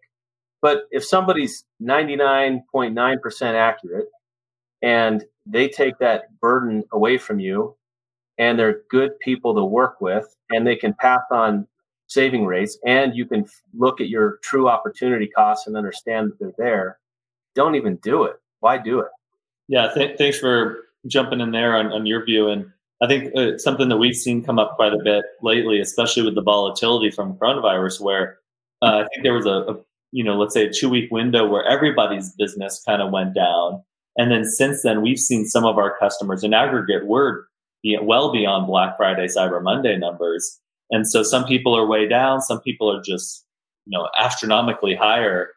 But 0.61 0.83
if 0.91 1.05
somebody's 1.05 1.63
99.9% 1.81 3.41
accurate 3.53 4.07
and 4.81 5.23
they 5.45 5.69
take 5.69 5.97
that 5.99 6.39
burden 6.39 6.83
away 6.91 7.17
from 7.17 7.39
you 7.39 7.75
and 8.37 8.57
they're 8.57 8.81
good 8.89 9.17
people 9.19 9.55
to 9.55 9.63
work 9.63 10.01
with 10.01 10.35
and 10.49 10.67
they 10.67 10.75
can 10.75 10.93
pass 10.93 11.21
on 11.31 11.67
saving 12.07 12.45
rates 12.45 12.77
and 12.85 13.15
you 13.15 13.25
can 13.25 13.45
look 13.73 14.01
at 14.01 14.09
your 14.09 14.39
true 14.43 14.67
opportunity 14.67 15.27
costs 15.27 15.67
and 15.67 15.77
understand 15.77 16.31
that 16.31 16.39
they're 16.39 16.53
there, 16.57 16.99
don't 17.55 17.75
even 17.75 17.95
do 17.97 18.23
it. 18.23 18.35
Why 18.59 18.77
do 18.77 18.99
it? 18.99 19.09
Yeah, 19.67 19.91
th- 19.93 20.17
thanks 20.17 20.39
for 20.39 20.85
jumping 21.07 21.39
in 21.39 21.51
there 21.51 21.77
on, 21.77 21.87
on 21.91 22.05
your 22.05 22.25
view. 22.25 22.49
And 22.49 22.71
I 23.01 23.07
think 23.07 23.31
it's 23.33 23.63
uh, 23.63 23.69
something 23.69 23.87
that 23.89 23.97
we've 23.97 24.15
seen 24.15 24.43
come 24.43 24.59
up 24.59 24.75
quite 24.75 24.93
a 24.93 24.99
bit 25.03 25.23
lately, 25.41 25.79
especially 25.79 26.23
with 26.23 26.35
the 26.35 26.41
volatility 26.41 27.11
from 27.11 27.37
coronavirus, 27.37 28.01
where 28.01 28.39
uh, 28.81 29.03
I 29.03 29.07
think 29.07 29.23
there 29.23 29.33
was 29.33 29.45
a, 29.45 29.73
a, 29.73 29.77
you 30.11 30.23
know, 30.23 30.35
let's 30.35 30.53
say 30.53 30.65
a 30.65 30.71
two 30.71 30.89
week 30.89 31.11
window 31.11 31.47
where 31.47 31.63
everybody's 31.65 32.33
business 32.35 32.81
kind 32.87 33.01
of 33.01 33.11
went 33.11 33.35
down. 33.35 33.83
And 34.17 34.31
then 34.31 34.43
since 34.43 34.83
then, 34.83 35.01
we've 35.01 35.19
seen 35.19 35.45
some 35.45 35.65
of 35.65 35.77
our 35.77 35.97
customers 35.97 36.43
in 36.43 36.53
aggregate, 36.53 37.05
we're 37.05 37.43
well 38.01 38.31
beyond 38.31 38.67
Black 38.67 38.97
Friday, 38.97 39.27
Cyber 39.27 39.61
Monday 39.61 39.97
numbers. 39.97 40.59
And 40.91 41.07
so 41.07 41.23
some 41.23 41.45
people 41.45 41.77
are 41.77 41.85
way 41.85 42.07
down, 42.07 42.41
some 42.41 42.59
people 42.61 42.91
are 42.91 43.01
just, 43.01 43.45
you 43.85 43.97
know, 43.97 44.09
astronomically 44.17 44.95
higher. 44.95 45.49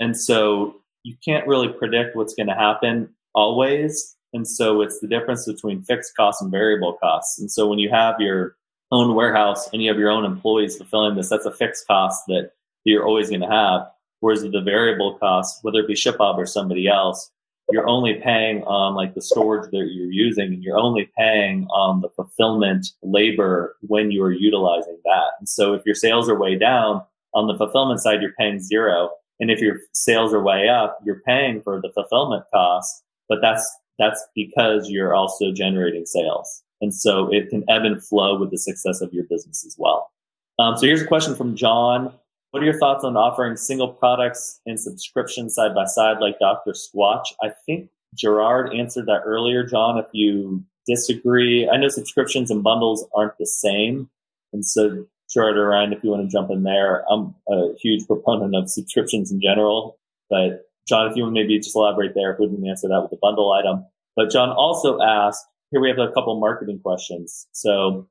And 0.00 0.16
so 0.16 0.76
you 1.04 1.14
can't 1.24 1.46
really 1.46 1.68
predict 1.68 2.16
what's 2.16 2.34
going 2.34 2.48
to 2.48 2.54
happen 2.54 3.08
always. 3.34 4.16
And 4.32 4.46
so 4.46 4.80
it's 4.82 5.00
the 5.00 5.08
difference 5.08 5.46
between 5.46 5.82
fixed 5.82 6.14
costs 6.16 6.42
and 6.42 6.50
variable 6.50 6.94
costs. 7.02 7.38
And 7.40 7.50
so 7.50 7.66
when 7.68 7.78
you 7.78 7.90
have 7.90 8.20
your 8.20 8.56
own 8.92 9.14
warehouse 9.14 9.68
and 9.72 9.82
you 9.82 9.88
have 9.90 9.98
your 9.98 10.10
own 10.10 10.24
employees 10.24 10.76
fulfilling 10.76 11.16
this, 11.16 11.28
that's 11.28 11.46
a 11.46 11.52
fixed 11.52 11.86
cost 11.86 12.22
that 12.28 12.50
you're 12.84 13.06
always 13.06 13.28
going 13.28 13.40
to 13.40 13.48
have. 13.48 13.86
Whereas 14.20 14.42
the 14.42 14.60
variable 14.60 15.18
costs, 15.18 15.58
whether 15.62 15.80
it 15.80 15.88
be 15.88 15.94
ShipBob 15.94 16.36
or 16.36 16.46
somebody 16.46 16.88
else, 16.88 17.30
you're 17.72 17.88
only 17.88 18.14
paying 18.14 18.62
on 18.64 18.94
like 18.94 19.14
the 19.14 19.22
storage 19.22 19.70
that 19.70 19.88
you're 19.92 20.10
using 20.10 20.52
and 20.52 20.62
you're 20.62 20.78
only 20.78 21.10
paying 21.16 21.66
on 21.68 22.00
the 22.00 22.08
fulfillment 22.10 22.88
labor 23.02 23.76
when 23.82 24.10
you 24.10 24.22
are 24.22 24.32
utilizing 24.32 24.98
that. 25.04 25.28
And 25.38 25.48
so 25.48 25.74
if 25.74 25.82
your 25.86 25.94
sales 25.94 26.28
are 26.28 26.38
way 26.38 26.58
down 26.58 27.02
on 27.34 27.46
the 27.46 27.56
fulfillment 27.56 28.00
side, 28.00 28.20
you're 28.20 28.34
paying 28.38 28.60
zero. 28.60 29.10
And 29.38 29.50
if 29.50 29.60
your 29.60 29.78
sales 29.92 30.34
are 30.34 30.42
way 30.42 30.68
up, 30.68 30.98
you're 31.04 31.20
paying 31.20 31.62
for 31.62 31.80
the 31.80 31.90
fulfillment 31.92 32.44
costs, 32.52 33.02
but 33.28 33.38
that's 33.40 33.68
that's 33.98 34.24
because 34.34 34.88
you're 34.88 35.14
also 35.14 35.52
generating 35.52 36.06
sales. 36.06 36.62
And 36.80 36.94
so 36.94 37.32
it 37.32 37.50
can 37.50 37.64
ebb 37.68 37.84
and 37.84 38.02
flow 38.02 38.38
with 38.38 38.50
the 38.50 38.58
success 38.58 39.02
of 39.02 39.12
your 39.12 39.24
business 39.24 39.64
as 39.66 39.76
well. 39.78 40.10
Um, 40.58 40.76
so 40.76 40.86
here's 40.86 41.02
a 41.02 41.06
question 41.06 41.34
from 41.34 41.54
John. 41.54 42.12
What 42.50 42.62
are 42.62 42.66
your 42.66 42.78
thoughts 42.78 43.04
on 43.04 43.16
offering 43.16 43.56
single 43.56 43.88
products 43.88 44.60
and 44.66 44.78
subscriptions 44.78 45.54
side 45.54 45.74
by 45.74 45.84
side 45.84 46.18
like 46.20 46.40
Dr. 46.40 46.72
Squatch? 46.72 47.26
I 47.42 47.52
think 47.64 47.90
Gerard 48.16 48.74
answered 48.74 49.06
that 49.06 49.22
earlier. 49.24 49.64
John, 49.64 49.98
if 49.98 50.06
you 50.12 50.64
disagree, 50.86 51.68
I 51.68 51.76
know 51.76 51.88
subscriptions 51.88 52.50
and 52.50 52.62
bundles 52.62 53.06
aren't 53.14 53.38
the 53.38 53.46
same. 53.46 54.10
And 54.52 54.66
so, 54.66 55.06
Gerard 55.32 55.56
or 55.56 55.68
Ryan, 55.68 55.92
if 55.92 56.02
you 56.02 56.10
want 56.10 56.28
to 56.28 56.28
jump 56.28 56.50
in 56.50 56.64
there, 56.64 57.04
I'm 57.08 57.36
a 57.48 57.68
huge 57.80 58.04
proponent 58.08 58.56
of 58.56 58.68
subscriptions 58.68 59.30
in 59.30 59.40
general, 59.40 59.96
but 60.28 60.64
John, 60.88 61.08
if 61.08 61.16
you 61.16 61.22
would 61.22 61.32
maybe 61.32 61.56
just 61.60 61.76
elaborate 61.76 62.14
there, 62.16 62.32
if 62.32 62.40
we 62.40 62.48
didn't 62.48 62.68
answer 62.68 62.88
that 62.88 63.00
with 63.00 63.12
the 63.12 63.18
bundle 63.22 63.52
item. 63.52 63.86
But 64.16 64.30
John 64.30 64.48
also 64.48 65.00
asked, 65.00 65.46
here 65.70 65.80
we 65.80 65.88
have 65.88 66.00
a 66.00 66.10
couple 66.10 66.40
marketing 66.40 66.80
questions. 66.80 67.46
So, 67.52 68.08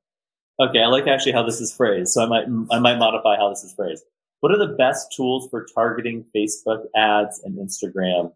okay, 0.58 0.80
I 0.80 0.86
like 0.86 1.06
actually 1.06 1.32
how 1.32 1.42
this 1.42 1.60
is 1.60 1.74
phrased. 1.74 2.12
So 2.12 2.24
I 2.24 2.26
might, 2.26 2.46
I 2.70 2.78
might 2.78 2.96
modify 2.96 3.36
how 3.36 3.50
this 3.50 3.62
is 3.64 3.74
phrased. 3.74 4.02
What 4.40 4.52
are 4.52 4.58
the 4.58 4.74
best 4.74 5.12
tools 5.14 5.48
for 5.50 5.66
targeting 5.74 6.24
Facebook 6.34 6.84
ads 6.96 7.42
and 7.44 7.58
Instagram? 7.58 8.32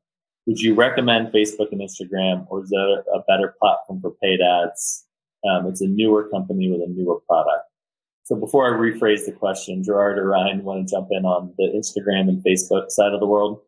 Would 0.46 0.60
you 0.60 0.74
recommend 0.74 1.32
Facebook 1.32 1.72
and 1.72 1.80
Instagram, 1.80 2.46
or 2.50 2.62
is 2.62 2.70
there 2.70 3.00
a 3.00 3.20
better 3.26 3.54
platform 3.58 4.02
for 4.02 4.10
paid 4.22 4.40
ads? 4.42 5.06
Um, 5.48 5.66
it's 5.66 5.80
a 5.80 5.86
newer 5.86 6.28
company 6.28 6.70
with 6.70 6.82
a 6.82 6.92
newer 6.92 7.20
product. 7.26 7.64
So 8.24 8.36
before 8.36 8.66
I 8.66 8.78
rephrase 8.78 9.26
the 9.26 9.32
question, 9.32 9.82
Gerard 9.82 10.18
or 10.18 10.28
Ryan, 10.28 10.64
want 10.64 10.86
to 10.86 10.94
jump 10.94 11.08
in 11.10 11.24
on 11.24 11.54
the 11.58 11.64
Instagram 11.74 12.28
and 12.28 12.42
Facebook 12.42 12.90
side 12.90 13.12
of 13.12 13.20
the 13.20 13.26
world? 13.26 13.60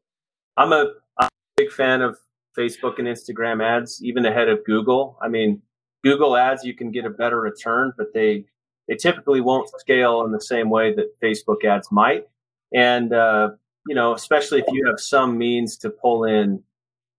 I'm 0.56 0.72
a, 0.72 0.92
I'm 1.18 1.26
a 1.26 1.28
big 1.56 1.70
fan 1.70 2.02
of 2.02 2.18
Facebook 2.56 2.98
and 2.98 3.08
Instagram 3.08 3.62
ads, 3.62 4.02
even 4.02 4.24
ahead 4.24 4.48
of 4.48 4.64
Google. 4.64 5.18
I 5.20 5.28
mean, 5.28 5.60
Google 6.04 6.36
ads, 6.36 6.64
you 6.64 6.74
can 6.74 6.90
get 6.90 7.04
a 7.04 7.10
better 7.10 7.40
return, 7.40 7.92
but 7.98 8.14
they, 8.14 8.46
they 8.88 8.94
typically 8.94 9.40
won't 9.40 9.68
scale 9.80 10.24
in 10.24 10.32
the 10.32 10.40
same 10.40 10.70
way 10.70 10.94
that 10.94 11.20
Facebook 11.20 11.64
ads 11.64 11.90
might. 11.90 12.26
And, 12.74 13.12
uh, 13.12 13.50
you 13.86 13.94
know, 13.94 14.14
especially 14.14 14.60
if 14.60 14.66
you 14.72 14.86
have 14.86 15.00
some 15.00 15.38
means 15.38 15.76
to 15.78 15.90
pull 15.90 16.24
in 16.24 16.62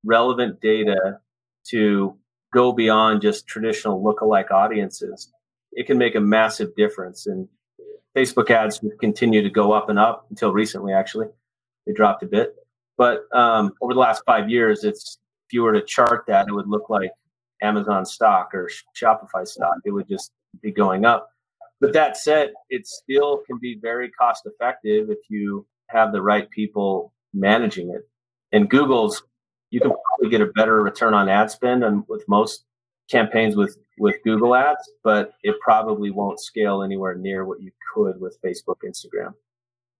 relevant 0.03 0.61
data 0.61 1.19
to 1.69 2.15
go 2.53 2.71
beyond 2.71 3.21
just 3.21 3.47
traditional 3.47 4.01
lookalike 4.01 4.51
audiences, 4.51 5.31
it 5.73 5.87
can 5.87 5.97
make 5.97 6.15
a 6.15 6.21
massive 6.21 6.75
difference. 6.75 7.27
And 7.27 7.47
Facebook 8.15 8.49
ads 8.49 8.83
continue 8.99 9.41
to 9.41 9.49
go 9.49 9.71
up 9.73 9.89
and 9.89 9.99
up 9.99 10.25
until 10.29 10.51
recently, 10.51 10.93
actually. 10.93 11.27
They 11.85 11.93
dropped 11.93 12.23
a 12.23 12.27
bit. 12.27 12.55
But 12.97 13.25
um, 13.33 13.73
over 13.81 13.93
the 13.93 13.99
last 13.99 14.23
five 14.25 14.49
years, 14.49 14.83
it's 14.83 15.19
if 15.47 15.53
you 15.53 15.61
were 15.61 15.73
to 15.73 15.81
chart 15.81 16.25
that, 16.27 16.47
it 16.47 16.51
would 16.51 16.67
look 16.67 16.89
like 16.89 17.11
Amazon 17.61 18.05
stock 18.05 18.53
or 18.53 18.69
Shopify 18.99 19.47
stock. 19.47 19.77
It 19.85 19.91
would 19.91 20.09
just 20.09 20.31
be 20.61 20.71
going 20.71 21.05
up. 21.05 21.29
But 21.79 21.93
that 21.93 22.17
said, 22.17 22.51
it 22.69 22.87
still 22.87 23.43
can 23.45 23.59
be 23.59 23.77
very 23.81 24.09
cost 24.11 24.43
effective 24.45 25.09
if 25.09 25.19
you 25.29 25.65
have 25.89 26.11
the 26.11 26.21
right 26.21 26.49
people 26.49 27.13
managing 27.33 27.89
it. 27.89 28.01
And 28.51 28.69
Google's, 28.69 29.21
you 29.69 29.79
can 29.79 29.91
probably 29.91 30.29
get 30.29 30.41
a 30.41 30.51
better 30.53 30.81
return 30.81 31.13
on 31.13 31.29
ad 31.29 31.51
spend 31.51 31.83
and 31.83 32.03
with 32.07 32.23
most 32.27 32.63
campaigns 33.09 33.55
with 33.55 33.77
with 33.99 34.15
Google 34.23 34.55
Ads, 34.55 34.91
but 35.03 35.31
it 35.43 35.55
probably 35.61 36.11
won't 36.11 36.39
scale 36.39 36.83
anywhere 36.83 37.15
near 37.15 37.45
what 37.45 37.61
you 37.61 37.71
could 37.93 38.19
with 38.19 38.37
Facebook, 38.45 38.75
Instagram. 38.85 39.33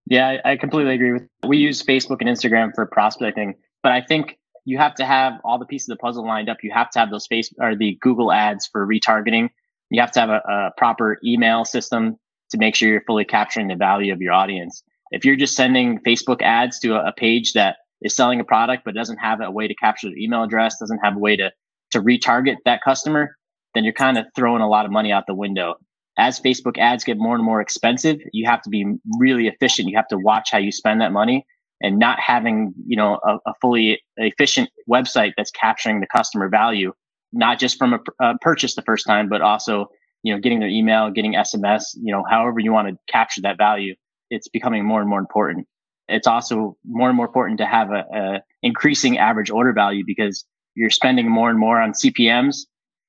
Yeah, 0.05 0.37
I 0.45 0.55
completely 0.55 0.93
agree 0.93 1.13
with. 1.13 1.27
We 1.45 1.57
use 1.57 1.83
Facebook 1.83 2.17
and 2.21 2.29
Instagram 2.29 2.73
for 2.75 2.85
prospecting, 2.85 3.55
but 3.83 3.91
I 3.91 4.01
think 4.01 4.37
you 4.65 4.77
have 4.77 4.95
to 4.95 5.05
have 5.05 5.33
all 5.43 5.57
the 5.57 5.65
pieces 5.65 5.89
of 5.89 5.97
the 5.97 6.01
puzzle 6.01 6.25
lined 6.25 6.49
up. 6.49 6.57
You 6.61 6.71
have 6.73 6.89
to 6.91 6.99
have 6.99 7.09
those 7.09 7.27
face 7.27 7.51
or 7.59 7.75
the 7.75 7.97
Google 8.01 8.31
ads 8.31 8.67
for 8.67 8.85
retargeting. 8.85 9.49
You 9.89 10.01
have 10.01 10.11
to 10.13 10.19
have 10.19 10.29
a, 10.29 10.41
a 10.47 10.71
proper 10.77 11.17
email 11.25 11.65
system 11.65 12.17
to 12.51 12.57
make 12.57 12.75
sure 12.75 12.89
you're 12.89 13.03
fully 13.07 13.25
capturing 13.25 13.67
the 13.67 13.75
value 13.75 14.13
of 14.13 14.21
your 14.21 14.33
audience. 14.33 14.83
If 15.11 15.25
you're 15.25 15.35
just 15.35 15.55
sending 15.55 15.99
Facebook 15.99 16.41
ads 16.41 16.79
to 16.79 16.95
a, 16.95 17.09
a 17.09 17.13
page 17.13 17.53
that 17.53 17.77
is 18.01 18.15
selling 18.15 18.39
a 18.39 18.43
product 18.43 18.83
but 18.85 18.93
doesn't 18.93 19.17
have 19.17 19.41
a 19.41 19.51
way 19.51 19.67
to 19.67 19.75
capture 19.75 20.07
their 20.07 20.17
email 20.17 20.43
address, 20.43 20.79
doesn't 20.79 20.99
have 21.03 21.15
a 21.15 21.19
way 21.19 21.35
to 21.37 21.51
to 21.91 22.01
retarget 22.01 22.57
that 22.65 22.81
customer, 22.83 23.37
then 23.73 23.83
you're 23.83 23.93
kind 23.93 24.17
of 24.17 24.25
throwing 24.35 24.61
a 24.61 24.67
lot 24.67 24.85
of 24.85 24.91
money 24.91 25.11
out 25.11 25.23
the 25.25 25.33
window. 25.33 25.75
As 26.17 26.39
Facebook 26.39 26.77
ads 26.77 27.03
get 27.03 27.17
more 27.17 27.35
and 27.35 27.43
more 27.43 27.61
expensive, 27.61 28.17
you 28.33 28.45
have 28.45 28.61
to 28.63 28.69
be 28.69 28.85
really 29.19 29.47
efficient. 29.47 29.87
You 29.87 29.95
have 29.95 30.07
to 30.09 30.17
watch 30.17 30.49
how 30.51 30.57
you 30.57 30.71
spend 30.71 30.99
that 31.01 31.11
money 31.11 31.45
and 31.79 31.99
not 31.99 32.19
having, 32.19 32.73
you 32.85 32.97
know, 32.97 33.19
a, 33.23 33.37
a 33.49 33.53
fully 33.61 34.01
efficient 34.17 34.69
website 34.89 35.33
that's 35.37 35.51
capturing 35.51 36.01
the 36.01 36.07
customer 36.07 36.49
value, 36.49 36.91
not 37.33 37.59
just 37.59 37.77
from 37.77 37.99
a, 38.19 38.35
purchase 38.41 38.75
the 38.75 38.81
first 38.81 39.05
time, 39.05 39.29
but 39.29 39.41
also, 39.41 39.87
you 40.23 40.33
know, 40.33 40.39
getting 40.39 40.59
their 40.59 40.69
email, 40.69 41.11
getting 41.11 41.33
SMS, 41.33 41.83
you 41.95 42.11
know, 42.11 42.23
however 42.29 42.59
you 42.59 42.71
want 42.71 42.87
to 42.87 42.97
capture 43.11 43.41
that 43.41 43.57
value. 43.57 43.95
It's 44.29 44.47
becoming 44.47 44.85
more 44.85 44.99
and 44.99 45.09
more 45.09 45.19
important. 45.19 45.67
It's 46.09 46.27
also 46.27 46.77
more 46.85 47.09
and 47.09 47.17
more 47.17 47.25
important 47.25 47.59
to 47.59 47.65
have 47.65 47.91
a, 47.91 48.03
a 48.13 48.41
increasing 48.63 49.17
average 49.17 49.49
order 49.49 49.73
value 49.73 50.03
because 50.05 50.45
you're 50.75 50.89
spending 50.89 51.29
more 51.29 51.49
and 51.49 51.59
more 51.59 51.81
on 51.81 51.91
CPMs. 51.91 52.57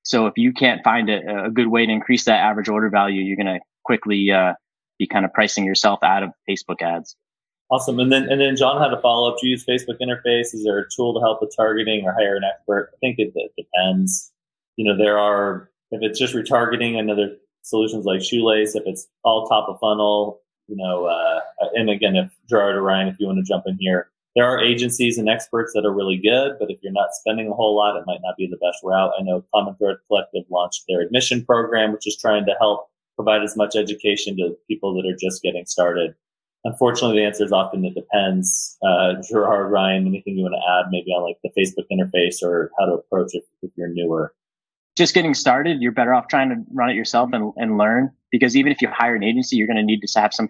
So 0.03 0.27
if 0.27 0.35
you 0.37 0.53
can't 0.53 0.83
find 0.83 1.11
a, 1.11 1.47
a 1.47 1.51
good 1.51 1.69
way 1.69 1.87
to 1.87 1.93
increase 1.93 2.25
that 2.25 2.41
average 2.41 2.69
order 2.69 2.89
value, 2.89 3.23
you're 3.23 3.37
going 3.37 3.59
to 3.59 3.61
quickly 3.85 4.31
uh, 4.31 4.55
be 4.99 5.07
kind 5.07 5.25
of 5.25 5.33
pricing 5.33 5.65
yourself 5.65 6.01
out 6.03 6.23
of 6.23 6.31
Facebook 6.49 6.83
ads. 6.83 7.17
Awesome. 7.71 7.99
And 8.01 8.11
then 8.11 8.29
and 8.31 8.41
then 8.41 8.57
John 8.57 8.81
had 8.81 8.93
a 8.93 9.01
follow 9.01 9.31
up. 9.31 9.39
Do 9.41 9.47
you 9.47 9.53
use 9.53 9.65
Facebook 9.65 10.01
interface? 10.01 10.55
Is 10.55 10.65
there 10.65 10.79
a 10.79 10.89
tool 10.89 11.13
to 11.15 11.21
help 11.21 11.43
with 11.43 11.55
targeting 11.55 12.05
or 12.05 12.13
hire 12.13 12.37
an 12.37 12.45
expert? 12.45 12.91
I 12.95 12.97
think 12.99 13.19
it, 13.19 13.33
it 13.35 13.53
depends. 13.57 14.33
You 14.77 14.87
know, 14.87 14.97
there 14.97 15.19
are 15.19 15.71
if 15.91 16.01
it's 16.03 16.19
just 16.19 16.35
retargeting, 16.35 16.99
another 16.99 17.37
solutions 17.63 18.05
like 18.07 18.23
Shoelace. 18.23 18.75
If 18.75 18.85
it's 18.87 19.07
all 19.23 19.47
top 19.47 19.69
of 19.69 19.79
funnel, 19.81 20.41
you 20.67 20.77
know, 20.77 21.07
uh, 21.07 21.41
and 21.75 21.91
again, 21.91 22.17
if 22.17 22.31
Gerard 22.49 22.77
or 22.77 22.83
Ryan, 22.83 23.09
if 23.09 23.17
you 23.19 23.27
want 23.27 23.39
to 23.39 23.45
jump 23.45 23.65
in 23.67 23.77
here, 23.79 24.11
there 24.35 24.47
are 24.47 24.63
agencies 24.63 25.19
and 25.19 25.29
experts 25.29 25.73
that 25.75 25.85
are 25.85 25.93
really 25.93 26.17
good, 26.17 26.53
but 26.61 26.71
if 26.71 26.79
you're 26.83 26.93
not 26.93 27.09
spending 27.13 27.49
a 27.49 27.55
whole 27.55 27.75
lot, 27.77 27.97
it 27.97 28.05
might 28.07 28.21
not 28.23 28.37
be 28.37 28.47
the 28.47 28.59
best 28.59 28.79
route. 28.85 29.13
I 29.19 29.23
know 29.23 29.45
Common 29.55 29.75
Thread 29.77 29.97
Collective 30.07 30.45
launched 30.51 30.85
their 30.89 31.01
admission 31.01 31.45
program, 31.45 31.93
which 31.93 32.07
is 32.07 32.17
trying 32.17 32.47
to 32.47 32.55
help 32.61 32.89
provide 33.17 33.43
as 33.43 33.57
much 33.57 33.75
education 33.75 34.37
to 34.37 34.57
people 34.69 34.95
that 34.95 35.09
are 35.09 35.17
just 35.17 35.43
getting 35.43 35.67
started. 35.67 36.15
Unfortunately, 36.65 37.21
the 37.21 37.27
answer 37.27 37.45
is 37.45 37.53
often 37.53 37.85
it 37.85 37.95
depends. 37.95 38.77
Uh, 38.83 39.15
Gerard, 39.29 39.71
Ryan, 39.71 40.07
anything 40.07 40.37
you 40.37 40.43
want 40.43 40.55
to 40.55 40.73
add 40.73 40.91
maybe 40.91 41.11
on 41.13 41.23
like 41.23 41.39
the 41.43 41.51
Facebook 41.57 41.87
interface 41.93 42.43
or 42.43 42.71
how 42.79 42.87
to 42.87 42.93
approach 42.93 43.35
it 43.35 43.45
if 43.63 43.71
you're 43.77 43.89
newer? 43.89 44.35
Just 44.97 45.15
getting 45.15 45.35
started, 45.35 45.81
you're 45.81 45.93
better 45.93 46.13
off 46.13 46.27
trying 46.27 46.49
to 46.49 46.57
run 46.73 46.91
it 46.91 46.97
yourself 46.97 47.31
and, 47.33 47.53
and 47.57 47.79
learn 47.79 48.11
because 48.33 48.57
even 48.57 48.73
if 48.73 48.83
you 48.83 48.89
hire 48.89 49.15
an 49.15 49.23
agency, 49.23 49.57
you're 49.57 49.69
going 49.69 49.77
to 49.77 49.83
need 49.85 50.01
to 50.01 50.21
have 50.21 50.35
some 50.35 50.49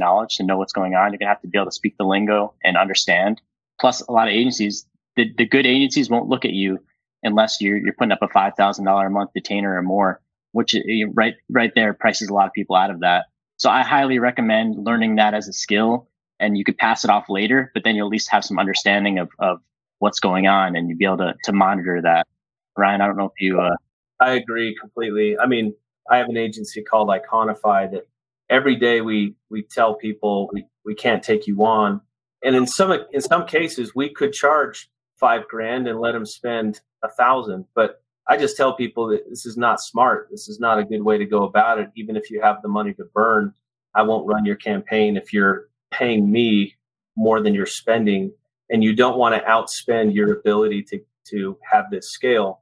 knowledge 0.00 0.36
to 0.36 0.44
know 0.44 0.56
what's 0.56 0.72
going 0.72 0.94
on. 0.94 1.12
You're 1.12 1.18
going 1.18 1.26
to 1.26 1.34
have 1.34 1.42
to 1.42 1.48
be 1.48 1.58
able 1.58 1.66
to 1.66 1.72
speak 1.72 1.96
the 1.98 2.04
lingo 2.04 2.54
and 2.64 2.76
understand. 2.76 3.40
Plus, 3.80 4.00
a 4.02 4.12
lot 4.12 4.28
of 4.28 4.34
agencies, 4.34 4.86
the, 5.16 5.30
the 5.36 5.46
good 5.46 5.66
agencies 5.66 6.08
won't 6.08 6.28
look 6.28 6.44
at 6.44 6.52
you 6.52 6.78
unless 7.22 7.60
you're, 7.60 7.76
you're 7.76 7.94
putting 7.94 8.12
up 8.12 8.22
a 8.22 8.28
$5,000 8.28 9.06
a 9.06 9.10
month 9.10 9.30
detainer 9.34 9.76
or 9.76 9.82
more, 9.82 10.20
which 10.52 10.74
right, 11.14 11.34
right 11.50 11.72
there 11.74 11.92
prices 11.92 12.28
a 12.28 12.34
lot 12.34 12.46
of 12.46 12.52
people 12.52 12.76
out 12.76 12.90
of 12.90 13.00
that. 13.00 13.26
So 13.56 13.70
I 13.70 13.82
highly 13.82 14.18
recommend 14.18 14.84
learning 14.84 15.16
that 15.16 15.34
as 15.34 15.48
a 15.48 15.52
skill 15.52 16.08
and 16.38 16.58
you 16.58 16.64
could 16.64 16.76
pass 16.76 17.04
it 17.04 17.10
off 17.10 17.28
later, 17.28 17.70
but 17.72 17.84
then 17.84 17.96
you'll 17.96 18.08
at 18.08 18.12
least 18.12 18.30
have 18.30 18.44
some 18.44 18.58
understanding 18.58 19.18
of, 19.18 19.30
of 19.38 19.60
what's 19.98 20.20
going 20.20 20.46
on 20.46 20.76
and 20.76 20.88
you'll 20.88 20.98
be 20.98 21.06
able 21.06 21.18
to, 21.18 21.34
to 21.44 21.52
monitor 21.52 22.02
that. 22.02 22.26
Ryan, 22.76 23.00
I 23.00 23.06
don't 23.06 23.16
know 23.16 23.26
if 23.26 23.40
you, 23.40 23.60
uh, 23.60 23.76
I 24.20 24.32
agree 24.32 24.76
completely. 24.78 25.38
I 25.38 25.46
mean, 25.46 25.74
I 26.10 26.18
have 26.18 26.28
an 26.28 26.36
agency 26.36 26.82
called 26.82 27.08
Iconify 27.08 27.90
that 27.92 28.06
every 28.48 28.76
day 28.76 29.00
we 29.00 29.34
we 29.50 29.62
tell 29.62 29.94
people 29.94 30.48
we, 30.52 30.64
we 30.84 30.94
can't 30.94 31.22
take 31.22 31.46
you 31.46 31.64
on 31.64 32.00
and 32.44 32.54
in 32.54 32.66
some 32.66 32.92
in 33.12 33.20
some 33.20 33.46
cases 33.46 33.94
we 33.94 34.08
could 34.08 34.32
charge 34.32 34.88
five 35.18 35.46
grand 35.48 35.88
and 35.88 36.00
let 36.00 36.12
them 36.12 36.26
spend 36.26 36.80
a 37.02 37.08
thousand 37.08 37.64
but 37.74 38.02
i 38.28 38.36
just 38.36 38.56
tell 38.56 38.74
people 38.74 39.08
that 39.08 39.28
this 39.28 39.46
is 39.46 39.56
not 39.56 39.80
smart 39.80 40.28
this 40.30 40.48
is 40.48 40.60
not 40.60 40.78
a 40.78 40.84
good 40.84 41.02
way 41.02 41.18
to 41.18 41.26
go 41.26 41.44
about 41.44 41.78
it 41.78 41.90
even 41.96 42.16
if 42.16 42.30
you 42.30 42.40
have 42.40 42.60
the 42.62 42.68
money 42.68 42.92
to 42.94 43.04
burn 43.14 43.52
i 43.94 44.02
won't 44.02 44.26
run 44.26 44.44
your 44.44 44.56
campaign 44.56 45.16
if 45.16 45.32
you're 45.32 45.68
paying 45.90 46.30
me 46.30 46.74
more 47.16 47.40
than 47.40 47.54
you're 47.54 47.66
spending 47.66 48.32
and 48.70 48.82
you 48.82 48.94
don't 48.94 49.18
want 49.18 49.34
to 49.34 49.40
outspend 49.48 50.14
your 50.14 50.32
ability 50.38 50.82
to 50.82 51.00
to 51.24 51.58
have 51.70 51.90
this 51.90 52.10
scale 52.10 52.60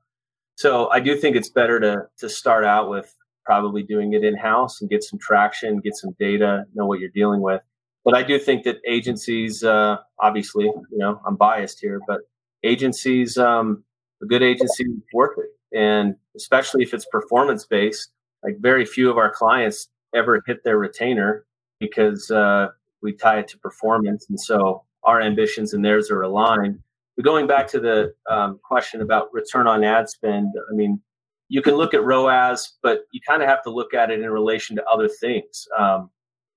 so 0.57 0.89
i 0.91 1.01
do 1.01 1.17
think 1.17 1.37
it's 1.37 1.51
better 1.51 1.81
to 1.81 2.07
to 2.19 2.29
start 2.29 2.65
out 2.65 2.89
with 2.89 3.15
probably 3.45 3.83
doing 3.83 4.15
it 4.15 4.25
in 4.25 4.37
house 4.37 4.81
and 4.81 4.91
get 4.91 5.03
some 5.03 5.19
traction, 5.19 5.81
get 5.81 5.95
some 5.97 6.15
data, 6.19 6.65
know 6.75 6.87
what 6.87 6.99
you're 6.99 7.11
dealing 7.11 7.41
with. 7.41 7.61
But 8.05 8.15
I 8.15 8.23
do 8.23 8.39
think 8.39 8.65
that 8.65 8.77
agencies, 8.87 9.63
uh, 9.63 9.97
obviously, 10.19 10.65
you 10.65 10.99
know, 10.99 11.21
I'm 11.27 11.37
biased 11.37 11.81
here, 11.81 12.01
but 12.07 12.21
agencies, 12.63 13.39
um, 13.39 13.85
a 14.23 14.27
good 14.27 14.43
agency 14.43 14.85
worth 15.13 15.39
it. 15.39 15.47
And 15.75 16.17
especially 16.37 16.83
if 16.83 16.95
it's 16.95 17.07
performance 17.07 17.67
based, 17.67 18.11
like 18.43 18.57
very 18.61 18.85
few 18.85 19.11
of 19.11 19.19
our 19.19 19.31
clients 19.31 19.89
ever 20.15 20.43
hit 20.47 20.63
their 20.65 20.79
retainer 20.79 21.45
because 21.81 22.31
uh, 22.31 22.69
we 23.03 23.13
tie 23.13 23.41
it 23.41 23.49
to 23.49 23.59
performance. 23.59 24.27
And 24.29 24.39
so 24.39 24.85
our 25.03 25.21
ambitions 25.21 25.75
and 25.75 25.85
theirs 25.85 26.11
are 26.11 26.23
aligned. 26.23 26.79
But 27.17 27.25
going 27.25 27.47
back 27.47 27.69
to 27.69 27.81
the 27.81 28.15
um, 28.31 28.59
question 28.63 29.01
about 29.01 29.33
return 29.33 29.67
on 29.67 29.85
ad 29.85 30.09
spend, 30.09 30.53
I 30.71 30.75
mean, 30.75 31.01
you 31.49 31.63
can 31.63 31.75
look 31.75 31.95
at 31.95 32.03
ROAS, 32.03 32.73
but 32.83 33.03
you 33.13 33.21
kind 33.27 33.43
of 33.43 33.49
have 33.49 33.63
to 33.65 33.71
look 33.71 33.95
at 33.95 34.11
it 34.11 34.21
in 34.21 34.31
relation 34.31 34.77
to 34.77 34.85
other 34.87 35.09
things. 35.09 35.69
Um, 35.79 36.11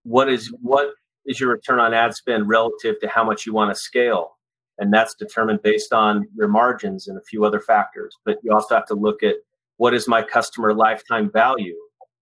what 0.04 0.30
is 0.30 0.52
what 0.62 0.94
is 1.26 1.40
your 1.40 1.52
return 1.52 1.80
on 1.80 1.94
ad 1.94 2.16
spend 2.16 2.48
relative 2.48 3.00
to 3.02 3.08
how 3.08 3.24
much 3.24 3.46
you 3.46 3.54
want 3.54 3.70
to 3.70 3.76
scale? 3.76 4.37
And 4.80 4.94
that's 4.94 5.16
determined 5.16 5.62
based 5.64 5.92
on 5.92 6.28
your 6.36 6.48
margins 6.48 7.08
and 7.08 7.18
a 7.18 7.24
few 7.24 7.46
other 7.46 7.60
factors. 7.60 8.16
But 8.26 8.38
you 8.44 8.54
also 8.54 8.76
have 8.76 8.86
to 8.88 8.94
look 8.94 9.24
at 9.24 9.36
what 9.78 9.94
is 9.94 10.08
my 10.08 10.22
customer 10.22 10.74
lifetime 10.74 11.32
value? 11.32 11.76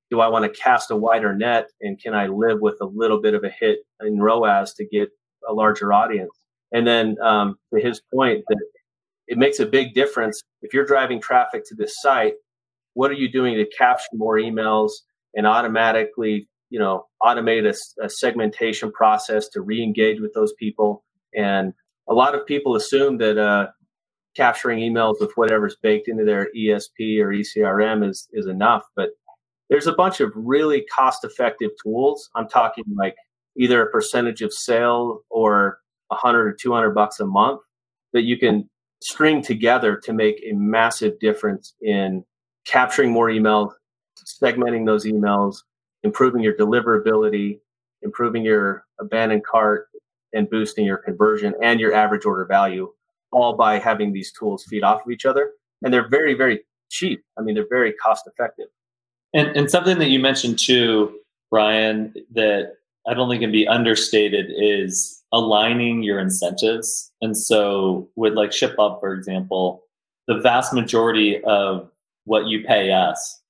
Do 0.10 0.22
I 0.22 0.28
want 0.28 0.44
to 0.44 0.62
cast 0.62 0.92
a 0.92 0.96
wider 0.96 1.36
net 1.36 1.68
and 1.82 2.00
can 2.02 2.14
I 2.14 2.28
live 2.28 2.60
with 2.62 2.76
a 2.82 2.86
little 2.86 3.22
bit 3.22 3.34
of 3.34 3.44
a 3.44 3.50
hit 3.50 3.80
in 4.02 4.22
ROAS 4.22 4.74
to 4.76 4.86
get 4.86 5.10
a 5.48 5.54
larger 5.54 5.92
audience? 5.92 6.32
And 6.72 6.86
then 6.86 7.18
um, 7.22 7.58
to 7.74 7.82
his 7.82 8.02
point, 8.14 8.44
that 8.48 8.60
it 9.28 9.38
makes 9.38 9.60
a 9.60 9.66
big 9.66 9.94
difference 9.94 10.42
if 10.62 10.74
you're 10.74 10.86
driving 10.86 11.22
traffic 11.22 11.64
to 11.68 11.76
this 11.76 11.96
site 12.02 12.34
what 12.94 13.12
are 13.12 13.16
you 13.16 13.30
doing 13.30 13.56
to 13.56 13.66
capture 13.78 14.08
more 14.14 14.38
emails 14.38 14.92
and 15.36 15.46
automatically 15.46 16.48
you 16.70 16.80
know 16.80 17.06
automate 17.22 17.66
a, 17.70 18.04
a 18.04 18.10
segmentation 18.10 18.92
process 18.92 19.48
to 19.50 19.62
re-engage 19.62 20.20
with 20.20 20.34
those 20.34 20.54
people 20.54 21.04
and 21.36 21.74
a 22.08 22.14
lot 22.14 22.36
of 22.36 22.46
people 22.46 22.76
assume 22.76 23.18
that 23.18 23.38
uh, 23.38 23.68
capturing 24.36 24.80
emails 24.80 25.16
with 25.20 25.32
whatever's 25.36 25.78
baked 25.82 26.08
into 26.08 26.26
their 26.26 26.50
esp 26.56 27.20
or 27.20 27.30
ecrm 27.30 28.08
is 28.08 28.28
is 28.34 28.48
enough 28.48 28.84
but 28.96 29.10
there's 29.70 29.88
a 29.88 29.94
bunch 29.94 30.20
of 30.20 30.32
really 30.36 30.82
cost 30.94 31.24
effective 31.24 31.72
tools. 31.82 32.30
I'm 32.36 32.48
talking 32.48 32.84
like 32.96 33.16
either 33.58 33.82
a 33.82 33.92
percentage 33.92 34.42
of 34.42 34.54
sale 34.54 35.22
or 35.30 35.80
100 36.10 36.48
or 36.48 36.54
200 36.54 36.92
bucks 36.92 37.20
a 37.20 37.26
month 37.26 37.62
that 38.14 38.24
you 38.24 38.38
can 38.38 38.70
string 39.02 39.42
together 39.42 39.98
to 39.98 40.14
make 40.14 40.42
a 40.46 40.54
massive 40.54 41.20
difference 41.20 41.74
in 41.82 42.24
capturing 42.66 43.12
more 43.12 43.28
emails, 43.28 43.72
segmenting 44.42 44.86
those 44.86 45.06
emails, 45.06 45.58
improving 46.04 46.42
your 46.42 46.56
deliverability, 46.56 47.60
improving 48.02 48.44
your 48.44 48.86
abandoned 49.00 49.44
cart, 49.46 49.88
and 50.36 50.50
boosting 50.50 50.86
your 50.86 50.98
conversion 50.98 51.56
and 51.64 51.80
your 51.80 51.94
average 51.94 52.26
order 52.26 52.46
value 52.46 52.92
all 53.32 53.56
by 53.56 53.80
having 53.80 54.14
these 54.14 54.32
tools 54.32 54.64
feed 54.66 54.84
off 54.84 55.06
of 55.06 55.12
each 55.12 55.26
other. 55.26 55.52
And 55.84 55.94
they're 55.94 56.08
very, 56.08 56.36
very 56.36 56.62
cheap. 56.90 57.24
I 57.38 57.42
mean, 57.42 57.56
they're 57.56 57.68
very 57.70 57.94
cost 57.94 58.28
effective. 58.28 58.68
And, 59.34 59.48
and 59.58 59.70
something 59.70 60.00
that 60.00 60.10
you 60.10 60.20
mentioned 60.20 60.60
too, 60.60 61.20
Brian, 61.52 62.14
that 62.34 62.74
I 63.08 63.14
don't 63.14 63.30
think 63.30 63.42
can 63.42 63.52
be 63.52 63.68
understated 63.68 64.52
is 64.56 65.22
aligning 65.32 66.04
your 66.04 66.20
incentives. 66.20 67.12
And 67.22 67.38
so 67.38 68.10
with 68.16 68.34
like 68.34 68.52
ShipBob, 68.52 69.00
for 69.00 69.14
example, 69.14 69.84
the 70.28 70.40
vast 70.40 70.74
majority 70.74 71.44
of 71.44 71.90
what 72.24 72.46
you 72.46 72.64
pay 72.64 72.92
us 72.92 73.42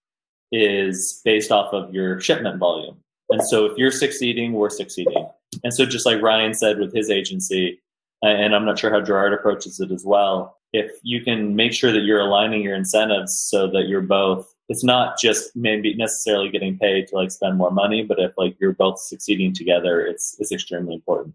is 0.51 1.21
based 1.23 1.51
off 1.51 1.73
of 1.73 1.93
your 1.93 2.19
shipment 2.19 2.57
volume. 2.57 2.97
And 3.29 3.41
so 3.43 3.65
if 3.65 3.77
you're 3.77 3.91
succeeding, 3.91 4.53
we're 4.53 4.69
succeeding. 4.69 5.27
And 5.65 5.73
so 5.73 5.83
just 5.83 6.05
like 6.05 6.21
Ryan 6.21 6.53
said 6.53 6.77
with 6.77 6.93
his 6.93 7.09
agency, 7.09 7.81
uh, 8.23 8.27
and 8.27 8.55
I'm 8.55 8.65
not 8.65 8.77
sure 8.77 8.91
how 8.91 9.01
Gerard 9.01 9.33
approaches 9.33 9.79
it 9.79 9.91
as 9.91 10.05
well, 10.05 10.57
if 10.73 10.91
you 11.01 11.23
can 11.23 11.55
make 11.55 11.73
sure 11.73 11.91
that 11.91 12.03
you're 12.03 12.19
aligning 12.19 12.61
your 12.61 12.75
incentives 12.75 13.37
so 13.49 13.65
that 13.71 13.87
you're 13.87 14.01
both 14.01 14.47
it's 14.69 14.83
not 14.83 15.19
just 15.19 15.55
maybe 15.55 15.93
necessarily 15.95 16.49
getting 16.49 16.77
paid 16.77 17.07
to 17.07 17.15
like 17.15 17.31
spend 17.31 17.57
more 17.57 17.71
money, 17.71 18.03
but 18.03 18.19
if 18.19 18.31
like 18.37 18.55
you're 18.59 18.73
both 18.73 18.99
succeeding 18.99 19.53
together, 19.53 20.05
it's 20.05 20.35
it's 20.39 20.51
extremely 20.51 20.93
important. 20.93 21.33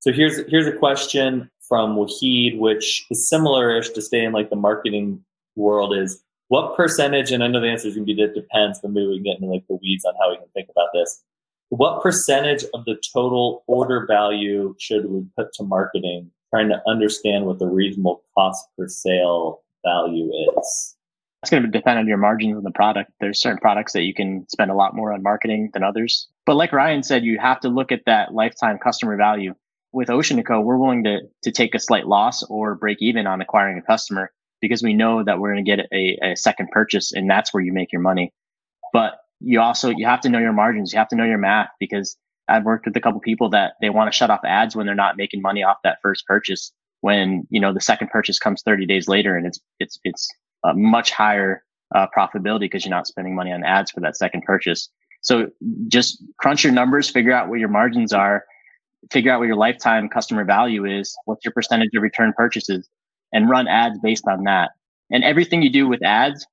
So 0.00 0.12
here's 0.12 0.44
here's 0.48 0.66
a 0.66 0.72
question 0.72 1.48
from 1.68 1.96
Wahid, 1.96 2.58
which 2.58 3.06
is 3.10 3.28
similar-ish 3.28 3.90
to 3.90 4.02
stay 4.02 4.24
in 4.24 4.32
like 4.32 4.50
the 4.50 4.56
marketing 4.56 5.24
world 5.54 5.96
is 5.96 6.20
what 6.48 6.76
percentage, 6.76 7.30
and 7.30 7.44
I 7.44 7.48
know 7.48 7.60
the 7.60 7.68
answer 7.68 7.88
is 7.88 7.94
gonna 7.94 8.06
be 8.06 8.14
that 8.14 8.34
depends, 8.34 8.80
but 8.80 8.90
maybe 8.90 9.06
we 9.06 9.16
can 9.16 9.24
get 9.24 9.36
into 9.36 9.52
like 9.52 9.66
the 9.68 9.78
weeds 9.80 10.04
on 10.04 10.14
how 10.20 10.30
we 10.30 10.36
can 10.36 10.48
think 10.54 10.68
about 10.68 10.88
this. 10.92 11.22
What 11.70 12.02
percentage 12.02 12.64
of 12.72 12.84
the 12.86 12.96
total 13.12 13.62
order 13.66 14.06
value 14.06 14.74
should 14.78 15.10
we 15.10 15.26
put 15.36 15.52
to 15.54 15.64
marketing, 15.64 16.30
trying 16.50 16.68
to 16.70 16.80
understand 16.86 17.44
what 17.44 17.58
the 17.58 17.66
reasonable 17.66 18.22
cost 18.34 18.66
per 18.76 18.88
sale 18.88 19.60
value 19.84 20.30
is? 20.56 20.96
It's 21.42 21.50
going 21.50 21.62
to 21.62 21.68
depend 21.68 21.98
on 21.98 22.08
your 22.08 22.16
margins 22.16 22.56
on 22.56 22.64
the 22.64 22.70
product. 22.70 23.12
There's 23.20 23.40
certain 23.40 23.58
products 23.58 23.92
that 23.92 24.02
you 24.02 24.14
can 24.14 24.48
spend 24.48 24.70
a 24.70 24.74
lot 24.74 24.96
more 24.96 25.12
on 25.12 25.22
marketing 25.22 25.70
than 25.72 25.84
others. 25.84 26.26
But 26.46 26.56
like 26.56 26.72
Ryan 26.72 27.02
said, 27.02 27.22
you 27.22 27.38
have 27.38 27.60
to 27.60 27.68
look 27.68 27.92
at 27.92 28.06
that 28.06 28.32
lifetime 28.32 28.78
customer 28.78 29.16
value. 29.16 29.54
With 29.92 30.10
Ocean 30.10 30.38
and 30.38 30.46
Co 30.46 30.60
we're 30.60 30.76
willing 30.76 31.04
to, 31.04 31.20
to 31.44 31.52
take 31.52 31.74
a 31.74 31.78
slight 31.78 32.06
loss 32.06 32.42
or 32.44 32.74
break 32.74 32.98
even 33.00 33.26
on 33.26 33.40
acquiring 33.40 33.78
a 33.78 33.82
customer 33.82 34.32
because 34.60 34.82
we 34.82 34.94
know 34.94 35.22
that 35.22 35.38
we're 35.38 35.52
going 35.52 35.64
to 35.64 35.76
get 35.76 35.86
a, 35.92 36.18
a 36.22 36.36
second 36.36 36.68
purchase 36.72 37.12
and 37.12 37.30
that's 37.30 37.54
where 37.54 37.62
you 37.62 37.72
make 37.72 37.92
your 37.92 38.02
money. 38.02 38.32
But 38.92 39.18
you 39.40 39.60
also, 39.60 39.90
you 39.90 40.06
have 40.06 40.20
to 40.22 40.28
know 40.28 40.38
your 40.38 40.52
margins. 40.52 40.92
You 40.92 40.98
have 40.98 41.08
to 41.08 41.16
know 41.16 41.24
your 41.24 41.38
math 41.38 41.68
because 41.78 42.16
I've 42.48 42.64
worked 42.64 42.86
with 42.86 42.96
a 42.96 43.00
couple 43.00 43.20
people 43.20 43.50
that 43.50 43.74
they 43.80 43.90
want 43.90 44.10
to 44.10 44.16
shut 44.16 44.30
off 44.30 44.40
ads 44.44 44.74
when 44.74 44.86
they're 44.86 44.94
not 44.94 45.16
making 45.16 45.42
money 45.42 45.62
off 45.62 45.78
that 45.84 45.98
first 46.02 46.26
purchase. 46.26 46.72
When, 47.00 47.46
you 47.50 47.60
know, 47.60 47.72
the 47.72 47.80
second 47.80 48.08
purchase 48.10 48.38
comes 48.38 48.62
30 48.62 48.86
days 48.86 49.06
later 49.06 49.36
and 49.36 49.46
it's, 49.46 49.60
it's, 49.78 50.00
it's 50.02 50.28
a 50.64 50.74
much 50.74 51.10
higher 51.10 51.62
uh, 51.94 52.06
profitability 52.16 52.60
because 52.60 52.84
you're 52.84 52.90
not 52.94 53.06
spending 53.06 53.34
money 53.34 53.52
on 53.52 53.62
ads 53.64 53.90
for 53.90 54.00
that 54.00 54.16
second 54.16 54.42
purchase. 54.42 54.88
So 55.20 55.50
just 55.88 56.22
crunch 56.38 56.64
your 56.64 56.72
numbers, 56.72 57.10
figure 57.10 57.32
out 57.32 57.48
what 57.48 57.58
your 57.58 57.68
margins 57.68 58.12
are, 58.12 58.44
figure 59.12 59.32
out 59.32 59.40
what 59.40 59.46
your 59.46 59.56
lifetime 59.56 60.08
customer 60.08 60.44
value 60.44 60.84
is, 60.84 61.16
what's 61.24 61.44
your 61.44 61.52
percentage 61.52 61.90
of 61.94 62.02
return 62.02 62.32
purchases, 62.36 62.88
and 63.32 63.48
run 63.48 63.68
ads 63.68 63.98
based 64.00 64.26
on 64.26 64.44
that. 64.44 64.70
And 65.10 65.24
everything 65.24 65.62
you 65.62 65.70
do 65.70 65.88
with 65.88 66.02
ads, 66.02 66.46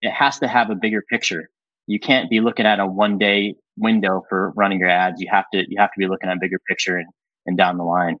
it 0.00 0.12
has 0.12 0.38
to 0.38 0.48
have 0.48 0.70
a 0.70 0.74
bigger 0.74 1.02
picture. 1.02 1.50
You 1.88 1.98
can't 1.98 2.28
be 2.28 2.40
looking 2.40 2.66
at 2.66 2.78
a 2.78 2.86
one 2.86 3.16
day 3.18 3.54
window 3.78 4.22
for 4.28 4.52
running 4.54 4.78
your 4.78 4.90
ads. 4.90 5.20
You 5.20 5.28
have 5.32 5.46
to 5.54 5.64
you 5.68 5.76
have 5.78 5.90
to 5.90 5.98
be 5.98 6.06
looking 6.06 6.28
at 6.28 6.36
a 6.36 6.40
bigger 6.40 6.58
picture 6.68 6.98
and, 6.98 7.08
and 7.46 7.56
down 7.56 7.78
the 7.78 7.84
line. 7.84 8.18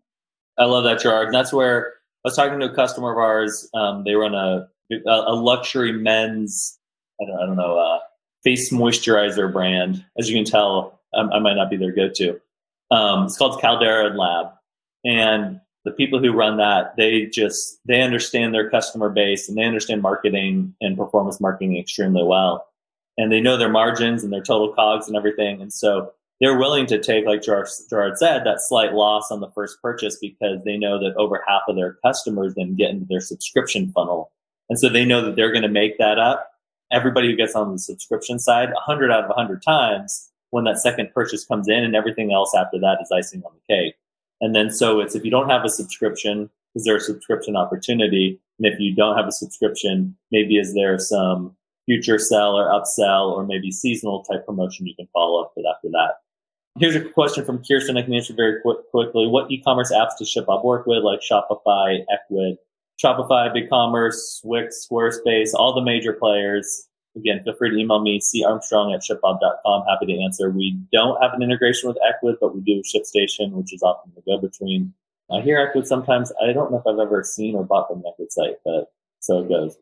I 0.56 0.64
love 0.64 0.84
that, 0.84 1.00
Gerard. 1.00 1.26
And 1.26 1.34
that's 1.34 1.52
where 1.52 1.92
I 2.24 2.28
was 2.28 2.34
talking 2.34 2.58
to 2.58 2.72
a 2.72 2.74
customer 2.74 3.12
of 3.12 3.18
ours. 3.18 3.68
Um, 3.74 4.04
they 4.04 4.14
run 4.14 4.34
a 4.34 4.68
a, 5.06 5.34
luxury 5.34 5.92
men's 5.92 6.78
I 7.20 7.26
don't, 7.26 7.42
I 7.42 7.46
don't 7.46 7.56
know 7.56 7.78
uh, 7.78 7.98
face 8.42 8.72
moisturizer 8.72 9.52
brand. 9.52 10.02
As 10.18 10.30
you 10.30 10.36
can 10.36 10.50
tell, 10.50 11.00
I, 11.14 11.20
I 11.20 11.38
might 11.38 11.54
not 11.54 11.68
be 11.68 11.76
their 11.76 11.92
go-to. 11.92 12.40
Um, 12.90 13.24
it's 13.24 13.36
called 13.36 13.60
Caldera 13.60 14.16
Lab, 14.16 14.46
and 15.04 15.60
the 15.84 15.90
people 15.90 16.20
who 16.20 16.32
run 16.32 16.56
that 16.56 16.96
they 16.96 17.26
just 17.26 17.80
they 17.86 18.00
understand 18.00 18.54
their 18.54 18.70
customer 18.70 19.10
base 19.10 19.46
and 19.46 19.58
they 19.58 19.64
understand 19.64 20.00
marketing 20.00 20.74
and 20.80 20.96
performance 20.96 21.38
marketing 21.38 21.76
extremely 21.76 22.22
well, 22.22 22.66
and 23.18 23.30
they 23.30 23.40
know 23.40 23.58
their 23.58 23.68
margins 23.68 24.24
and 24.24 24.32
their 24.32 24.42
total 24.42 24.72
cogs 24.72 25.08
and 25.08 25.16
everything, 25.16 25.60
and 25.60 25.72
so 25.72 26.12
they're 26.40 26.58
willing 26.58 26.86
to 26.86 26.98
take, 26.98 27.26
like 27.26 27.42
Gerard, 27.42 27.68
said, 27.68 28.44
that 28.44 28.60
slight 28.60 28.94
loss 28.94 29.30
on 29.30 29.40
the 29.40 29.50
first 29.50 29.82
purchase 29.82 30.16
because 30.20 30.60
they 30.64 30.78
know 30.78 30.98
that 30.98 31.16
over 31.16 31.42
half 31.46 31.62
of 31.68 31.76
their 31.76 31.98
customers 32.04 32.54
then 32.54 32.76
get 32.76 32.90
into 32.90 33.06
their 33.06 33.20
subscription 33.20 33.90
funnel 33.90 34.30
and 34.68 34.78
so 34.78 34.88
they 34.88 35.04
know 35.04 35.24
that 35.24 35.36
they're 35.36 35.52
going 35.52 35.62
to 35.62 35.68
make 35.68 35.98
that 35.98 36.18
up. 36.18 36.50
Everybody 36.92 37.30
who 37.30 37.36
gets 37.36 37.54
on 37.54 37.72
the 37.72 37.78
subscription 37.78 38.38
side, 38.38 38.70
100 38.72 39.10
out 39.10 39.24
of 39.24 39.28
100 39.28 39.62
times, 39.62 40.30
when 40.50 40.64
that 40.64 40.78
second 40.78 41.12
purchase 41.14 41.44
comes 41.44 41.68
in, 41.68 41.84
and 41.84 41.94
everything 41.94 42.32
else 42.32 42.54
after 42.54 42.78
that 42.80 42.98
is 43.02 43.12
icing 43.12 43.42
on 43.44 43.52
the 43.54 43.74
cake. 43.74 43.94
And 44.40 44.54
then 44.54 44.70
so 44.70 45.00
it's 45.00 45.14
if 45.14 45.24
you 45.24 45.30
don't 45.30 45.50
have 45.50 45.64
a 45.64 45.68
subscription, 45.68 46.48
is 46.74 46.84
there 46.84 46.96
a 46.96 47.00
subscription 47.00 47.56
opportunity? 47.56 48.40
And 48.58 48.72
if 48.72 48.78
you 48.78 48.94
don't 48.94 49.16
have 49.16 49.26
a 49.26 49.32
subscription, 49.32 50.16
maybe 50.30 50.56
is 50.56 50.74
there 50.74 50.98
some 50.98 51.56
future 51.88 52.18
sell 52.18 52.54
or 52.54 52.68
upsell 52.68 53.32
or 53.32 53.46
maybe 53.46 53.70
seasonal 53.70 54.22
type 54.24 54.44
promotion 54.44 54.86
you 54.86 54.94
can 54.94 55.08
follow 55.12 55.42
up 55.42 55.52
with 55.56 55.64
after 55.66 55.88
that? 55.88 56.16
Here's 56.78 56.94
a 56.94 57.00
question 57.00 57.44
from 57.44 57.64
Kirsten. 57.64 57.96
I 57.96 58.02
can 58.02 58.14
answer 58.14 58.34
very 58.34 58.60
quick, 58.60 58.78
quickly. 58.90 59.26
What 59.26 59.50
e-commerce 59.50 59.90
apps 59.90 60.18
does 60.18 60.32
ShipBob 60.32 60.64
work 60.64 60.86
with, 60.86 61.02
like 61.02 61.20
Shopify, 61.20 62.04
Ecwid, 62.06 62.58
Shopify, 63.02 63.52
BigCommerce, 63.52 64.44
Wix, 64.44 64.86
Squarespace, 64.86 65.54
all 65.54 65.74
the 65.74 65.82
major 65.82 66.12
players. 66.12 66.86
Again, 67.16 67.42
feel 67.42 67.54
free 67.54 67.70
to 67.70 67.76
email 67.76 68.00
me, 68.00 68.20
carmstrong 68.20 68.94
at 68.94 69.02
shipbob.com. 69.02 69.84
Happy 69.88 70.06
to 70.06 70.22
answer. 70.22 70.50
We 70.50 70.78
don't 70.92 71.20
have 71.20 71.32
an 71.32 71.42
integration 71.42 71.88
with 71.88 71.98
Ecwid, 71.98 72.36
but 72.40 72.54
we 72.54 72.60
do 72.60 72.82
ShipStation, 72.82 73.52
which 73.52 73.72
is 73.72 73.82
often 73.82 74.12
the 74.14 74.22
go-between. 74.22 74.92
I 75.32 75.40
hear 75.40 75.58
Ecwid 75.58 75.86
sometimes. 75.86 76.32
I 76.40 76.52
don't 76.52 76.70
know 76.70 76.78
if 76.78 76.86
I've 76.86 76.98
ever 76.98 77.24
seen 77.24 77.56
or 77.56 77.64
bought 77.64 77.88
from 77.88 78.02
the 78.02 78.12
Ecwid 78.12 78.30
site, 78.30 78.56
but 78.64 78.92
so 79.20 79.40
it 79.40 79.48
goes. 79.48 79.76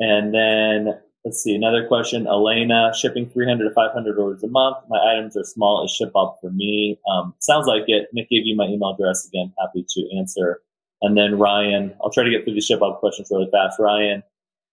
And 0.00 0.34
then 0.34 0.98
let's 1.24 1.42
see, 1.42 1.54
another 1.54 1.86
question. 1.86 2.26
Elena, 2.26 2.92
shipping 2.94 3.28
300 3.28 3.68
to 3.68 3.74
500 3.74 4.18
orders 4.18 4.42
a 4.42 4.48
month. 4.48 4.78
My 4.88 4.98
items 4.98 5.36
are 5.36 5.44
small 5.44 5.84
as 5.84 5.90
ShipBob 5.90 6.36
for 6.40 6.50
me. 6.50 6.98
Um, 7.10 7.34
sounds 7.38 7.66
like 7.66 7.84
it. 7.88 8.08
Nick 8.12 8.30
gave 8.30 8.46
you 8.46 8.56
my 8.56 8.66
email 8.66 8.94
address 8.94 9.26
again. 9.26 9.52
Happy 9.58 9.84
to 9.88 10.16
answer. 10.16 10.60
And 11.02 11.16
then 11.16 11.38
Ryan, 11.38 11.94
I'll 12.02 12.10
try 12.10 12.24
to 12.24 12.30
get 12.30 12.44
through 12.44 12.54
the 12.54 12.60
ShipBob 12.60 13.00
questions 13.00 13.28
really 13.30 13.48
fast. 13.50 13.78
Ryan, 13.78 14.22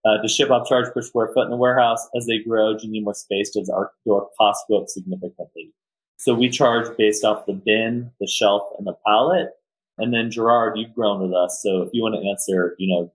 uh, 0.05 0.21
does 0.21 0.37
ShipBob 0.37 0.67
charge 0.67 0.93
per 0.93 1.01
square 1.01 1.29
foot 1.33 1.45
in 1.45 1.49
the 1.49 1.57
warehouse? 1.57 2.07
As 2.15 2.25
they 2.25 2.39
grow, 2.39 2.77
do 2.77 2.85
you 2.85 2.91
need 2.91 3.03
more 3.03 3.13
space? 3.13 3.51
Does 3.51 3.69
our, 3.69 3.91
door 4.05 4.29
cost 4.37 4.65
go 4.69 4.81
up 4.81 4.87
significantly? 4.87 5.73
So 6.17 6.33
we 6.33 6.49
charge 6.49 6.95
based 6.97 7.23
off 7.23 7.45
the 7.45 7.53
bin, 7.53 8.11
the 8.19 8.27
shelf, 8.27 8.63
and 8.77 8.87
the 8.87 8.95
pallet. 9.05 9.49
And 9.97 10.13
then 10.13 10.31
Gerard, 10.31 10.77
you've 10.77 10.93
grown 10.93 11.21
with 11.21 11.33
us. 11.33 11.61
So 11.61 11.81
if 11.81 11.89
you 11.93 12.03
want 12.03 12.15
to 12.15 12.29
answer, 12.29 12.75
you 12.77 12.87
know, 12.87 13.11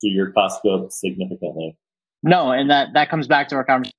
do 0.00 0.08
your 0.08 0.30
costs 0.32 0.60
go 0.62 0.84
up 0.84 0.92
significantly? 0.92 1.76
No, 2.22 2.50
and 2.52 2.70
that, 2.70 2.88
that 2.94 3.10
comes 3.10 3.26
back 3.26 3.48
to 3.48 3.56
our 3.56 3.64
conversation 3.64 3.92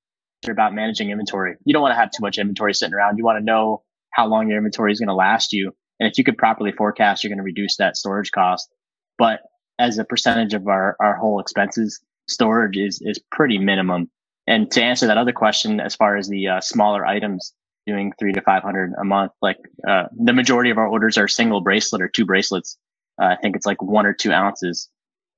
about 0.48 0.74
managing 0.74 1.10
inventory. 1.10 1.56
You 1.64 1.72
don't 1.72 1.82
want 1.82 1.92
to 1.92 1.98
have 1.98 2.10
too 2.10 2.20
much 2.20 2.38
inventory 2.38 2.74
sitting 2.74 2.94
around. 2.94 3.18
You 3.18 3.24
want 3.24 3.38
to 3.38 3.44
know 3.44 3.82
how 4.10 4.26
long 4.26 4.48
your 4.48 4.58
inventory 4.58 4.92
is 4.92 5.00
going 5.00 5.08
to 5.08 5.14
last 5.14 5.52
you. 5.52 5.72
And 5.98 6.10
if 6.10 6.18
you 6.18 6.24
could 6.24 6.38
properly 6.38 6.72
forecast, 6.72 7.22
you're 7.22 7.30
going 7.30 7.38
to 7.38 7.44
reduce 7.44 7.76
that 7.76 7.96
storage 7.96 8.30
cost. 8.30 8.68
But 9.18 9.40
as 9.78 9.98
a 9.98 10.04
percentage 10.04 10.54
of 10.54 10.66
our, 10.68 10.96
our 11.00 11.16
whole 11.16 11.40
expenses, 11.40 12.00
storage 12.28 12.76
is, 12.76 13.00
is 13.02 13.18
pretty 13.30 13.58
minimum. 13.58 14.10
And 14.46 14.70
to 14.72 14.82
answer 14.82 15.06
that 15.06 15.18
other 15.18 15.32
question, 15.32 15.80
as 15.80 15.94
far 15.94 16.16
as 16.16 16.28
the 16.28 16.48
uh, 16.48 16.60
smaller 16.60 17.06
items 17.06 17.52
doing 17.86 18.12
three 18.18 18.32
to 18.32 18.40
500 18.40 18.92
a 18.98 19.04
month, 19.04 19.32
like 19.40 19.58
uh, 19.88 20.04
the 20.16 20.32
majority 20.32 20.70
of 20.70 20.78
our 20.78 20.86
orders 20.86 21.18
are 21.18 21.28
single 21.28 21.60
bracelet 21.60 22.02
or 22.02 22.08
two 22.08 22.24
bracelets. 22.24 22.76
Uh, 23.20 23.26
I 23.26 23.36
think 23.36 23.56
it's 23.56 23.66
like 23.66 23.82
one 23.82 24.06
or 24.06 24.12
two 24.12 24.32
ounces. 24.32 24.88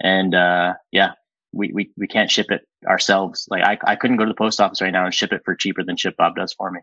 And 0.01 0.35
uh, 0.35 0.75
yeah, 0.93 1.13
we, 1.55 1.71
we, 1.73 1.91
we 1.97 2.07
can't 2.07 2.31
ship 2.31 2.51
it 2.51 2.67
ourselves. 2.87 3.47
Like 3.51 3.63
I, 3.63 3.79
I 3.93 3.97
couldn't 3.97 4.17
go 4.17 4.25
to 4.25 4.31
the 4.31 4.37
post 4.37 4.61
office 4.61 4.83
right 4.83 4.93
now 4.93 5.05
and 5.05 5.15
ship 5.15 5.33
it 5.33 5.43
for 5.45 5.55
cheaper 5.55 5.83
than 5.83 5.97
ShipBob 5.97 6.37
does 6.37 6.53
for 6.53 6.71
me. 6.71 6.81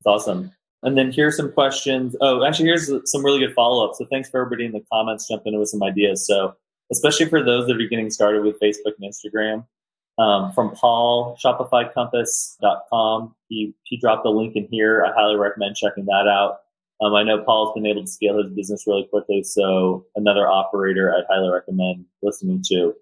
It's 0.00 0.06
awesome. 0.06 0.52
And 0.82 0.96
then 0.96 1.12
here's 1.12 1.36
some 1.36 1.52
questions. 1.52 2.16
Oh, 2.20 2.44
actually, 2.44 2.66
here's 2.66 2.90
some 3.04 3.24
really 3.24 3.40
good 3.40 3.54
follow 3.54 3.86
up. 3.86 3.94
So 3.94 4.06
thanks 4.06 4.30
for 4.30 4.40
everybody 4.40 4.64
in 4.64 4.72
the 4.72 4.82
comments 4.92 5.28
jumping 5.28 5.52
in 5.52 5.60
with 5.60 5.68
some 5.68 5.82
ideas. 5.82 6.26
So 6.26 6.54
especially 6.90 7.26
for 7.26 7.42
those 7.42 7.66
that 7.66 7.80
are 7.80 7.88
getting 7.88 8.10
started 8.10 8.42
with 8.42 8.58
Facebook 8.60 8.94
and 8.98 9.12
Instagram, 9.12 9.64
um, 10.18 10.52
from 10.52 10.72
Paul, 10.72 11.36
ShopifyCompass.com. 11.42 13.34
He, 13.48 13.74
he 13.84 13.96
dropped 13.96 14.26
a 14.26 14.30
link 14.30 14.54
in 14.54 14.68
here. 14.70 15.04
I 15.04 15.12
highly 15.12 15.36
recommend 15.36 15.76
checking 15.76 16.04
that 16.06 16.28
out. 16.28 16.58
Um, 17.00 17.14
I 17.14 17.22
know 17.22 17.42
Paul's 17.42 17.72
been 17.74 17.86
able 17.86 18.02
to 18.02 18.06
scale 18.06 18.42
his 18.42 18.52
business 18.52 18.84
really 18.86 19.04
quickly, 19.04 19.42
so 19.42 20.04
another 20.16 20.46
operator 20.46 21.14
I'd 21.14 21.24
highly 21.30 21.50
recommend 21.50 22.04
listening 22.22 22.62
to. 22.68 22.94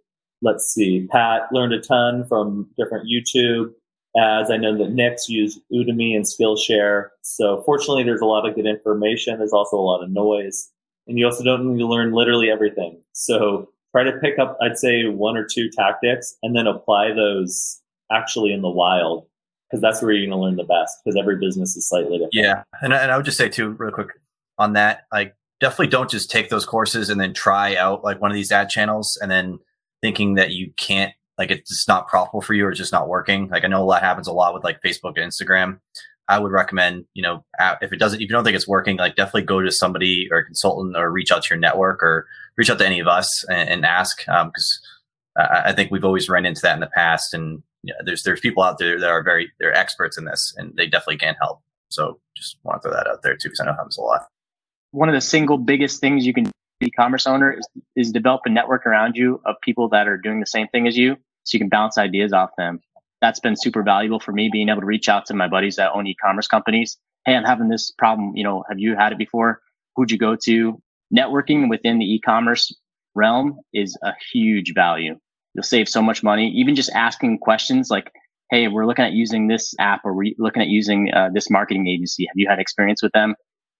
Let's 0.43 0.65
see. 0.73 1.07
Pat 1.11 1.43
learned 1.53 1.73
a 1.73 1.81
ton 1.81 2.25
from 2.27 2.69
different 2.79 3.09
YouTube 3.09 3.73
as 4.17 4.51
I 4.51 4.57
know 4.57 4.77
that 4.79 4.91
Nick's 4.91 5.29
use 5.29 5.61
Udemy 5.73 6.17
and 6.17 6.25
Skillshare. 6.25 7.09
So 7.23 7.63
fortunately, 7.65 8.05
there's 8.05 8.21
a 8.21 8.27
lot 8.27 8.49
of 8.49 8.55
good 8.55 8.67
information. 8.67 9.39
There's 9.39 9.53
also 9.53 9.77
a 9.77 9.83
lot 9.83 10.03
of 10.03 10.11
noise. 10.11 10.71
And 11.07 11.19
you 11.19 11.27
also 11.27 11.45
don't 11.45 11.73
need 11.73 11.79
to 11.79 11.87
learn 11.87 12.13
literally 12.13 12.51
everything. 12.51 13.01
So 13.13 13.69
try 13.93 14.05
to 14.05 14.13
pick 14.13 14.39
up, 14.39 14.57
I'd 14.61 14.79
say, 14.79 15.05
one 15.05 15.37
or 15.37 15.45
two 15.45 15.71
tactics 15.71 16.35
and 16.43 16.57
then 16.57 16.67
apply 16.67 17.13
those 17.15 17.81
actually 18.11 18.53
in 18.53 18.63
the 18.63 18.71
wild 18.71 19.27
because 19.71 19.83
that's 19.83 20.03
where 20.03 20.13
you're 20.13 20.27
going 20.27 20.39
to 20.39 20.43
learn 20.43 20.57
the 20.57 20.65
best 20.65 20.99
because 21.05 21.19
every 21.19 21.39
business 21.39 21.77
is 21.77 21.89
slightly 21.89 22.19
different. 22.19 22.35
Yeah. 22.35 22.63
And, 22.81 22.93
and 22.93 23.11
I 23.11 23.17
would 23.17 23.27
just 23.27 23.39
say, 23.39 23.49
too, 23.49 23.71
real 23.71 23.93
quick 23.93 24.09
on 24.59 24.73
that, 24.75 25.07
like, 25.13 25.35
definitely 25.61 25.89
don't 25.89 26.11
just 26.11 26.31
take 26.31 26.49
those 26.49 26.65
courses 26.65 27.11
and 27.11 27.21
then 27.21 27.35
try 27.35 27.77
out 27.77 28.05
like 28.05 28.21
one 28.21 28.31
of 28.31 28.35
these 28.35 28.53
ad 28.53 28.69
channels 28.71 29.19
and 29.21 29.31
then 29.31 29.59
thinking 30.03 30.35
that 30.35 30.51
you 30.53 30.73
can't 30.77 31.13
like 31.39 31.51
it's 31.51 31.87
not 31.87 32.09
profitable 32.09 32.41
for 32.41 32.55
you 32.55 32.67
or 32.67 32.71
it's 32.71 32.79
just 32.79 32.93
not 32.93 33.09
working. 33.09 33.49
Like 33.49 33.65
I 33.65 33.69
know 33.69 33.89
that 33.91 34.03
happens 34.03 34.27
a 34.27 34.33
lot 34.33 34.55
with 34.55 34.65
like 34.65 34.83
Facebook 34.83 35.15
and 35.17 35.31
Instagram. 35.31 35.79
I 36.29 36.39
would 36.39 36.53
recommend, 36.53 37.07
you 37.15 37.23
know, 37.23 37.45
if 37.81 37.91
it 37.91 37.99
doesn't, 37.99 38.21
if 38.21 38.29
you 38.29 38.29
don't 38.29 38.45
think 38.45 38.57
it's 38.57 38.69
working, 38.69 38.99
like 38.99 39.17
definitely 39.17 39.43
go 39.43 39.63
to 39.63 39.73
somebody 39.73 40.29
or 40.31 40.39
a 40.39 40.45
consultant 40.45 40.95
or 40.95 41.11
reach 41.11 41.33
out 41.33 41.45
to 41.45 41.55
your 41.55 41.59
network 41.59 42.03
or 42.03 42.27
reach 42.57 42.69
out 42.69 42.79
to 42.79 42.87
any 42.87 43.01
of 43.01 43.09
us 43.09 43.45
and, 43.49 43.69
and 43.71 43.87
ask. 43.87 44.19
Because 44.19 44.81
um, 45.37 45.49
I 45.51 45.73
think 45.73 45.91
we've 45.91 46.05
always 46.05 46.29
run 46.29 46.45
into 46.45 46.61
that 46.63 46.75
in 46.75 46.81
the 46.81 46.89
past, 46.89 47.33
and 47.33 47.63
you 47.83 47.95
know, 47.95 47.99
there's 48.05 48.25
there's 48.25 48.41
people 48.41 48.63
out 48.63 48.79
there 48.79 49.01
that 49.01 49.09
are 49.09 49.23
very 49.23 49.51
they're 49.59 49.73
experts 49.73 50.19
in 50.19 50.27
this, 50.27 50.53
and 50.57 50.77
they 50.77 50.87
definitely 50.87 51.19
can 51.19 51.37
help. 51.41 51.63
So 51.89 52.21
just 52.37 52.59
want 52.63 52.83
to 52.83 52.89
throw 52.89 52.97
that 52.97 53.07
out 53.07 53.23
there 53.23 53.37
too, 53.37 53.49
because 53.49 53.61
I 53.61 53.65
know 53.65 53.73
it 53.73 53.77
happens 53.77 53.97
a 53.97 54.03
lot. 54.03 54.27
One 54.91 55.09
of 55.09 55.15
the 55.15 55.21
single 55.21 55.57
biggest 55.57 56.01
things 56.01 56.27
you 56.27 56.35
can 56.35 56.51
e-commerce 56.81 57.27
owner 57.27 57.53
is, 57.53 57.69
is 57.97 58.13
develop 58.13 58.43
a 58.45 58.51
network 58.51 58.87
around 58.87 59.17
you 59.17 59.41
of 59.45 59.57
people 59.63 59.89
that 59.89 60.07
are 60.07 60.17
doing 60.17 60.41
the 60.41 60.47
same 60.47 60.69
thing 60.69 60.87
as 60.87 60.97
you 60.97 61.17
so 61.45 61.57
you 61.57 61.59
can 61.59 61.69
bounce 61.69 61.99
ideas 61.99 62.33
off 62.33 62.51
them. 62.57 62.81
That's 63.21 63.41
been 63.41 63.57
super 63.57 63.83
valuable 63.83 64.21
for 64.21 64.33
me 64.33 64.49
being 64.53 64.69
able 64.69 64.81
to 64.81 64.87
reach 64.87 65.09
out 65.09 65.27
to 65.27 65.35
my 65.35 65.49
buddies 65.49 65.77
that 65.77 65.93
own 65.93 66.07
e-commerce 66.07 66.47
companies. 66.47 66.97
Hey, 67.25 67.35
I'm 67.35 67.45
having 67.45 67.69
this 67.69 67.93
problem. 67.99 68.37
You 68.37 68.45
know, 68.45 68.65
have 68.69 68.79
you 68.79 68.97
had 68.97 69.13
it 69.13 69.19
before? 69.19 69.61
Who'd 69.97 70.11
you 70.11 70.19
go 70.19 70.37
to? 70.45 70.81
Networking 71.15 71.69
within 71.69 71.99
the 71.99 72.05
e-commerce 72.05 72.73
realm 73.15 73.59
is 73.73 73.99
a 74.05 74.13
huge 74.33 74.73
value. 74.75 75.19
You'll 75.55 75.65
save 75.65 75.89
so 75.89 76.01
much 76.01 76.23
money. 76.23 76.49
Even 76.51 76.77
just 76.77 76.91
asking 76.95 77.39
questions 77.39 77.91
like, 77.91 78.13
Hey, 78.51 78.69
we're 78.69 78.87
looking 78.87 79.05
at 79.05 79.13
using 79.13 79.49
this 79.49 79.75
app 79.79 80.03
or 80.05 80.15
we're 80.15 80.33
looking 80.39 80.63
at 80.63 80.69
using 80.69 81.13
uh, 81.13 81.29
this 81.35 81.51
marketing 81.51 81.87
agency. 81.89 82.25
Have 82.27 82.37
you 82.37 82.47
had 82.49 82.59
experience 82.59 83.03
with 83.03 83.13
them? 83.13 83.35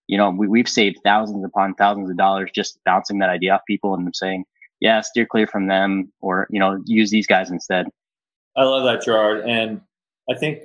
You 0.09 0.19
know, 0.19 0.31
we, 0.31 0.49
we've 0.49 0.69
saved 0.69 0.99
thousands 1.05 1.45
upon 1.45 1.75
thousands 1.75 2.11
of 2.11 2.17
dollars 2.17 2.51
just 2.53 2.79
bouncing 2.85 3.19
that 3.21 3.31
idea 3.31 3.55
off 3.55 3.61
people 3.67 3.95
and 3.95 4.15
saying, 4.15 4.45
yeah, 4.81 5.01
steer 5.01 5.27
clear 5.27 5.47
from 5.47 5.67
them 5.67 6.13
or, 6.21 6.47
you 6.51 6.59
know, 6.59 6.83
use 6.87 7.11
these 7.11 7.27
guys 7.27 7.51
instead. 7.51 7.87
I 8.57 8.65
love 8.65 8.85
that, 8.85 9.05
Gerard. 9.05 9.45
And 9.49 9.81
I 10.31 10.35
think 10.35 10.65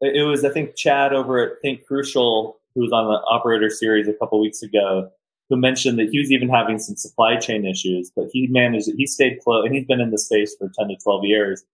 it 0.00 0.26
was, 0.26 0.44
I 0.44 0.50
think 0.50 0.76
Chad 0.76 1.12
over 1.12 1.38
at 1.38 1.60
Think 1.62 1.86
Crucial, 1.86 2.58
who 2.74 2.82
was 2.82 2.92
on 2.92 3.06
the 3.06 3.20
operator 3.28 3.70
series 3.70 4.08
a 4.08 4.14
couple 4.14 4.40
weeks 4.40 4.62
ago, 4.62 5.10
who 5.48 5.56
mentioned 5.56 5.98
that 5.98 6.08
he 6.10 6.18
was 6.18 6.30
even 6.30 6.48
having 6.48 6.78
some 6.78 6.96
supply 6.96 7.36
chain 7.36 7.66
issues, 7.66 8.10
but 8.14 8.26
he 8.32 8.46
managed 8.46 8.88
it. 8.88 8.94
He 8.96 9.06
stayed 9.06 9.40
close 9.40 9.64
and 9.64 9.74
he's 9.74 9.86
been 9.86 10.00
in 10.00 10.10
the 10.10 10.18
space 10.18 10.54
for 10.56 10.70
10 10.78 10.88
to 10.88 10.96
12 11.02 11.24
years. 11.24 11.64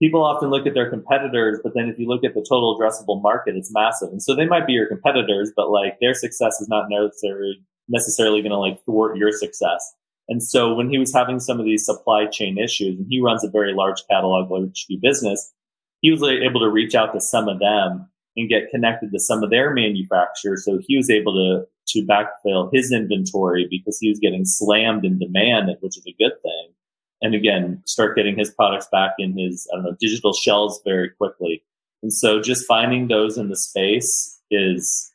People 0.00 0.24
often 0.24 0.50
look 0.50 0.66
at 0.66 0.74
their 0.74 0.90
competitors, 0.90 1.58
but 1.62 1.72
then 1.74 1.88
if 1.88 1.98
you 1.98 2.06
look 2.06 2.22
at 2.22 2.34
the 2.34 2.44
total 2.46 2.78
addressable 2.78 3.22
market, 3.22 3.56
it's 3.56 3.72
massive. 3.72 4.10
And 4.10 4.22
so 4.22 4.34
they 4.34 4.44
might 4.44 4.66
be 4.66 4.74
your 4.74 4.86
competitors, 4.86 5.52
but 5.56 5.70
like 5.70 5.98
their 6.00 6.12
success 6.12 6.60
is 6.60 6.68
not 6.68 6.86
necessarily 6.90 7.62
necessarily 7.88 8.42
going 8.42 8.50
to 8.50 8.58
like 8.58 8.82
thwart 8.84 9.16
your 9.16 9.32
success. 9.32 9.94
And 10.28 10.42
so 10.42 10.74
when 10.74 10.90
he 10.90 10.98
was 10.98 11.14
having 11.14 11.38
some 11.38 11.60
of 11.60 11.64
these 11.64 11.86
supply 11.86 12.26
chain 12.26 12.58
issues, 12.58 12.98
and 12.98 13.06
he 13.08 13.20
runs 13.20 13.44
a 13.44 13.50
very 13.50 13.72
large 13.72 14.02
catalog, 14.10 14.50
large 14.50 14.86
business, 15.00 15.52
he 16.00 16.10
was 16.10 16.22
able 16.22 16.60
to 16.60 16.68
reach 16.68 16.94
out 16.94 17.12
to 17.12 17.20
some 17.20 17.48
of 17.48 17.60
them 17.60 18.08
and 18.36 18.48
get 18.48 18.70
connected 18.70 19.12
to 19.12 19.20
some 19.20 19.42
of 19.42 19.50
their 19.50 19.72
manufacturers. 19.72 20.64
So 20.64 20.78
he 20.86 20.96
was 20.96 21.10
able 21.10 21.32
to 21.34 21.66
to 21.88 22.04
backfill 22.04 22.68
his 22.72 22.92
inventory 22.92 23.68
because 23.70 23.98
he 24.00 24.08
was 24.08 24.18
getting 24.18 24.44
slammed 24.44 25.04
in 25.04 25.20
demand, 25.20 25.70
which 25.80 25.96
is 25.96 26.04
a 26.06 26.16
good 26.18 26.32
thing. 26.42 26.68
And 27.22 27.34
again, 27.34 27.82
start 27.86 28.16
getting 28.16 28.36
his 28.36 28.50
products 28.50 28.88
back 28.92 29.12
in 29.18 29.36
his 29.36 29.68
I 29.72 29.76
don't 29.76 29.84
know 29.84 29.96
digital 30.00 30.32
shelves 30.32 30.80
very 30.84 31.10
quickly. 31.10 31.62
And 32.02 32.12
so 32.12 32.40
just 32.40 32.66
finding 32.66 33.08
those 33.08 33.38
in 33.38 33.48
the 33.48 33.56
space 33.56 34.40
is 34.50 35.12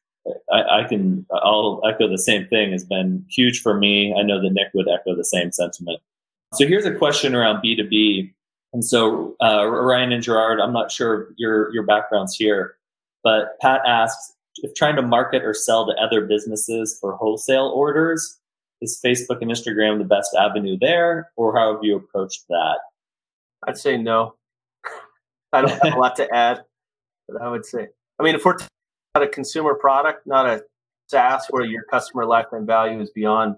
I, 0.51 0.81
I, 0.81 0.83
can 0.87 1.25
I'll 1.31 1.81
echo 1.87 2.07
the 2.07 2.17
same 2.17 2.47
thing 2.47 2.71
has 2.71 2.83
been 2.83 3.25
huge 3.29 3.61
for 3.61 3.77
me. 3.77 4.13
I 4.17 4.23
know 4.23 4.41
that 4.41 4.51
Nick 4.51 4.69
would 4.73 4.87
echo 4.89 5.15
the 5.15 5.23
same 5.23 5.51
sentiment. 5.51 5.99
So 6.53 6.67
here's 6.67 6.85
a 6.85 6.93
question 6.93 7.33
around 7.33 7.63
B2B. 7.63 8.33
And 8.73 8.85
so 8.85 9.35
uh, 9.41 9.65
Ryan 9.67 10.11
and 10.11 10.23
Gerard, 10.23 10.59
I'm 10.59 10.73
not 10.73 10.91
sure 10.91 11.33
your 11.37 11.73
your 11.73 11.83
backgrounds 11.83 12.35
here, 12.35 12.75
but 13.23 13.59
Pat 13.61 13.81
asks 13.85 14.33
if 14.57 14.73
trying 14.75 14.95
to 14.97 15.01
market 15.01 15.43
or 15.43 15.53
sell 15.53 15.85
to 15.85 15.93
other 15.93 16.21
businesses 16.21 16.97
for 16.99 17.15
wholesale 17.15 17.71
orders, 17.75 18.39
is 18.82 18.99
Facebook 19.03 19.41
and 19.41 19.51
Instagram 19.51 19.99
the 19.99 20.05
best 20.05 20.36
avenue 20.36 20.77
there, 20.79 21.32
or 21.36 21.55
how 21.55 21.73
have 21.73 21.84
you 21.84 21.97
approached 21.97 22.45
that? 22.49 22.79
I'd 23.67 23.77
say 23.77 23.97
no. 23.97 24.36
I 25.53 25.61
don't 25.61 25.84
have 25.84 25.93
a 25.93 25.99
lot 25.99 26.15
to 26.15 26.34
add, 26.34 26.63
but 27.27 27.41
I 27.41 27.49
would 27.49 27.65
say, 27.65 27.88
I 28.19 28.23
mean, 28.23 28.36
if 28.36 28.45
we're 28.45 28.57
not 29.15 29.23
a 29.23 29.27
consumer 29.27 29.75
product, 29.75 30.25
not 30.25 30.45
a 30.45 30.63
SaaS 31.07 31.45
where 31.49 31.65
your 31.65 31.84
customer 31.84 32.25
lifetime 32.25 32.65
value 32.65 32.99
is 32.99 33.11
beyond, 33.11 33.55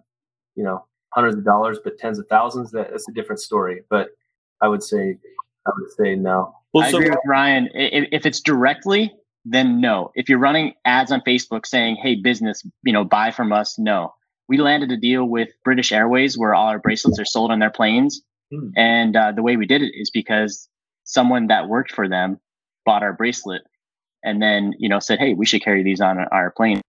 you 0.56 0.64
know, 0.64 0.86
hundreds 1.14 1.38
of 1.38 1.46
dollars, 1.46 1.80
but 1.84 1.98
tens 1.98 2.20
of 2.20 2.28
thousands. 2.28 2.72
That, 2.72 2.90
that's 2.92 3.08
a 3.08 3.14
different 3.14 3.40
story. 3.40 3.84
But 3.90 4.10
I 4.62 4.68
would 4.68 4.84
say, 4.84 5.18
I 5.68 5.72
would 5.78 5.92
say 5.92 6.16
no. 6.16 6.54
Well, 6.74 6.86
I 6.86 6.92
so, 6.92 6.98
agree 6.98 7.12
with 7.12 7.20
Ryan. 7.28 7.70
If, 7.74 8.10
if 8.12 8.26
it's 8.26 8.42
directly, 8.42 9.14
then 9.46 9.80
no. 9.80 10.12
If 10.16 10.28
you're 10.28 10.40
running 10.40 10.74
ads 10.86 11.12
on 11.12 11.22
Facebook 11.22 11.66
saying, 11.66 11.98
"Hey, 11.98 12.16
business, 12.16 12.66
you 12.84 12.94
know, 12.94 13.04
buy 13.04 13.30
from 13.30 13.54
us," 13.54 13.78
no. 13.78 14.14
We 14.50 14.58
landed 14.58 14.92
a 14.92 14.98
deal 14.98 15.26
with 15.26 15.50
British 15.64 15.92
Airways 15.92 16.38
where 16.38 16.54
all 16.54 16.68
our 16.68 16.80
bracelets 16.80 17.20
are 17.20 17.26
sold 17.26 17.52
on 17.52 17.60
their 17.60 17.70
planes, 17.70 18.22
hmm. 18.52 18.70
and 18.76 19.16
uh, 19.16 19.32
the 19.32 19.42
way 19.42 19.58
we 19.58 19.66
did 19.66 19.82
it 19.82 19.94
is 19.96 20.10
because 20.10 20.68
someone 21.06 21.48
that 21.48 21.70
worked 21.70 21.92
for 21.92 22.08
them 22.08 22.40
bought 22.86 23.04
our 23.04 23.14
bracelet 23.14 23.62
and 24.24 24.42
then 24.42 24.74
you 24.78 24.90
know 24.90 25.00
said, 25.00 25.20
"Hey, 25.20 25.34
we 25.34 25.46
should 25.46 25.64
carry 25.64 25.84
these 25.84 26.02
on 26.02 26.18
our 26.20 26.52
plane." 26.52 26.82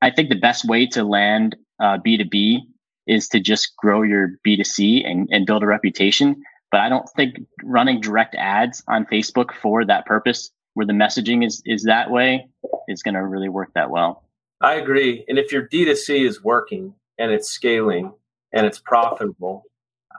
I 0.00 0.10
think 0.10 0.28
the 0.28 0.36
best 0.36 0.66
way 0.66 0.86
to 0.88 1.04
land 1.04 1.56
uh, 1.80 1.98
B2B 1.98 2.60
is 3.06 3.28
to 3.28 3.40
just 3.40 3.76
grow 3.76 4.02
your 4.02 4.38
B2C 4.46 5.08
and, 5.08 5.28
and 5.30 5.46
build 5.46 5.62
a 5.62 5.66
reputation. 5.66 6.42
But 6.70 6.80
I 6.80 6.88
don't 6.88 7.08
think 7.16 7.36
running 7.62 8.00
direct 8.00 8.34
ads 8.34 8.82
on 8.88 9.06
Facebook 9.06 9.52
for 9.52 9.84
that 9.84 10.04
purpose, 10.04 10.50
where 10.74 10.86
the 10.86 10.92
messaging 10.92 11.44
is 11.44 11.62
is 11.64 11.84
that 11.84 12.10
way, 12.10 12.48
is 12.88 13.02
going 13.02 13.14
to 13.14 13.24
really 13.24 13.48
work 13.48 13.70
that 13.74 13.90
well. 13.90 14.25
I 14.60 14.74
agree. 14.74 15.24
And 15.28 15.38
if 15.38 15.52
your 15.52 15.68
D2C 15.68 16.26
is 16.26 16.42
working 16.42 16.94
and 17.18 17.30
it's 17.30 17.50
scaling 17.50 18.12
and 18.52 18.66
it's 18.66 18.78
profitable, 18.78 19.64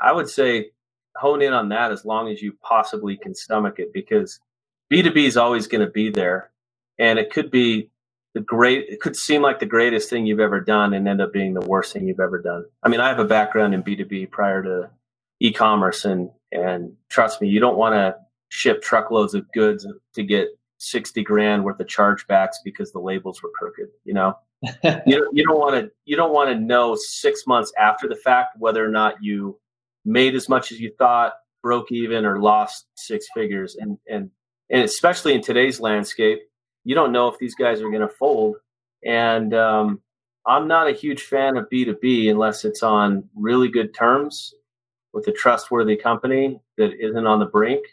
I 0.02 0.12
would 0.12 0.30
say 0.30 0.72
hone 1.16 1.42
in 1.42 1.54
on 1.54 1.70
that 1.70 1.92
as 1.92 2.06
long 2.06 2.30
as 2.30 2.42
you 2.42 2.54
possibly 2.62 3.18
can 3.18 3.34
stomach 3.34 3.80
it 3.80 3.92
because 3.94 4.40
B2B 4.92 5.26
is 5.26 5.38
always 5.38 5.68
going 5.68 5.86
to 5.86 5.92
be 5.92 6.10
there 6.12 6.52
and 7.00 7.20
it 7.20 7.32
could 7.32 7.52
be 7.52 7.90
the 8.34 8.42
great 8.42 8.86
it 8.88 9.02
could 9.02 9.16
seem 9.16 9.42
like 9.42 9.60
the 9.60 9.66
greatest 9.66 10.10
thing 10.10 10.26
you've 10.26 10.40
ever 10.40 10.60
done 10.60 10.94
and 10.94 11.08
end 11.08 11.22
up 11.22 11.34
being 11.34 11.54
the 11.54 11.66
worst 11.66 11.94
thing 11.94 12.08
you've 12.08 12.20
ever 12.20 12.40
done 12.40 12.66
i 12.84 12.90
mean 12.90 13.00
i 13.00 13.08
have 13.08 13.20
a 13.20 13.26
background 13.26 13.74
in 13.74 13.82
b2b 13.82 14.30
prior 14.30 14.62
to 14.62 14.90
e-commerce 15.40 16.06
and 16.06 16.30
and 16.52 16.94
trust 17.10 17.42
me 17.42 17.48
you 17.48 17.60
don't 17.60 17.78
want 17.78 17.96
to 17.96 18.16
ship 18.50 18.82
truckloads 18.82 19.34
of 19.34 19.52
goods 19.54 19.88
to 20.14 20.24
get 20.24 20.50
60 20.80 21.24
grand 21.24 21.64
worth 21.64 21.80
of 21.80 21.88
chargebacks 21.88 22.56
because 22.64 22.92
the 22.92 23.00
labels 23.00 23.42
were 23.42 23.52
crooked 23.56 23.88
you 24.06 24.14
know 24.14 24.38
you, 25.06 25.30
you 25.34 25.46
don't 25.46 25.60
want 25.60 25.76
to 25.76 25.92
you 26.06 26.16
don't 26.16 26.34
want 26.34 26.50
to 26.50 26.56
know 26.56 26.96
six 26.96 27.48
months 27.48 27.72
after 27.80 28.08
the 28.08 28.16
fact 28.16 28.56
whether 28.60 28.84
or 28.84 28.90
not 28.90 29.22
you 29.22 29.60
made 30.06 30.36
as 30.36 30.48
much 30.48 30.72
as 30.72 30.80
you 30.80 30.92
thought 30.98 31.34
broke 31.64 31.92
even 31.92 32.26
or 32.26 32.40
lost 32.40 32.86
six 32.96 33.28
figures 33.34 33.76
and 33.76 33.98
and 34.08 34.30
and 34.70 34.84
especially 34.84 35.34
in 35.34 35.42
today's 35.42 35.80
landscape 35.80 36.42
you 36.88 36.96
don't 36.96 37.12
know 37.12 37.28
if 37.28 37.38
these 37.38 37.54
guys 37.54 37.82
are 37.82 37.90
going 37.90 38.00
to 38.00 38.08
fold. 38.08 38.56
And 39.06 39.54
um, 39.54 40.02
I'm 40.46 40.70
not 40.70 40.88
a 40.88 40.94
huge 40.94 41.24
fan 41.24 41.58
of 41.58 41.70
B2B 41.70 42.32
unless 42.32 42.64
it's 42.64 42.82
on 42.82 43.28
really 43.36 43.68
good 43.68 43.94
terms 43.94 44.54
with 45.12 45.28
a 45.28 45.34
trustworthy 45.34 45.98
company 45.98 46.62
that 46.78 46.94
isn't 46.98 47.28
on 47.28 47.40
the 47.40 47.46
brink. 47.46 47.86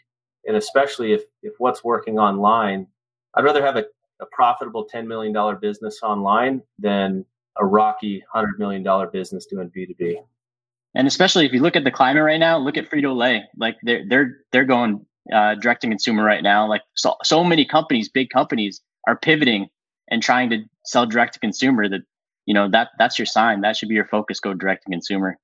And 0.47 0.57
especially 0.57 1.13
if, 1.13 1.21
if 1.41 1.53
what's 1.57 1.83
working 1.83 2.19
online, 2.19 2.87
I'd 3.33 3.43
rather 3.43 3.63
have 3.63 3.75
a, 3.75 3.85
a 4.21 4.25
profitable 4.31 4.87
$10 4.91 5.07
million 5.07 5.33
business 5.59 5.99
online 6.03 6.61
than 6.79 7.25
a 7.57 7.65
rocky 7.65 8.23
$100 8.33 8.59
million 8.59 8.85
business 9.11 9.45
doing 9.45 9.71
B2B. 9.75 10.17
And 10.95 11.07
especially 11.07 11.45
if 11.45 11.51
you 11.51 11.61
look 11.61 11.75
at 11.75 11.83
the 11.83 11.91
climate 11.91 12.23
right 12.23 12.39
now, 12.39 12.57
look 12.57 12.77
at 12.77 12.89
Frito 12.89 13.15
Lay. 13.15 13.43
Like 13.57 13.75
they're 13.83 14.05
they're 14.07 14.37
they're 14.53 14.63
going 14.63 15.05
uh, 15.33 15.55
direct 15.55 15.81
to 15.81 15.89
consumer 15.89 16.23
right 16.23 16.41
now. 16.41 16.67
Like 16.67 16.83
so, 16.95 17.15
so 17.21 17.43
many 17.43 17.65
companies, 17.65 18.07
big 18.07 18.29
companies, 18.29 18.81
are 19.05 19.17
pivoting 19.17 19.67
and 20.09 20.23
trying 20.23 20.49
to 20.51 20.63
sell 20.85 21.05
direct 21.05 21.33
to 21.33 21.39
consumer. 21.41 21.89
That 21.89 22.01
you 22.45 22.53
know 22.53 22.69
that 22.69 22.89
that's 22.97 23.19
your 23.19 23.25
sign. 23.25 23.59
That 23.59 23.75
should 23.75 23.89
be 23.89 23.95
your 23.95 24.07
focus. 24.07 24.39
Go 24.39 24.53
direct 24.53 24.85
to 24.85 24.91
consumer. 24.91 25.37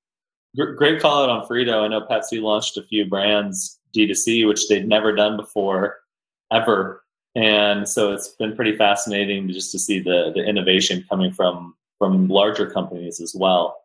Great 0.77 1.01
call 1.01 1.23
out 1.23 1.29
on 1.29 1.47
Frito. 1.47 1.83
I 1.83 1.87
know 1.89 2.01
Pepsi 2.01 2.41
launched 2.41 2.77
a 2.77 2.83
few 2.83 3.05
brands 3.05 3.79
D2C, 3.95 4.47
which 4.47 4.67
they'd 4.67 4.87
never 4.87 5.13
done 5.13 5.37
before, 5.37 5.97
ever. 6.51 7.03
And 7.35 7.87
so 7.87 8.11
it's 8.11 8.29
been 8.29 8.55
pretty 8.55 8.75
fascinating 8.75 9.49
just 9.49 9.71
to 9.71 9.79
see 9.79 9.99
the 9.99 10.31
the 10.35 10.43
innovation 10.43 11.05
coming 11.09 11.31
from 11.31 11.75
from 11.97 12.27
larger 12.27 12.69
companies 12.69 13.21
as 13.21 13.35
well. 13.35 13.77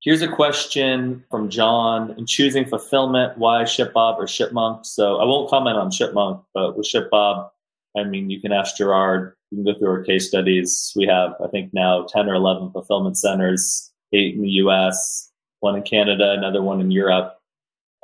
Here's 0.00 0.22
a 0.22 0.28
question 0.28 1.24
from 1.30 1.50
John. 1.50 2.14
In 2.16 2.24
choosing 2.24 2.64
fulfillment, 2.64 3.36
why 3.36 3.64
ShipBob 3.64 4.16
or 4.16 4.26
ShipMonk? 4.26 4.86
So 4.86 5.16
I 5.16 5.24
won't 5.24 5.50
comment 5.50 5.76
on 5.76 5.90
ShipMonk, 5.90 6.44
but 6.54 6.76
with 6.76 6.86
ShipBob, 6.86 7.50
I 7.96 8.04
mean, 8.04 8.30
you 8.30 8.40
can 8.40 8.52
ask 8.52 8.76
Gerard. 8.76 9.34
You 9.50 9.56
can 9.56 9.72
go 9.72 9.78
through 9.78 9.90
our 9.90 10.04
case 10.04 10.28
studies. 10.28 10.92
We 10.94 11.06
have, 11.06 11.34
I 11.44 11.48
think, 11.48 11.74
now 11.74 12.06
10 12.08 12.28
or 12.28 12.34
11 12.34 12.70
fulfillment 12.70 13.18
centers, 13.18 13.90
eight 14.12 14.36
in 14.36 14.42
the 14.42 14.50
US, 14.62 15.32
one 15.60 15.76
in 15.76 15.82
Canada, 15.82 16.32
another 16.32 16.62
one 16.62 16.80
in 16.80 16.90
Europe. 16.90 17.37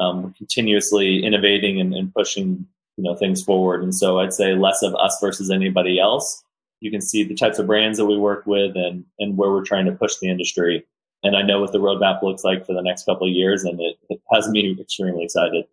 Um, 0.01 0.34
continuously 0.36 1.24
innovating 1.24 1.80
and, 1.80 1.95
and 1.95 2.12
pushing 2.12 2.66
you 2.97 3.05
know 3.05 3.14
things 3.14 3.42
forward. 3.42 3.82
And 3.82 3.95
so 3.95 4.18
I'd 4.18 4.32
say 4.32 4.55
less 4.55 4.82
of 4.82 4.95
us 4.97 5.16
versus 5.20 5.51
anybody 5.51 6.01
else. 6.01 6.42
You 6.80 6.90
can 6.90 7.01
see 7.01 7.22
the 7.22 7.34
types 7.34 7.59
of 7.59 7.66
brands 7.66 7.99
that 7.99 8.07
we 8.07 8.18
work 8.18 8.45
with 8.47 8.76
and 8.76 9.05
and 9.18 9.36
where 9.36 9.51
we're 9.51 9.64
trying 9.64 9.86
to 9.86 9.92
push 9.92 10.16
the 10.16 10.28
industry 10.28 10.84
and 11.24 11.36
I 11.36 11.42
know 11.42 11.61
what 11.61 11.72
the 11.72 11.78
roadmap 11.78 12.22
looks 12.22 12.45
like 12.45 12.66
for 12.66 12.74
the 12.74 12.82
next 12.82 13.07
couple 13.07 13.26
of 13.26 13.32
years, 13.32 13.64
and 13.64 13.80
it, 13.80 13.97
it 14.11 14.20
has 14.30 14.47
me 14.49 14.76
extremely 14.78 15.24
excited. 15.24 15.64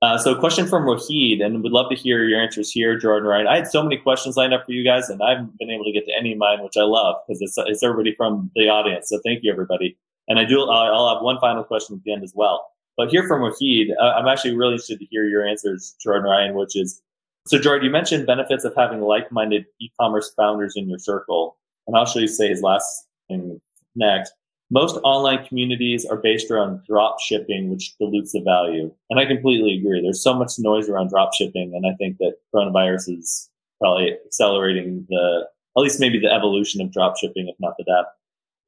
Uh, 0.00 0.16
so, 0.16 0.32
a 0.32 0.38
question 0.38 0.66
from 0.66 0.84
Wahid, 0.84 1.44
and 1.44 1.62
we'd 1.62 1.72
love 1.72 1.90
to 1.90 1.96
hear 1.96 2.24
your 2.24 2.40
answers 2.40 2.70
here, 2.70 2.96
Gerard 2.96 3.24
Ryan. 3.24 3.48
I 3.48 3.56
had 3.56 3.68
so 3.68 3.82
many 3.82 3.96
questions 3.96 4.36
lined 4.36 4.54
up 4.54 4.64
for 4.64 4.72
you 4.72 4.84
guys, 4.84 5.10
and 5.10 5.20
I 5.22 5.30
haven't 5.30 5.58
been 5.58 5.70
able 5.70 5.84
to 5.84 5.92
get 5.92 6.06
to 6.06 6.12
any 6.16 6.32
of 6.32 6.38
mine, 6.38 6.62
which 6.62 6.76
I 6.76 6.82
love 6.82 7.16
because 7.26 7.42
it's, 7.42 7.54
it's 7.58 7.82
everybody 7.82 8.14
from 8.14 8.50
the 8.54 8.68
audience. 8.68 9.08
So, 9.08 9.20
thank 9.24 9.42
you, 9.42 9.52
everybody. 9.52 9.96
And 10.28 10.38
I 10.38 10.44
do, 10.44 10.62
I'll 10.62 11.14
have 11.14 11.22
one 11.22 11.38
final 11.40 11.64
question 11.64 11.96
at 11.96 12.04
the 12.04 12.12
end 12.12 12.22
as 12.22 12.32
well. 12.34 12.64
But 12.96 13.08
here 13.08 13.26
from 13.26 13.40
Wahid, 13.40 13.88
uh, 14.00 14.12
I'm 14.16 14.28
actually 14.28 14.54
really 14.54 14.72
interested 14.72 14.98
to 14.98 15.06
hear 15.06 15.24
your 15.24 15.46
answers, 15.46 15.94
Gerard 16.00 16.24
Ryan, 16.24 16.54
which 16.54 16.76
is 16.76 17.02
so, 17.46 17.58
Gerard, 17.58 17.82
you 17.82 17.90
mentioned 17.90 18.26
benefits 18.26 18.64
of 18.64 18.72
having 18.76 19.00
like 19.00 19.32
minded 19.32 19.64
e 19.80 19.90
commerce 20.00 20.32
founders 20.36 20.74
in 20.76 20.88
your 20.88 20.98
circle. 20.98 21.56
And 21.86 21.96
I'll 21.96 22.06
show 22.06 22.20
you 22.20 22.28
say 22.28 22.48
his 22.48 22.62
last 22.62 23.06
thing 23.28 23.60
next 23.96 24.32
most 24.72 24.98
online 25.04 25.44
communities 25.44 26.06
are 26.06 26.16
based 26.16 26.50
around 26.50 26.82
drop 26.88 27.20
shipping, 27.20 27.68
which 27.68 27.94
dilutes 27.98 28.32
the 28.32 28.40
value. 28.40 28.90
And 29.10 29.20
I 29.20 29.26
completely 29.26 29.76
agree. 29.76 30.00
There's 30.00 30.22
so 30.22 30.32
much 30.32 30.52
noise 30.58 30.88
around 30.88 31.10
drop 31.10 31.34
shipping. 31.34 31.74
And 31.74 31.86
I 31.86 31.94
think 31.96 32.16
that 32.18 32.36
coronavirus 32.54 33.18
is 33.18 33.50
probably 33.78 34.16
accelerating 34.24 35.06
the, 35.10 35.46
at 35.76 35.80
least 35.80 36.00
maybe 36.00 36.18
the 36.18 36.32
evolution 36.32 36.80
of 36.80 36.90
drop 36.90 37.18
shipping, 37.18 37.48
if 37.48 37.56
not 37.60 37.74
the 37.76 37.84
death. 37.84 38.06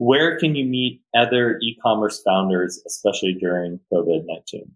Where 0.05 0.39
can 0.39 0.55
you 0.55 0.65
meet 0.65 1.03
other 1.17 1.59
e-commerce 1.63 2.21
founders, 2.23 2.83
especially 2.87 3.35
during 3.35 3.81
COVID-19? 3.93 4.69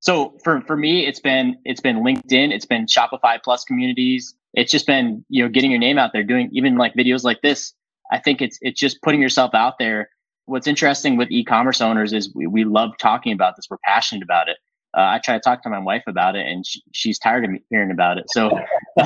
So 0.00 0.38
for, 0.42 0.60
for 0.62 0.76
me, 0.76 1.06
it's 1.06 1.20
been, 1.20 1.56
it's 1.64 1.80
been 1.80 1.98
LinkedIn. 1.98 2.52
It's 2.52 2.66
been 2.66 2.86
Shopify 2.86 3.38
plus 3.42 3.64
communities. 3.64 4.34
It's 4.54 4.72
just 4.72 4.86
been, 4.86 5.24
you 5.28 5.42
know, 5.42 5.48
getting 5.48 5.70
your 5.70 5.80
name 5.80 5.98
out 5.98 6.12
there, 6.12 6.22
doing 6.24 6.48
even 6.52 6.76
like 6.76 6.94
videos 6.94 7.22
like 7.22 7.40
this. 7.42 7.72
I 8.10 8.18
think 8.18 8.42
it's, 8.42 8.58
it's 8.60 8.80
just 8.80 9.00
putting 9.02 9.22
yourself 9.22 9.54
out 9.54 9.74
there 9.78 10.08
what's 10.46 10.66
interesting 10.66 11.16
with 11.16 11.30
e-commerce 11.30 11.80
owners 11.80 12.12
is 12.12 12.32
we, 12.34 12.46
we 12.46 12.64
love 12.64 12.90
talking 12.98 13.32
about 13.32 13.56
this. 13.56 13.66
We're 13.70 13.78
passionate 13.84 14.22
about 14.22 14.48
it. 14.48 14.56
Uh, 14.96 15.00
I 15.00 15.20
try 15.24 15.34
to 15.34 15.40
talk 15.40 15.62
to 15.62 15.70
my 15.70 15.78
wife 15.78 16.02
about 16.06 16.36
it, 16.36 16.46
and 16.46 16.66
she, 16.66 16.82
she's 16.92 17.18
tired 17.18 17.44
of 17.44 17.50
me 17.50 17.62
hearing 17.70 17.90
about 17.90 18.18
it. 18.18 18.24
So, 18.28 18.50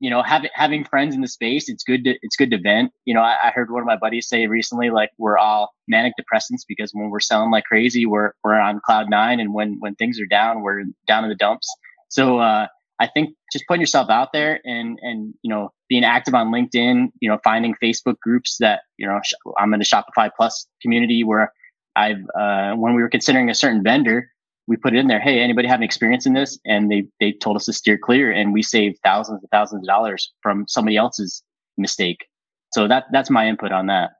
you 0.00 0.08
know, 0.08 0.22
having 0.22 0.50
having 0.54 0.84
friends 0.84 1.14
in 1.14 1.20
the 1.20 1.28
space, 1.28 1.68
it's 1.68 1.84
good 1.84 2.04
to 2.04 2.14
it's 2.22 2.34
good 2.34 2.50
to 2.50 2.58
vent. 2.58 2.90
You 3.04 3.12
know, 3.12 3.20
I, 3.20 3.36
I, 3.44 3.50
heard 3.50 3.70
one 3.70 3.82
of 3.82 3.86
my 3.86 3.98
buddies 3.98 4.28
say 4.28 4.46
recently, 4.46 4.88
like 4.88 5.10
we're 5.18 5.36
all 5.36 5.74
manic 5.88 6.14
depressants 6.18 6.62
because 6.66 6.90
when 6.94 7.10
we're 7.10 7.20
selling 7.20 7.50
like 7.50 7.64
crazy, 7.64 8.06
we're 8.06 8.32
we're 8.42 8.58
on 8.58 8.80
cloud 8.84 9.10
nine, 9.10 9.40
and 9.40 9.52
when 9.52 9.76
when 9.78 9.94
things 9.96 10.18
are 10.18 10.26
down, 10.26 10.62
we're 10.62 10.84
down 11.06 11.24
in 11.24 11.28
the 11.28 11.36
dumps. 11.36 11.68
So, 12.08 12.38
uh, 12.38 12.66
I 12.98 13.08
think 13.08 13.36
just 13.52 13.66
putting 13.68 13.82
yourself 13.82 14.08
out 14.08 14.32
there 14.32 14.60
and 14.64 14.98
and 15.02 15.34
you 15.42 15.50
know 15.50 15.70
being 15.90 16.04
active 16.04 16.34
on 16.34 16.50
LinkedIn, 16.50 17.08
you 17.20 17.28
know 17.28 17.38
finding 17.44 17.74
Facebook 17.82 18.18
groups 18.22 18.56
that 18.60 18.80
you 18.96 19.06
know 19.06 19.20
I'm 19.58 19.74
in 19.74 19.82
a 19.82 19.84
Shopify 19.84 20.30
Plus 20.34 20.66
community 20.80 21.24
where 21.24 21.52
I've 21.94 22.24
uh, 22.38 22.72
when 22.72 22.94
we 22.94 23.02
were 23.02 23.10
considering 23.10 23.50
a 23.50 23.54
certain 23.54 23.82
vendor, 23.82 24.30
we 24.66 24.76
put 24.76 24.94
it 24.94 24.98
in 24.98 25.08
there. 25.08 25.20
Hey, 25.20 25.40
anybody 25.40 25.68
have 25.68 25.80
an 25.80 25.84
experience 25.84 26.26
in 26.26 26.34
this? 26.34 26.58
And 26.64 26.90
they 26.90 27.06
they 27.18 27.32
told 27.32 27.56
us 27.56 27.66
to 27.66 27.72
steer 27.72 27.98
clear, 27.98 28.30
and 28.30 28.52
we 28.52 28.62
saved 28.62 28.98
thousands 29.02 29.40
and 29.42 29.50
thousands 29.50 29.82
of 29.82 29.86
dollars 29.86 30.32
from 30.42 30.64
somebody 30.68 30.96
else's 30.96 31.42
mistake. 31.76 32.26
So 32.72 32.86
that 32.88 33.04
that's 33.12 33.30
my 33.30 33.48
input 33.48 33.72
on 33.72 33.86
that. 33.86 34.10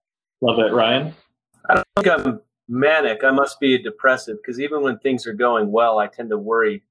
Love 0.40 0.58
it, 0.58 0.72
Ryan. 0.72 1.14
I 1.68 1.74
don't 1.74 1.86
think 1.96 2.08
I'm 2.08 2.40
manic. 2.68 3.22
I 3.24 3.30
must 3.30 3.60
be 3.60 3.76
depressive 3.78 4.38
because 4.42 4.60
even 4.60 4.82
when 4.82 4.98
things 4.98 5.26
are 5.26 5.34
going 5.34 5.70
well, 5.70 5.98
I 5.98 6.06
tend 6.06 6.30
to 6.30 6.38
worry 6.38 6.82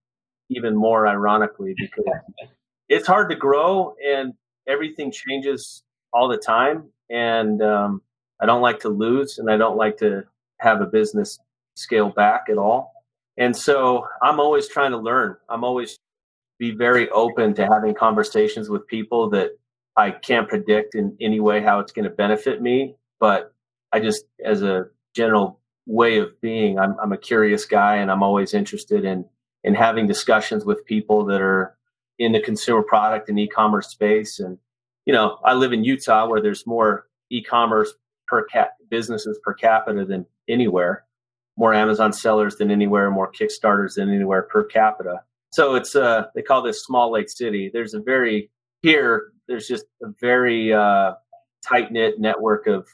even 0.50 0.76
more 0.76 1.08
ironically 1.08 1.74
because 1.78 2.06
it's 2.90 3.08
hard 3.08 3.30
to 3.30 3.36
grow 3.36 3.96
and 4.06 4.34
everything 4.68 5.12
changes 5.12 5.84
all 6.12 6.28
the 6.28 6.38
time 6.38 6.84
and 7.10 7.62
um, 7.62 8.02
i 8.42 8.46
don't 8.46 8.62
like 8.62 8.80
to 8.80 8.90
lose 8.90 9.38
and 9.38 9.50
i 9.50 9.58
don't 9.58 9.78
like 9.78 9.98
to 9.98 10.24
have 10.58 10.82
a 10.82 10.86
business 10.86 11.40
scale 11.76 12.10
back 12.10 12.46
at 12.50 12.58
all 12.58 12.92
and 13.40 13.56
so 13.56 14.06
i'm 14.22 14.40
always 14.40 14.68
trying 14.68 14.92
to 14.92 14.98
learn 14.98 15.36
i'm 15.50 15.64
always 15.64 15.98
be 16.60 16.72
very 16.72 17.10
open 17.10 17.54
to 17.54 17.66
having 17.66 17.96
conversations 17.96 18.70
with 18.70 18.86
people 18.88 19.30
that 19.30 19.52
i 19.98 20.12
can't 20.12 20.48
predict 20.48 20.94
in 20.94 21.18
any 21.20 21.40
way 21.40 21.62
how 21.62 21.80
it's 21.80 21.92
going 21.92 22.04
to 22.04 22.12
benefit 22.12 22.62
me 22.62 22.96
but 23.20 23.54
i 23.92 24.00
just 24.00 24.26
as 24.46 24.62
a 24.62 24.86
general 25.16 25.60
way 25.88 26.20
of 26.20 26.40
being 26.42 26.78
I'm, 26.78 26.96
I'm 27.02 27.14
a 27.14 27.18
curious 27.18 27.66
guy 27.66 27.96
and 27.96 28.12
i'm 28.12 28.22
always 28.22 28.54
interested 28.54 29.04
in 29.04 29.26
and 29.64 29.76
having 29.76 30.08
discussions 30.08 30.66
with 30.66 30.86
people 30.86 31.26
that 31.26 31.42
are 31.42 31.76
in 32.18 32.34
the 32.34 32.40
consumer 32.40 32.84
product 32.84 33.30
and 33.30 33.40
e-commerce 33.40 33.88
space. 33.88 34.40
And 34.40 34.58
you 35.06 35.14
know, 35.14 35.40
I 35.44 35.54
live 35.54 35.74
in 35.74 35.84
Utah 35.84 36.28
where 36.28 36.42
there's 36.42 36.68
more 36.68 37.08
e-commerce 37.32 37.94
per 38.28 38.44
cap 38.46 38.74
businesses 38.90 39.40
per 39.44 39.54
capita 39.54 40.06
than 40.06 40.26
anywhere, 40.48 41.06
more 41.60 41.74
Amazon 41.74 42.14
sellers 42.14 42.56
than 42.56 42.72
anywhere, 42.72 43.12
more 43.12 43.30
Kickstarters 43.32 43.96
than 43.96 44.10
anywhere 44.10 44.44
per 44.44 44.64
capita. 44.64 45.22
So 45.52 45.76
it's 45.76 45.96
uh 45.96 46.28
they 46.34 46.42
call 46.42 46.62
this 46.62 46.84
small 46.84 47.12
lake 47.12 47.30
city. 47.30 47.70
There's 47.72 47.94
a 47.94 48.00
very 48.00 48.50
here 48.82 49.34
there's 49.48 49.68
just 49.68 49.86
a 50.02 50.08
very 50.22 50.74
uh, 50.74 51.14
tight 51.68 51.92
knit 51.92 52.20
network 52.20 52.66
of 52.68 52.88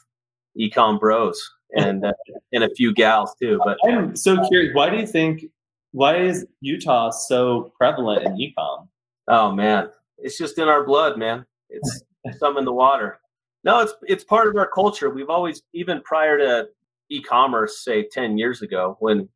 ecom 0.58 0.98
bros 0.98 1.48
and 1.76 2.04
uh, 2.04 2.12
and 2.52 2.64
a 2.64 2.70
few 2.74 2.92
gals 2.92 3.34
too. 3.40 3.60
But 3.64 3.78
I'm 3.86 4.16
so 4.16 4.36
curious. 4.48 4.74
Why 4.74 4.90
do 4.90 4.96
you 4.96 5.06
think 5.06 5.44
why 5.92 6.16
is 6.16 6.44
Utah 6.60 7.10
so 7.10 7.72
prevalent 7.78 8.26
in 8.26 8.32
ecom? 8.36 8.88
Oh 9.28 9.52
man, 9.52 9.90
it's 10.18 10.38
just 10.38 10.58
in 10.58 10.66
our 10.66 10.84
blood, 10.84 11.18
man. 11.18 11.46
It's 11.70 12.02
some 12.38 12.56
in 12.56 12.64
the 12.64 12.72
water. 12.72 13.20
No, 13.62 13.80
it's 13.80 13.94
it's 14.08 14.24
part 14.24 14.48
of 14.48 14.56
our 14.56 14.68
culture. 14.68 15.10
We've 15.10 15.30
always, 15.30 15.62
even 15.72 16.00
prior 16.02 16.38
to 16.38 16.68
e-commerce, 17.10 17.82
say 17.84 18.06
ten 18.10 18.38
years 18.38 18.62
ago, 18.62 18.96
when 19.00 19.28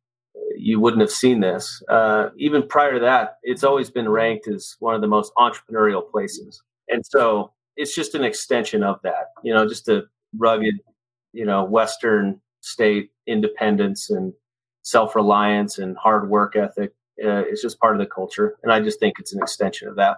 you 0.57 0.79
wouldn't 0.79 1.01
have 1.01 1.11
seen 1.11 1.39
this. 1.41 1.81
Uh, 1.89 2.29
even 2.37 2.67
prior 2.67 2.93
to 2.93 2.99
that, 2.99 3.37
it's 3.43 3.63
always 3.63 3.89
been 3.89 4.09
ranked 4.09 4.47
as 4.47 4.75
one 4.79 4.95
of 4.95 5.01
the 5.01 5.07
most 5.07 5.31
entrepreneurial 5.37 6.09
places, 6.09 6.61
and 6.87 7.05
so 7.05 7.51
it's 7.77 7.95
just 7.95 8.15
an 8.15 8.23
extension 8.23 8.83
of 8.83 8.99
that. 9.03 9.27
You 9.43 9.53
know, 9.53 9.67
just 9.67 9.87
a 9.87 10.03
rugged, 10.37 10.75
you 11.33 11.45
know, 11.45 11.63
Western 11.63 12.41
state 12.61 13.11
independence 13.27 14.09
and 14.09 14.33
self 14.83 15.15
reliance 15.15 15.77
and 15.77 15.97
hard 15.97 16.29
work 16.29 16.55
ethic. 16.55 16.91
Uh, 17.23 17.43
it's 17.47 17.61
just 17.61 17.79
part 17.79 17.95
of 17.95 17.99
the 17.99 18.05
culture, 18.07 18.55
and 18.63 18.71
I 18.71 18.79
just 18.79 18.99
think 18.99 19.15
it's 19.19 19.33
an 19.33 19.41
extension 19.41 19.87
of 19.87 19.95
that. 19.95 20.17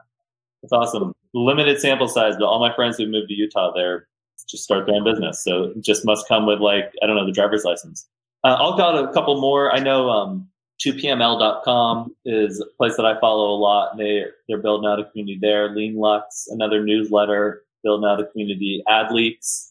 That's 0.62 0.72
awesome. 0.72 1.14
Limited 1.34 1.80
sample 1.80 2.08
size, 2.08 2.36
but 2.40 2.46
all 2.46 2.60
my 2.60 2.74
friends 2.74 2.98
who 2.98 3.08
moved 3.08 3.28
to 3.28 3.34
Utah, 3.34 3.74
there 3.76 4.08
just 4.48 4.64
start 4.64 4.86
their 4.86 4.96
own 4.96 5.04
business. 5.04 5.44
So 5.44 5.66
it 5.76 5.82
just 5.82 6.06
must 6.06 6.28
come 6.28 6.46
with 6.46 6.60
like 6.60 6.94
I 7.02 7.08
don't 7.08 7.16
know 7.16 7.26
the 7.26 7.32
driver's 7.32 7.64
license. 7.64 8.08
Uh, 8.44 8.58
I'll 8.60 8.78
got 8.78 8.98
a 8.98 9.12
couple 9.14 9.40
more. 9.40 9.74
I 9.74 9.80
know 9.80 10.10
um, 10.10 10.50
2pml.com 10.86 12.16
is 12.26 12.60
a 12.60 12.66
place 12.78 12.98
that 12.98 13.06
I 13.06 13.20
follow 13.20 13.52
a 13.52 13.58
lot. 13.58 13.98
They 13.98 14.26
they're 14.48 14.58
building 14.58 14.90
out 14.90 15.00
a 15.00 15.06
community 15.06 15.40
there. 15.42 15.74
Lean 15.74 15.96
Luxe, 15.96 16.48
another 16.50 16.84
newsletter, 16.84 17.64
building 17.84 18.10
out 18.10 18.20
a 18.20 18.26
community. 18.26 18.84
AdLeaks 18.88 19.70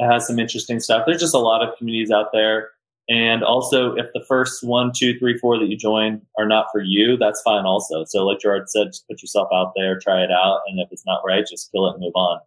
has 0.00 0.26
some 0.26 0.38
interesting 0.38 0.80
stuff. 0.80 1.04
There's 1.06 1.20
just 1.20 1.34
a 1.34 1.38
lot 1.38 1.66
of 1.66 1.76
communities 1.78 2.10
out 2.10 2.32
there. 2.32 2.70
And 3.08 3.42
also, 3.42 3.94
if 3.96 4.06
the 4.14 4.24
first 4.28 4.62
one, 4.62 4.92
two, 4.94 5.18
three, 5.18 5.36
four 5.36 5.58
that 5.58 5.68
you 5.68 5.76
join 5.76 6.22
are 6.38 6.46
not 6.46 6.66
for 6.70 6.80
you, 6.80 7.16
that's 7.16 7.42
fine 7.42 7.64
also. 7.64 8.04
So, 8.04 8.24
like 8.24 8.40
Gerard 8.40 8.70
said, 8.70 8.88
just 8.88 9.06
put 9.08 9.20
yourself 9.22 9.48
out 9.52 9.72
there, 9.76 9.98
try 9.98 10.22
it 10.22 10.30
out. 10.30 10.60
And 10.68 10.78
if 10.80 10.88
it's 10.92 11.04
not 11.04 11.22
right, 11.26 11.44
just 11.44 11.72
kill 11.72 11.88
it 11.88 11.94
and 11.94 12.00
move 12.00 12.14
on. 12.14 12.40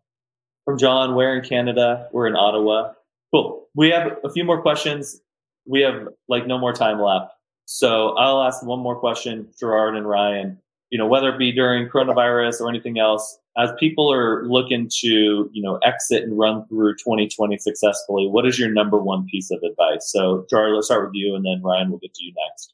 From 0.66 0.78
John, 0.78 1.16
we're 1.16 1.38
in 1.38 1.44
Canada. 1.44 2.10
We're 2.12 2.28
in 2.28 2.36
Ottawa. 2.36 2.94
Cool. 3.34 3.68
We 3.76 3.92
have 3.92 4.18
a 4.24 4.30
few 4.30 4.44
more 4.44 4.62
questions. 4.62 5.22
We 5.68 5.82
have 5.82 6.08
like 6.28 6.48
no 6.48 6.58
more 6.58 6.74
time 6.74 7.00
left. 7.00 7.32
So 7.66 8.16
I'll 8.18 8.44
ask 8.44 8.64
one 8.64 8.80
more 8.80 9.00
question, 9.00 9.48
Gerard 9.60 9.96
and 9.96 10.08
Ryan. 10.08 10.60
You 10.90 11.00
know, 11.00 11.08
whether 11.08 11.30
it 11.30 11.40
be 11.40 11.52
during 11.52 11.90
coronavirus 11.90 12.62
or 12.62 12.70
anything 12.70 13.00
else, 13.00 13.40
as 13.58 13.70
people 13.80 14.12
are 14.12 14.46
looking 14.46 14.90
to 15.02 15.50
you 15.52 15.62
know 15.62 15.78
exit 15.78 16.24
and 16.24 16.38
run 16.38 16.66
through 16.68 16.94
2020 16.96 17.58
successfully 17.58 18.28
what 18.28 18.46
is 18.46 18.60
your 18.60 18.70
number 18.70 18.98
one 18.98 19.26
piece 19.26 19.52
of 19.52 19.60
advice 19.64 20.12
so 20.12 20.46
Gerard, 20.50 20.74
let's 20.74 20.88
start 20.88 21.06
with 21.06 21.16
you 21.16 21.36
and 21.36 21.46
then 21.46 21.62
ryan 21.64 21.90
will 21.90 22.00
get 22.00 22.14
to 22.14 22.24
you 22.24 22.34
next 22.50 22.74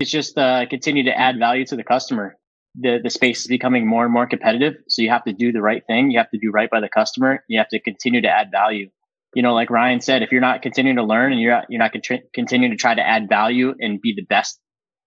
it's 0.00 0.10
just 0.10 0.36
uh, 0.36 0.66
continue 0.66 1.04
to 1.04 1.18
add 1.18 1.38
value 1.38 1.64
to 1.66 1.76
the 1.76 1.84
customer 1.84 2.36
the, 2.76 2.98
the 3.02 3.10
space 3.10 3.40
is 3.42 3.46
becoming 3.46 3.86
more 3.86 4.04
and 4.04 4.12
more 4.12 4.26
competitive 4.26 4.74
so 4.88 5.02
you 5.02 5.10
have 5.10 5.24
to 5.24 5.32
do 5.32 5.52
the 5.52 5.62
right 5.62 5.82
thing 5.86 6.10
you 6.10 6.18
have 6.18 6.30
to 6.30 6.38
do 6.38 6.50
right 6.50 6.70
by 6.70 6.80
the 6.80 6.88
customer 6.88 7.44
you 7.48 7.58
have 7.58 7.68
to 7.68 7.80
continue 7.80 8.20
to 8.20 8.28
add 8.28 8.50
value 8.50 8.88
you 9.34 9.42
know, 9.42 9.52
like 9.52 9.70
Ryan 9.70 10.00
said, 10.00 10.22
if 10.22 10.30
you're 10.30 10.40
not 10.40 10.62
continuing 10.62 10.96
to 10.96 11.02
learn 11.02 11.32
and 11.32 11.40
you're 11.40 11.52
not, 11.52 11.64
you're 11.68 11.80
not 11.80 11.92
continuing 12.32 12.70
to 12.70 12.76
try 12.76 12.94
to 12.94 13.06
add 13.06 13.28
value 13.28 13.74
and 13.78 14.00
be 14.00 14.14
the 14.14 14.24
best 14.24 14.60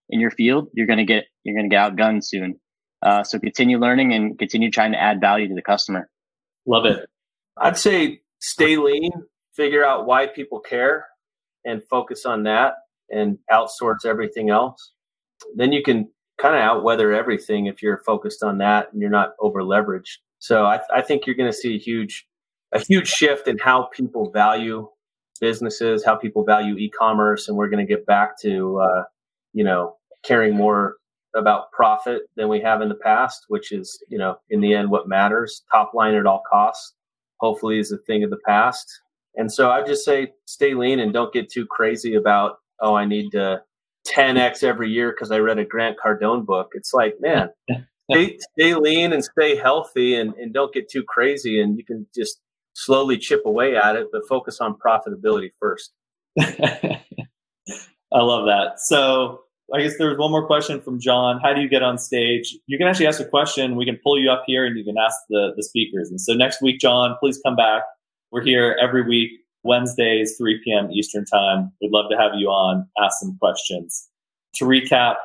in 0.10 0.20
your 0.20 0.32
field, 0.32 0.68
you're 0.74 0.88
going 0.88 1.00
to 1.00 1.06
get, 1.06 1.26
you're 1.44 1.56
going 1.56 1.70
to 1.70 1.74
get 1.74 1.92
outgunned 1.92 2.24
soon. 2.24 2.60
Uh, 3.02 3.24
so 3.24 3.40
continue 3.40 3.78
learning 3.78 4.14
and 4.14 4.38
continue 4.38 4.70
trying 4.70 4.92
to 4.92 5.02
add 5.02 5.22
value 5.22 5.48
to 5.48 5.56
the 5.56 5.62
customer. 5.62 6.10
Love 6.66 6.86
it. 6.86 7.08
I'd 7.58 7.78
say 7.78 8.20
stay 8.40 8.78
lean, 8.78 9.12
figure 9.56 9.86
out 9.86 10.06
why 10.06 10.28
people 10.28 10.60
care 10.60 11.06
and 11.64 11.82
focus 11.90 12.26
on 12.26 12.44
that 12.44 12.74
and 13.10 13.38
outsource 13.52 14.06
everything 14.06 14.50
else. 14.50 14.92
Then 15.56 15.72
you 15.72 15.84
can 15.84 16.10
kind 16.38 16.56
of 16.56 16.62
outweather 16.62 17.12
everything 17.12 17.66
if 17.66 17.82
you're 17.82 17.98
focused 18.06 18.44
on 18.44 18.60
that 18.60 18.92
and 18.92 19.02
you're 19.02 19.10
not 19.10 19.34
over 19.40 19.62
leveraged. 19.62 20.18
So 20.40 20.66
I, 20.66 20.80
I 20.94 21.02
think 21.02 21.26
you're 21.26 21.36
going 21.36 21.52
to 21.52 21.58
see 21.58 21.76
a 21.76 21.80
huge 21.80 22.28
a 22.74 22.80
huge 22.80 23.08
shift 23.08 23.48
in 23.48 23.58
how 23.58 23.90
people 23.94 24.30
value 24.30 24.90
businesses, 25.40 26.04
how 26.04 26.16
people 26.16 26.44
value 26.44 26.76
e-commerce, 26.78 27.48
and 27.48 27.58
we're 27.58 27.70
going 27.70 27.86
to 27.86 27.92
get 27.92 28.06
back 28.06 28.40
to 28.42 28.80
uh, 28.80 29.04
you 29.54 29.64
know 29.64 29.96
caring 30.24 30.56
more 30.56 30.96
about 31.36 31.72
profit 31.72 32.24
than 32.36 32.50
we 32.50 32.60
have 32.60 32.82
in 32.82 32.90
the 32.90 32.96
past, 32.96 33.46
which 33.48 33.72
is 33.72 34.04
you 34.10 34.18
know 34.18 34.38
in 34.50 34.62
the 34.62 34.74
end 34.74 34.90
what 34.90 35.08
matters. 35.08 35.64
Top 35.72 35.94
line 35.94 36.16
at 36.16 36.26
all 36.26 36.44
costs, 36.50 36.94
hopefully, 37.40 37.80
is 37.80 37.92
a 37.92 37.98
thing 37.98 38.24
of 38.24 38.30
the 38.30 38.40
past. 38.46 39.02
And 39.36 39.52
so 39.52 39.70
I 39.70 39.84
just 39.84 40.04
say 40.04 40.34
stay 40.46 40.74
lean 40.74 41.00
and 41.00 41.14
don't 41.14 41.34
get 41.34 41.50
too 41.50 41.66
crazy 41.66 42.16
about 42.16 42.58
oh 42.82 42.96
I 42.96 43.06
need 43.06 43.32
to 43.32 43.62
10x 44.16 44.64
every 44.64 44.90
year 44.90 45.12
because 45.12 45.32
I 45.32 45.40
read 45.40 45.60
a 45.60 45.66
Grant 45.66 45.98
Cardone 46.04 46.46
book. 46.46 46.72
It's 46.74 46.94
like 46.94 47.16
man. 47.20 47.50
stay, 48.12 48.38
stay 48.54 48.76
lean 48.76 49.14
and 49.14 49.24
stay 49.24 49.56
healthy 49.56 50.16
and, 50.16 50.34
and 50.36 50.54
don't 50.54 50.74
get 50.74 50.90
too 50.90 51.04
crazy 51.04 51.60
and 51.60 51.78
you 51.78 51.84
can 51.84 52.08
just 52.16 52.40
slowly 52.74 53.18
chip 53.18 53.42
away 53.46 53.76
at 53.76 53.96
it, 53.96 54.08
but 54.12 54.22
focus 54.28 54.60
on 54.62 54.76
profitability 54.76 55.50
first. 55.60 55.92
I 56.40 57.02
love 58.14 58.46
that. 58.46 58.80
So 58.80 59.42
I 59.74 59.82
guess 59.82 59.98
there's 59.98 60.18
one 60.18 60.32
more 60.32 60.46
question 60.46 60.80
from 60.80 61.00
John. 61.00 61.40
How 61.42 61.54
do 61.54 61.62
you 61.62 61.68
get 61.68 61.84
on 61.84 61.98
stage? 61.98 62.56
You 62.68 62.78
can 62.78 62.88
actually 62.88 63.08
ask 63.08 63.20
a 63.20 63.26
question. 63.26 63.76
We 63.76 63.86
can 63.86 64.00
pull 64.02 64.20
you 64.20 64.32
up 64.32 64.44
here 64.48 64.66
and 64.66 64.78
you 64.78 64.86
can 64.86 64.96
ask 64.98 65.18
the, 65.30 65.54
the 65.58 65.64
speakers. 65.64 66.10
And 66.10 66.22
so 66.22 66.34
next 66.34 66.62
week, 66.62 66.80
John, 66.80 67.18
please 67.20 67.40
come 67.44 67.56
back. 67.56 67.82
We're 68.32 68.44
here 68.44 68.78
every 68.82 69.02
week, 69.02 69.32
Wednesdays, 69.68 70.36
3 70.38 70.62
p.m. 70.64 70.92
Eastern 70.92 71.26
time. 71.26 71.72
We'd 71.82 71.92
love 71.92 72.10
to 72.10 72.18
have 72.18 72.32
you 72.36 72.48
on, 72.48 72.88
ask 73.04 73.20
some 73.20 73.38
questions. 73.40 74.08
To 74.56 74.66
recap 74.66 75.16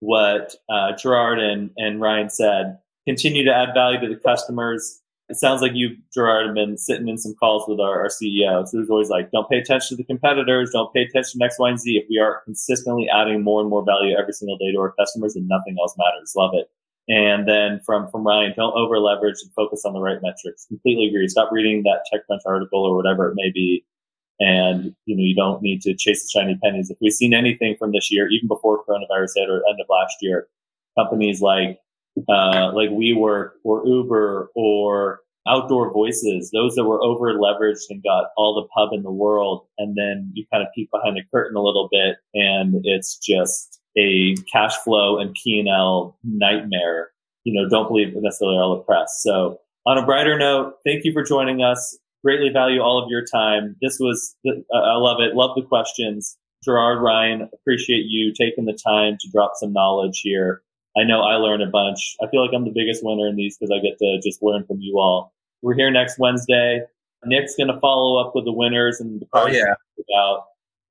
what 0.00 0.54
uh, 0.68 0.92
Gerard 0.96 1.38
and, 1.38 1.70
and 1.76 2.00
Ryan 2.00 2.28
said, 2.28 2.78
continue 3.06 3.44
to 3.44 3.54
add 3.54 3.70
value 3.74 4.00
to 4.00 4.08
the 4.08 4.20
customers, 4.20 5.00
it 5.28 5.36
sounds 5.36 5.62
like 5.62 5.72
you, 5.74 5.96
Gerard, 6.12 6.46
have 6.46 6.54
been 6.54 6.76
sitting 6.76 7.08
in 7.08 7.16
some 7.16 7.34
calls 7.34 7.64
with 7.66 7.80
our, 7.80 8.02
our 8.02 8.08
CEO. 8.08 8.66
So 8.68 8.76
there's 8.76 8.90
always 8.90 9.08
like, 9.08 9.30
don't 9.30 9.48
pay 9.48 9.58
attention 9.58 9.96
to 9.96 10.02
the 10.02 10.04
competitors, 10.04 10.70
don't 10.72 10.92
pay 10.92 11.02
attention 11.02 11.40
to 11.40 11.46
X, 11.46 11.58
Y, 11.58 11.70
and 11.70 11.80
Z. 11.80 11.96
If 11.96 12.06
we 12.10 12.18
are 12.18 12.42
consistently 12.44 13.08
adding 13.08 13.42
more 13.42 13.60
and 13.60 13.70
more 13.70 13.84
value 13.84 14.14
every 14.16 14.34
single 14.34 14.58
day 14.58 14.70
to 14.72 14.78
our 14.80 14.92
customers, 14.92 15.34
then 15.34 15.48
nothing 15.48 15.76
else 15.80 15.94
matters. 15.96 16.34
Love 16.36 16.50
it. 16.52 16.70
And 17.08 17.46
then 17.46 17.80
from 17.84 18.08
from 18.10 18.26
Ryan, 18.26 18.54
don't 18.56 18.74
over 18.74 18.98
leverage 18.98 19.36
and 19.42 19.52
focus 19.52 19.84
on 19.84 19.92
the 19.92 20.00
right 20.00 20.22
metrics. 20.22 20.66
Completely 20.66 21.08
agree. 21.08 21.28
Stop 21.28 21.50
reading 21.52 21.82
that 21.82 22.04
TechCrunch 22.12 22.40
article 22.46 22.82
or 22.82 22.96
whatever 22.96 23.28
it 23.28 23.34
may 23.34 23.50
be. 23.52 23.84
And 24.40 24.94
you 25.04 25.16
know, 25.16 25.22
you 25.22 25.34
don't 25.34 25.62
need 25.62 25.82
to 25.82 25.94
chase 25.94 26.22
the 26.22 26.30
shiny 26.30 26.58
pennies. 26.62 26.90
If 26.90 26.98
we've 27.00 27.12
seen 27.12 27.34
anything 27.34 27.76
from 27.78 27.92
this 27.92 28.10
year, 28.10 28.28
even 28.28 28.48
before 28.48 28.84
coronavirus 28.84 29.32
hit 29.36 29.50
or 29.50 29.62
end 29.68 29.80
of 29.80 29.86
last 29.88 30.16
year, 30.22 30.48
companies 30.98 31.42
like 31.42 31.78
uh, 32.28 32.72
like 32.72 32.90
WeWork 32.90 33.50
or 33.64 33.86
Uber 33.86 34.50
or 34.54 35.20
Outdoor 35.46 35.92
Voices, 35.92 36.50
those 36.52 36.74
that 36.74 36.84
were 36.84 37.02
over 37.02 37.34
leveraged 37.34 37.84
and 37.90 38.02
got 38.02 38.28
all 38.36 38.54
the 38.54 38.68
pub 38.74 38.90
in 38.92 39.02
the 39.02 39.12
world. 39.12 39.66
And 39.76 39.94
then 39.94 40.30
you 40.32 40.46
kind 40.50 40.62
of 40.62 40.72
peek 40.74 40.90
behind 40.90 41.16
the 41.16 41.22
curtain 41.30 41.56
a 41.56 41.62
little 41.62 41.88
bit 41.92 42.16
and 42.32 42.80
it's 42.84 43.18
just 43.18 43.80
a 43.96 44.34
cash 44.52 44.76
flow 44.78 45.18
and 45.18 45.34
P&L 45.34 46.16
nightmare. 46.24 47.10
You 47.44 47.60
know, 47.60 47.68
don't 47.68 47.88
believe 47.88 48.14
necessarily 48.14 48.56
all 48.58 48.76
the 48.76 48.82
press. 48.82 49.20
So 49.22 49.58
on 49.86 49.98
a 49.98 50.04
brighter 50.04 50.38
note, 50.38 50.76
thank 50.84 51.04
you 51.04 51.12
for 51.12 51.22
joining 51.22 51.62
us. 51.62 51.98
Greatly 52.24 52.48
value 52.48 52.80
all 52.80 53.02
of 53.02 53.10
your 53.10 53.24
time. 53.24 53.76
This 53.82 53.98
was, 54.00 54.34
uh, 54.46 54.78
I 54.78 54.96
love 54.96 55.20
it. 55.20 55.34
Love 55.34 55.50
the 55.54 55.62
questions. 55.62 56.38
Gerard 56.64 57.02
Ryan, 57.02 57.48
appreciate 57.52 58.06
you 58.06 58.32
taking 58.32 58.64
the 58.64 58.72
time 58.72 59.18
to 59.20 59.30
drop 59.30 59.52
some 59.56 59.72
knowledge 59.74 60.20
here. 60.22 60.62
I 60.96 61.04
know 61.04 61.20
I 61.20 61.34
learned 61.34 61.62
a 61.62 61.66
bunch. 61.66 62.16
I 62.22 62.28
feel 62.30 62.40
like 62.40 62.54
I'm 62.54 62.64
the 62.64 62.72
biggest 62.74 63.04
winner 63.04 63.28
in 63.28 63.36
these 63.36 63.58
because 63.58 63.70
I 63.70 63.82
get 63.82 63.98
to 63.98 64.20
just 64.24 64.42
learn 64.42 64.64
from 64.64 64.78
you 64.80 64.98
all. 64.98 65.34
We're 65.60 65.74
here 65.74 65.90
next 65.90 66.18
Wednesday. 66.18 66.82
Nick's 67.26 67.56
going 67.56 67.68
to 67.68 67.80
follow 67.80 68.20
up 68.20 68.34
with 68.34 68.44
the 68.44 68.52
winners 68.52 69.00
and 69.00 69.20
the 69.20 69.26
oh 69.32 69.46
yeah. 69.46 69.74
About. 70.10 70.44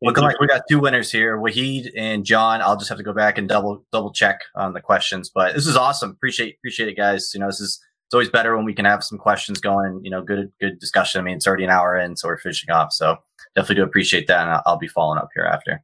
Looking 0.03 0.23
like 0.23 0.39
we 0.39 0.47
got 0.47 0.63
two 0.69 0.79
winners 0.79 1.11
here, 1.11 1.37
Wahid 1.37 1.91
and 1.95 2.25
John. 2.25 2.61
I'll 2.61 2.77
just 2.77 2.89
have 2.89 2.97
to 2.97 3.03
go 3.03 3.13
back 3.13 3.37
and 3.37 3.47
double 3.47 3.85
double 3.91 4.11
check 4.11 4.41
on 4.55 4.73
the 4.73 4.81
questions, 4.81 5.29
but 5.33 5.55
this 5.55 5.65
is 5.65 5.77
awesome. 5.77 6.11
Appreciate 6.11 6.55
appreciate 6.59 6.89
it, 6.89 6.97
guys. 6.97 7.31
You 7.33 7.39
know, 7.39 7.47
this 7.47 7.59
is 7.59 7.79
it's 8.07 8.13
always 8.13 8.29
better 8.29 8.55
when 8.55 8.65
we 8.65 8.73
can 8.73 8.85
have 8.85 9.03
some 9.03 9.17
questions 9.17 9.59
going. 9.59 10.01
You 10.03 10.11
know, 10.11 10.21
good 10.21 10.51
good 10.59 10.79
discussion. 10.79 11.21
I 11.21 11.23
mean, 11.23 11.37
it's 11.37 11.47
already 11.47 11.63
an 11.63 11.69
hour 11.69 11.97
in, 11.97 12.17
so 12.17 12.27
we're 12.27 12.37
finishing 12.37 12.69
off. 12.69 12.91
So 12.91 13.17
definitely 13.55 13.75
do 13.75 13.83
appreciate 13.83 14.27
that, 14.27 14.41
and 14.41 14.51
I'll, 14.51 14.63
I'll 14.65 14.77
be 14.77 14.87
following 14.87 15.19
up 15.19 15.29
here 15.33 15.45
after. 15.45 15.81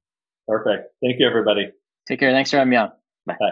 Perfect. 0.47 0.89
Thank 1.01 1.19
you, 1.19 1.27
everybody. 1.27 1.71
Take 2.07 2.19
care. 2.19 2.31
Thanks 2.31 2.49
for 2.51 2.57
having 2.57 2.71
me 2.71 2.77
on. 2.77 2.91
Bye. 3.25 3.35
Bye. 3.39 3.51